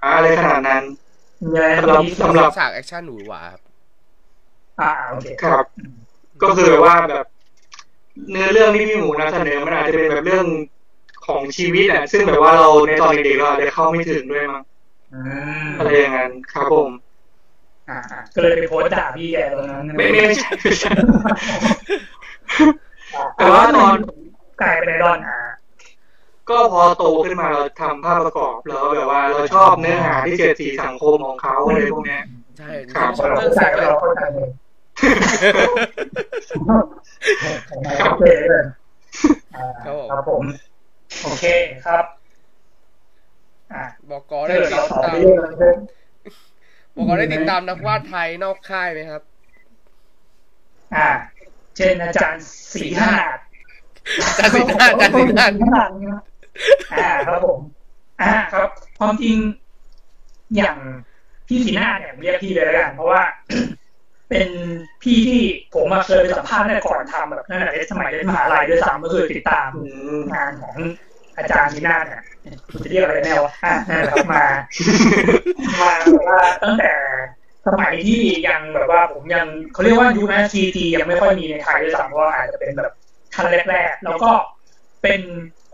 [0.03, 0.83] อะไรขนาดนั้น
[1.51, 3.61] เนี่ยสำหรับสำหรับฉากแอคชั่นหนูหวาครับ
[4.81, 5.65] อ่าโอเคครับ
[6.43, 7.25] ก็คือแบบว่าแบบ
[8.29, 10.45] เนื้อเรื่องที่พี่หมูนำเสนอมันอาจจะเป็นแบบเรื่อง
[11.27, 14.63] ของชีวิตอะซึ่งแบบว่าเราในตอนเด็กๆเราอาจจะเข้าไม่ถึงด้วยมั้ง
[15.13, 15.19] อื
[15.65, 16.91] มอะไรอย่างนั้นครับผม
[17.89, 20.91] อ่าอ่าก็เลยไปโพสต์ด่าพี่แกตรงนั้นไม่ไม่ใช่ไม่ใช่
[23.37, 23.97] แต่ว่าตอน
[24.61, 25.37] กลายเป็นไอดอลอ่า
[26.49, 32.21] ก็พอโตขึ้นมาเราทำภาพประกอบแล้วแบบว่าเราชอบเนื้อหาที่เสียดสีสังคมของเขาอะไรพวกเนี้ย
[32.57, 34.49] ใช่ครับชอบเราเรื่องเข้าใจเซ็กเลยเราเข้าใจเลย
[38.01, 38.65] โอเคเลย
[39.55, 39.65] อ่า
[40.09, 40.43] ครับผม
[41.19, 41.43] โอเค
[41.85, 42.05] ครับ
[43.73, 45.77] อ่าบอกกอถ้าได้เกิดติเราดต่อตามไปเรื่องอะไรเพิ่ม
[46.95, 49.21] บอกกอได้ติดตามนักวาดไทยนอกค่ายไหมครับ
[50.95, 51.07] อ่า
[51.75, 52.43] เช่นอาจารย์
[52.73, 53.39] สีหาด
[54.27, 55.83] อาจารย์สิทธาอาจารย์สิทธา
[56.93, 57.59] อ่าครับผม
[58.21, 59.37] อ่าครับความจริง
[60.55, 60.77] อย่าง
[61.47, 63.21] พี่สีหน้าเนี่ยผมเรียกพี่เลยแล้วกันเพราะว่า
[64.31, 64.49] เป็น
[65.03, 65.41] พี่ที่
[65.73, 69.69] ผมมาเคยไปสัมภาษณ์ตั้งแต่ก่อนทำแบบนั่นแหละสมัยเรียนมหาลัยด้วยซ้ำก็คือติดตาม
[70.33, 70.75] งานของ
[71.37, 72.21] อาจารย์สีหน้าเนี่ย
[72.71, 74.43] คุณจะเรียกอะไรแน่วะอ่านั่นแหละครับมา
[75.81, 76.91] มาแบบว่าตั้งแต่
[77.67, 82.93] สมัยที่ยังแบบว่าผมยังเขาเรียกว่ายุคนั้นทีทียังไม่ค่อยมีในไทยด้วยซ้ำเพราะว่าอาจจะเป็นแบบ
[83.33, 84.31] ทันแรกๆแล้วก็
[85.03, 85.21] เป็น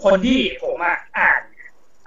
[0.03, 1.41] คนที่ผมอะอ่าน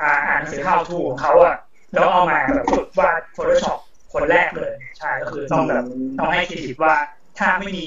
[0.01, 1.57] อ่าอ่านหนังสือ how to ของเขาอะ
[1.93, 3.79] แล้วเอามาแบบฝึกวาด Photoshop
[4.13, 5.85] คนแรกเลยใช่ก็คือต้องแบบ
[6.19, 6.95] ต้องให้เครดิตว่า
[7.39, 7.87] ถ้าไม่มี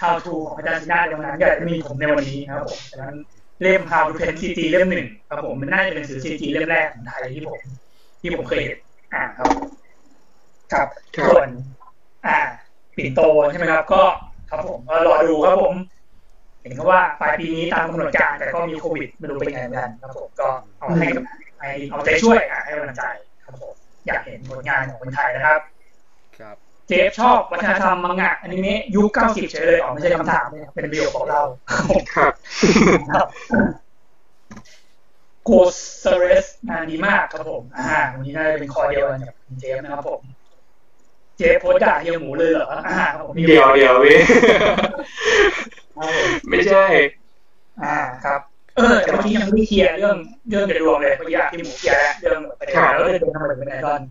[0.00, 3.14] how to ของอาจารย์ซินาในวันนั้นก็จะไม่มีผมในวันนี้นะครับผมฉะนั้น
[3.62, 7.60] เล่ม how to paint CG เล่มหนึ่งครับผมมันน่าจะเป็นหนังสือ CG เล่มแรกของไทยที่ผม
[8.20, 8.78] ที่ผมเคยเห็น
[9.14, 9.48] อ่านครับ
[10.72, 10.88] ครับ
[11.28, 11.48] ส่วน
[12.26, 12.38] อ่า
[12.96, 14.02] ปิ่นโตใช่ไหมครับ ก็
[14.50, 15.74] ครับผมรอดูครับผม
[16.62, 20.48] เห็นเขาว่าปลายปีนี้ตามกำหนดการแต่ก็มีโควิดไม่รู้เป็นไงเหมือนกันครับผมก็
[20.78, 21.24] เอาให้กับ
[21.58, 23.04] ให้เอาใจช่วยอะให้กำลังใจ
[23.44, 23.74] ครับผม
[24.06, 25.60] อยากเห็นผลงานของคนไทยนะครับ
[26.38, 26.56] ครับ
[26.88, 31.40] เจฟชอบวัฒนธรรมมังงะอนิเมะยุค90เฉยเลยอ๋อไม่ใช่คำถามเนี่ยเป็นประโยคของเรา
[32.16, 32.32] ครับ
[33.10, 33.28] ครับ
[35.44, 40.20] โกสเซเรสงานดีมากครับผมอ่าวันนี้น่าจะเป็นคอเดียวกันกับเจฟนะครับผม
[41.36, 44.18] เจฟโพสต์ด่าเฮียหมูเลยเหรออ่าครับผมเดี๋ยวเดี๋ยวเว้ย
[45.96, 46.84] ครับผมไม่ใช่
[47.82, 48.40] อ่าครับ
[48.76, 50.16] เออแต่เมื่อกี้ยังไม่ได้เคลียร์เรื่อง
[50.48, 54.02] เรื่องเดอะดวงเลยเมื่อกี้อะพี่หมูเคลียร์แล้วเรื่องประเด็นแล้วเรื่องทำไมถึงเป็นไอดอล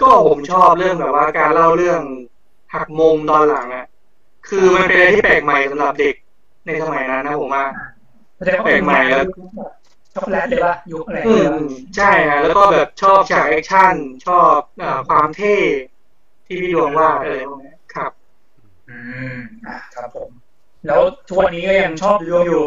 [0.00, 2.02] ก็ผมชอบเรื่องแบบว่าการเล่าเรื่อง
[2.74, 3.86] หักมุมตอนหลังอะ
[4.48, 6.14] คือมันเป็นอะไรที่แปลกใหม่สำหรับเด็ก
[6.66, 7.64] ในสมัยนั้นนะผมว่า
[8.36, 9.04] แสดงว่าเป็นงาน
[10.14, 11.56] ช็อกโกแลตเลยป่ะยุคอะไรอืม
[11.96, 13.94] ใช่ฮะแล้วก็แบบชอบฉากแอคชั่น
[14.26, 15.56] ชอบเอ่อความเท่
[16.46, 18.12] ที่พี่ดวงว่าดอะไรพวกเนี้ยครับ
[18.88, 18.98] อื
[19.34, 20.30] มอ่าครับผม
[20.86, 22.64] แล้วทุกวันนี้ก็ยังชอบดูอยู่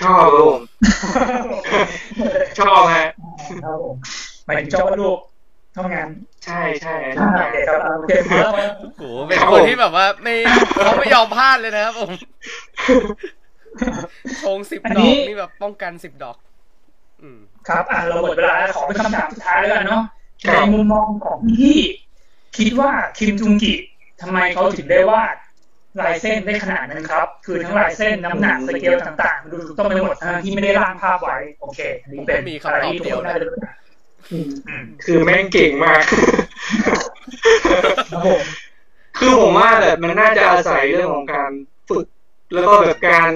[0.00, 0.62] ชอบครับผม
[2.58, 3.08] ชอบฮะ
[3.64, 3.96] ครับผม
[4.46, 5.18] หมายถึงชอบว่าลูก
[5.72, 6.08] เท่างาน
[6.44, 8.52] ใช่ใช่อ่าโอเคครับโอเคครับ
[8.98, 10.34] โหเป็นคนที่แบบว่าไม่
[10.82, 12.12] เขาไม่ยอมพลาดเลยนะครับผม
[14.44, 16.36] ชงสิบอันดอนี้กนี่แบบป้องกันสิบดอก
[17.22, 17.38] อืม
[17.68, 20.02] ครับ อ่าเราหมดเวลาแล้วขอเป็นคำถามสุดท้ายแล้วกันเนาะ
[20.42, 21.78] ในมุมมองของพี่
[22.58, 23.74] คิดว่าคิมจุงกิ
[24.20, 25.34] ทำไมเขาถึงได้วาด
[26.00, 33.74] ลายเส้นได้ขนาดนั้นครับ คือทั้งลายเส้นน้ำหนักสเกลต่างๆ ดูถูกต้องไปหมดทั้งที่ไม่ได้ร่างภาพไว้โอเคอันนี้เป็นอะไรที่ทุกคนน่าจะรู้จัก
[34.32, 36.02] อืมคือแม่งเก่งมาก
[38.10, 38.42] ครับผม
[39.18, 41.50] คือผมว่าแบบมันน่าจะอาศัยเรื่องของการ
[41.90, 42.06] ฝึก
[42.54, 43.30] แล้วก็แบบการ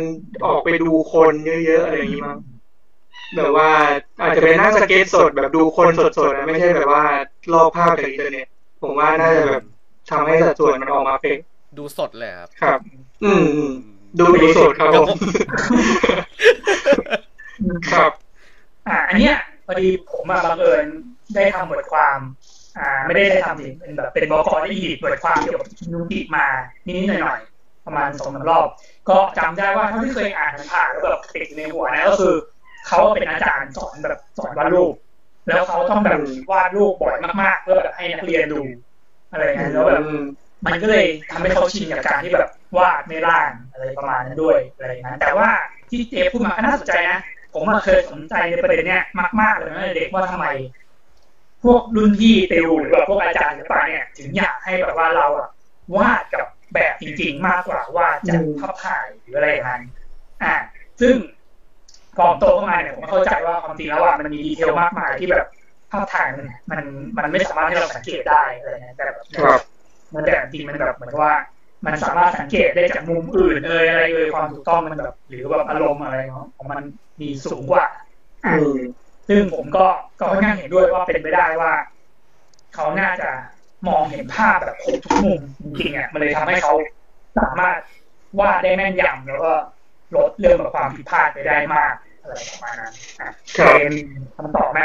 [0.45, 2.39] ออกไปดูคนเยอะๆอะไรอย่างนี้มั้ง
[3.37, 3.71] แบบว่า
[4.21, 5.87] อาจจะเป็นนั่งสเก็ตสดแบบดูคน
[6.19, 7.05] สดๆนะไม่ใช่แบบว่า
[7.53, 8.47] ลอกภาพจากอินเทอร์เน็ต
[8.83, 9.63] ผมว่าน่าจะแบบ
[10.11, 11.39] ทำให้สัดส่วนมันออกมาเป๊ะ
[11.79, 12.81] ดูสดเลยครับ ครับ
[13.25, 13.73] อืมอืม
[14.19, 15.19] ดูดูสดครับผม
[17.93, 18.13] ครับ
[18.89, 20.85] อ่า อันเนี้ยพอดีผมมาบังเอิญ
[21.35, 22.19] ได้ทำบทความ
[22.79, 26.47] อ่า ไม่ได้ได้ทำสิเป็นแบบเป็นบกได้ edit บทความเกี่ยวกับคิมจุงกิมา
[26.87, 28.69] นิดๆหน่อยๆประมาณสองสามรอบ
[29.09, 32.35] ก็จำได้ว่าเท่าที่เคยอ่านผ่านๆแล้วแบบติดในหัวนะก็คือ
[32.87, 34.95] เขาเป็นอาจารย์สอนแบบสอนวาดรูป
[35.47, 36.21] แล้วเขาต้องแบบ
[36.51, 38.61] วาดรูปบ่อยมากๆเพื่อแบบให้นักเรียนดู
[39.33, 40.15] อะไรอย่างเงี้ยแล้วแบบอื
[40.67, 45.49] มันก็เลยทำให้เขาชินกับการที่แบบวาดไม่ร่างอะไรประมาณนั้นด้วยอะไรอย่างนั้นแต่ว่า
[45.91, 47.21] ที่เจพูดมาก็น่าสนใจนะ
[47.55, 49.03] ผมอะเคยสนใจในประเด็นเนี้ย
[49.41, 50.47] มากๆเลยนะเด็กว่าทำไม
[51.65, 55.49] พวกรุ่นพี่ติวหรือแบบพวกอาจารย์ศิลปะเนี่ยถึงอยากให้แบบว่าเราอะ
[55.97, 56.45] วาดกับ
[56.75, 59.83] แบบจริง ๆ มากกว่าวาดจากภาพถ่ายหรืออะไรอย่างนั้น
[60.43, 60.55] อ่า
[61.01, 61.15] ซึ่ง
[62.17, 65.47] พอผมโตขึ้นมาเนี่ยผมเข้าใจว่าความจริงแล้วว่ามันมีดีเทลมากมายที่แบบ
[65.91, 66.81] ภาพถ่ายมันมัน
[67.17, 69.27] มันไม่สามารถให้เราสังเกตได้อะไรเงี้ยแต่แบบ
[70.15, 71.33] มันแต่จริงมันแบบเหมือนว่า
[71.87, 76.17] มันสามารถสังเกตได้จากมุมอื่นเอยอะไรเอยความถูกต้องมันแบบ หรือแบบอารมณ์อะไร
[76.57, 76.81] ของมัน
[77.21, 77.87] มีสูงกว่า
[78.47, 78.63] อื
[79.29, 79.87] ซึ่งผมก็
[80.21, 81.73] ก็ค่อนข้างเห็นด้วยว่าเป็นไปได้ว่า
[82.75, 83.31] เขาน่าจะ
[83.89, 86.73] มองเห็นภาพแบบครบทุกมุมจริงๆอะมันเลยทำให้เขา
[87.39, 87.77] สามารถ
[88.41, 89.53] วาดได้แม่นยำแล้วก็
[90.17, 94.01] ลดเรื่องแบบความผิดพลาดไปได้มากอะไรประมาณนั้นอะครับเจมส์
[94.37, 94.81] คำตอบไหม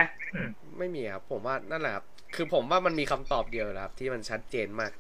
[0.79, 2.05] ไม่มีครับผมว่านั่นแหละครับ
[2.35, 4.91] คือผมว่ามันมีคำตอบเดียวนะครับ ที่มันชัดเจนมาก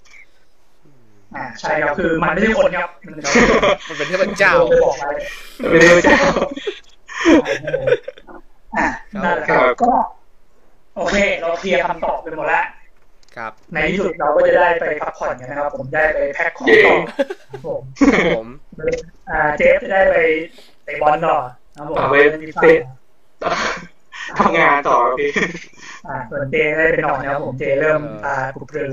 [1.35, 3.15] อ่าใช่ครับคือมันไม่ใช่คนครับ มัน
[3.89, 5.09] มันเป็นเทพเจ้าไปบอกไว้
[5.69, 6.21] ไม่ได้เจ้า
[8.77, 9.91] อะนั่นแหละครับก็
[10.97, 12.65] โอเค เราเคลียร์คำตอบไปหมดแล้ว
[13.37, 16.95] ครับ ในที่สุดเราก็จะได้ไปพักผ่อนกันนะครับ ผมได้ไปแพ็คของต่อ
[17.51, 17.81] ครับผม
[18.37, 18.47] ผม
[19.29, 20.15] อ่าเจฟจะได้ไป
[20.83, 21.37] เตะบอลต่อ
[21.75, 22.15] นะครับผมเอาไป
[22.61, 22.79] เตะ
[24.39, 25.29] ทำงานต่อครับพี่
[26.07, 28.89] อ่าส่วนเจได้ไปนอนนะครับผมเจเริ่มตาปลุกปลือ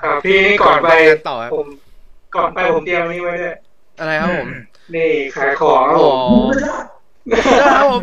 [0.00, 1.68] ครับพี่นี่ก่อนไปไปกันต่อครับผม
[2.36, 3.56] ก่อนไปผมเตรียมนี่ไว้ด้วย
[3.98, 4.48] อะไรครับผม
[4.94, 6.50] นี่ขายของครับอ๋ผอม
[7.60, 8.02] ครับผม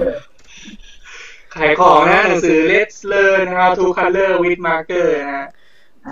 [1.55, 5.47] ขายของนะหนังสือ Let's Learn How to Color with Marker นะฮะ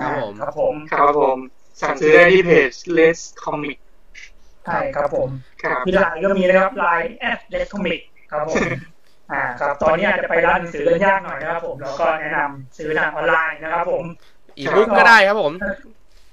[0.01, 1.37] ครับผมครับผมครับผม
[1.81, 3.77] สั่งซื้อได้ที่เพจ Let's Comic
[4.65, 5.29] ใช่ครับผม
[5.63, 8.01] ครับที่ไลน์ก็มีนะครับไลน์แอด Let's Comic
[8.31, 8.55] ครับผม
[9.31, 14.05] อ่าครับตอนนี้อาจจะไปร้านหนังสือเล่นยากหน่อยนะครับ ผมแล้วก็แนะนำซื้อทางออนไลน์นะครับ ผม
[14.57, 15.53] อีบุ๊กก็ได้ครับผม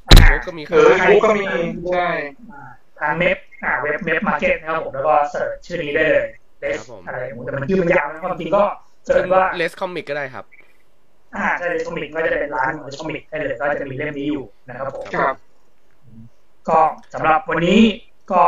[0.09, 1.45] อีบุ๊กก็มีเอออีบุ๊กก็มี
[1.93, 2.09] ใช่
[2.53, 2.63] อ่า
[3.01, 6.27] ทางเว็บอ่าเว็บ MEB Market นะครับผมแล้วก็ search ชื่อนี้ได้เลย
[6.61, 8.63] Let's ครับผมอะไรแต่มันชื่อมันยาวนะความจริงก็
[9.07, 10.45] search ว่า Let's Comic ก็ได้ครับ
[11.37, 15.37] อ่าใช่ Let's Comic ก็จะเป็นร้านของ Let's Comic ได้เลยก็จะมีเล่มนี้อยู่นะครับผมครับ
[16.69, 16.79] ก็
[17.15, 17.81] สำหรับวันนี้
[18.33, 18.43] ก็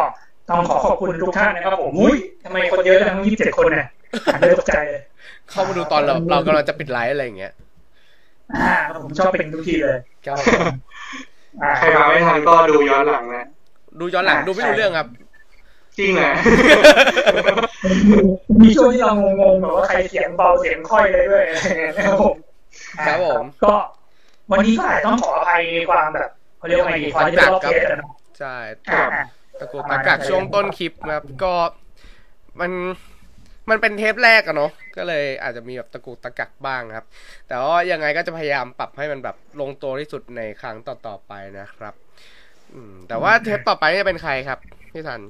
[0.50, 3.86] ต้องขอขอบคุณทุกท่านนะครับผมอุ้ยทำไมคนเยอะจังยี่สิบเจ็ดคนเนี่ย
[4.26, 5.02] อ่านไม่ตกใจเลย
[5.50, 7.52] เข้ามาดูตอนเราเรากำลังจะปิดไลฟ์อะไรอย่างเงี้ย
[8.54, 10.36] อ่าผมชอบเป็นทุกทีเลยครับ
[11.62, 13.46] อ่าใครมาไม่ทันก็ดูย้อนหลังนะ
[14.00, 15.08] ดูย้อนหลังอ่าดูไม่รู้เรื่องครับ
[15.98, 16.32] จริงเหรอ
[18.62, 22.36] มีช่วงที่เรางงๆแบบว่าใครเสียงเบาเสียงค่อยเลยด้วยอะไรเงี้ยนะครับผม
[23.06, 23.74] ครับผม ก็
[24.50, 28.56] วันนี้ก็อาจจะต้องขออภัยในความแบบเขาเรียกว่าไงดีความที่เป็นรอบเทสอะเนาะใช่
[28.90, 29.04] อ่า
[29.60, 31.52] ตะกุกตะกักช่วงต้นคลิปนะครับก็
[32.60, 32.72] มัน
[33.70, 37.06] มันเป็นเทปแรกอะเนาะก็เลยอาจจะมีแบบตะกุกตะกักบ้างครับ
[37.48, 41.94] แต่ว่ายังไงก็จะพยายามปรับให้มันแบบลงตัวที่สุดในครั้งต่อๆไปนะครับ
[42.74, 44.58] อืม แต่ว่าเทปต่อไปจะเป็นใครครับ
[44.92, 45.20] พี่ทัน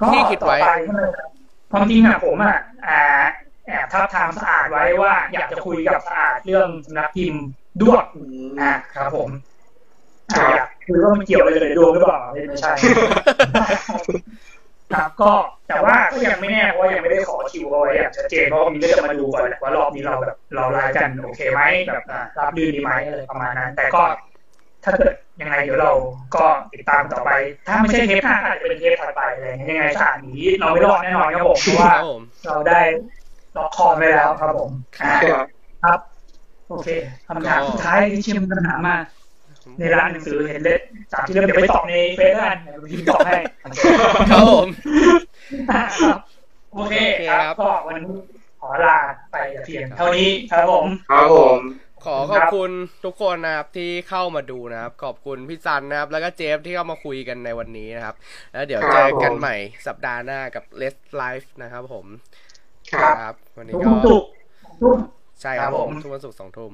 [0.00, 1.28] ก็ที่คิดไว้ต่อปใช่ไหมครับ
[1.72, 2.56] ความจริงอะผมอะ
[2.88, 3.00] อ่า
[3.66, 7.44] แอบทับทามสะอาดไว้ว่า อยากจะคุยกับสะอาดเรื่องสำนักพิมพ์
[7.82, 8.04] ด้วง
[8.60, 9.28] อ่าครับผม
[10.34, 12.72] อ่าอยากคือว่ามันเกี่ยวอะไรเลยดวงหรือเปล่าไม่ใช่
[14.94, 15.32] ครับก็
[15.68, 22.04] แต่ว่าก็ยังไม่แน่เพราะยังไม่ได้ขอคิวเอาไว้อย่างชัดเจนเพราะว่ามีก็จะมาดูก่อนแหละว่ารอบนี้เราแบบเราไลฟ์กันโอเคไหมแบบ
[22.38, 24.02] รับรื่นดีไหมอะไรประมาณนั้น แต่ก็
[24.84, 25.92] ถ้าเกิดยังไงเดี๋ยวเรา
[26.34, 27.30] ก็ติดตามต่อไป
[27.68, 31.94] ถ้าไม่ใช่เทปหน้าอาจจะเป็นเทปถัดไปอะไรยังไงสถานนี้เราไม่รอดแน่นอนครับผมเพราะว่า
[32.46, 32.80] เราได้
[33.56, 35.98] ล็อกคอไว้แล้วครับผมครับ
[36.68, 36.88] โอเค
[37.28, 38.94] คำถามสุดท้ายที่เชียมปัญหามา
[39.78, 40.80] ในร้านหนังสือเห็นเล็ด
[41.12, 43.38] สามที่เล่มเดี๋ยวไปตอบในเฟซแล้วกันเดี๋ยวพิมพ์ตอบให้
[44.30, 44.66] ครับผม
[45.70, 46.18] ครับ
[46.74, 46.94] โอเค
[47.30, 48.16] ครับก็วันนี้
[48.60, 48.96] ขอลา
[49.32, 51.58] ไปแต่เพียงเท่านี้ครับผมครับผม
[52.04, 52.70] ขอขอบคุณ
[53.04, 58.16] ทุกคนนะครับที่เข้ามาดูนะครับ ขอบคุณพี่ซันนะครับ แล้วก็เจฟที่เข้ามาคุยกันในวันนี้นะครับ
[58.52, 59.56] แล้วเดี๋ยวเจอกันใหม่
[59.86, 62.06] สัปดาห์หน้ากับ Let's Live นะครับผม
[62.92, 64.22] ครับครับวันนี้ทุกก็ทุก
[64.82, 64.96] ทุก
[65.40, 66.72] ใช่ครับครับผผมมทุกวันศุกร์สองทุ่ม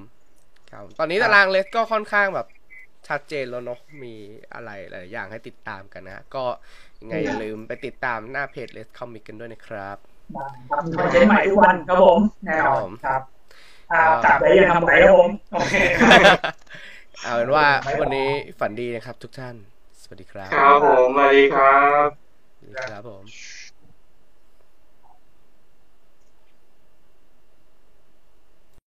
[0.73, 2.47] ครับตอนนี้ตารางเลสก็ค่อนข้างแบบ
[3.09, 4.15] ชัดเจนแล้วเนาะมี
[4.55, 6.45] อะไรหลายๆอย่างให้ติดตามกันนะก็
[7.01, 9.97] ยังไงอย่าลืมไปติดตามหน้าเพจ Let's Comic กันด้วยนะครับ
[10.71, 13.23] ครับมีคอนเทนต์ใหม่ทุกวันครับผมแน่นอนครับ
[13.93, 15.75] อ่าจับได้ยังทำไหวครับผมโอเค
[17.23, 17.67] เอาเป็นว่า
[18.01, 18.29] วันนี้
[18.61, 19.57] ฝันดีนะครับทุกท่าน
[20.03, 22.09] สวัสดีครับ ครับผมสวัสดีครับ
[22.59, 23.25] สวัสดีครับผม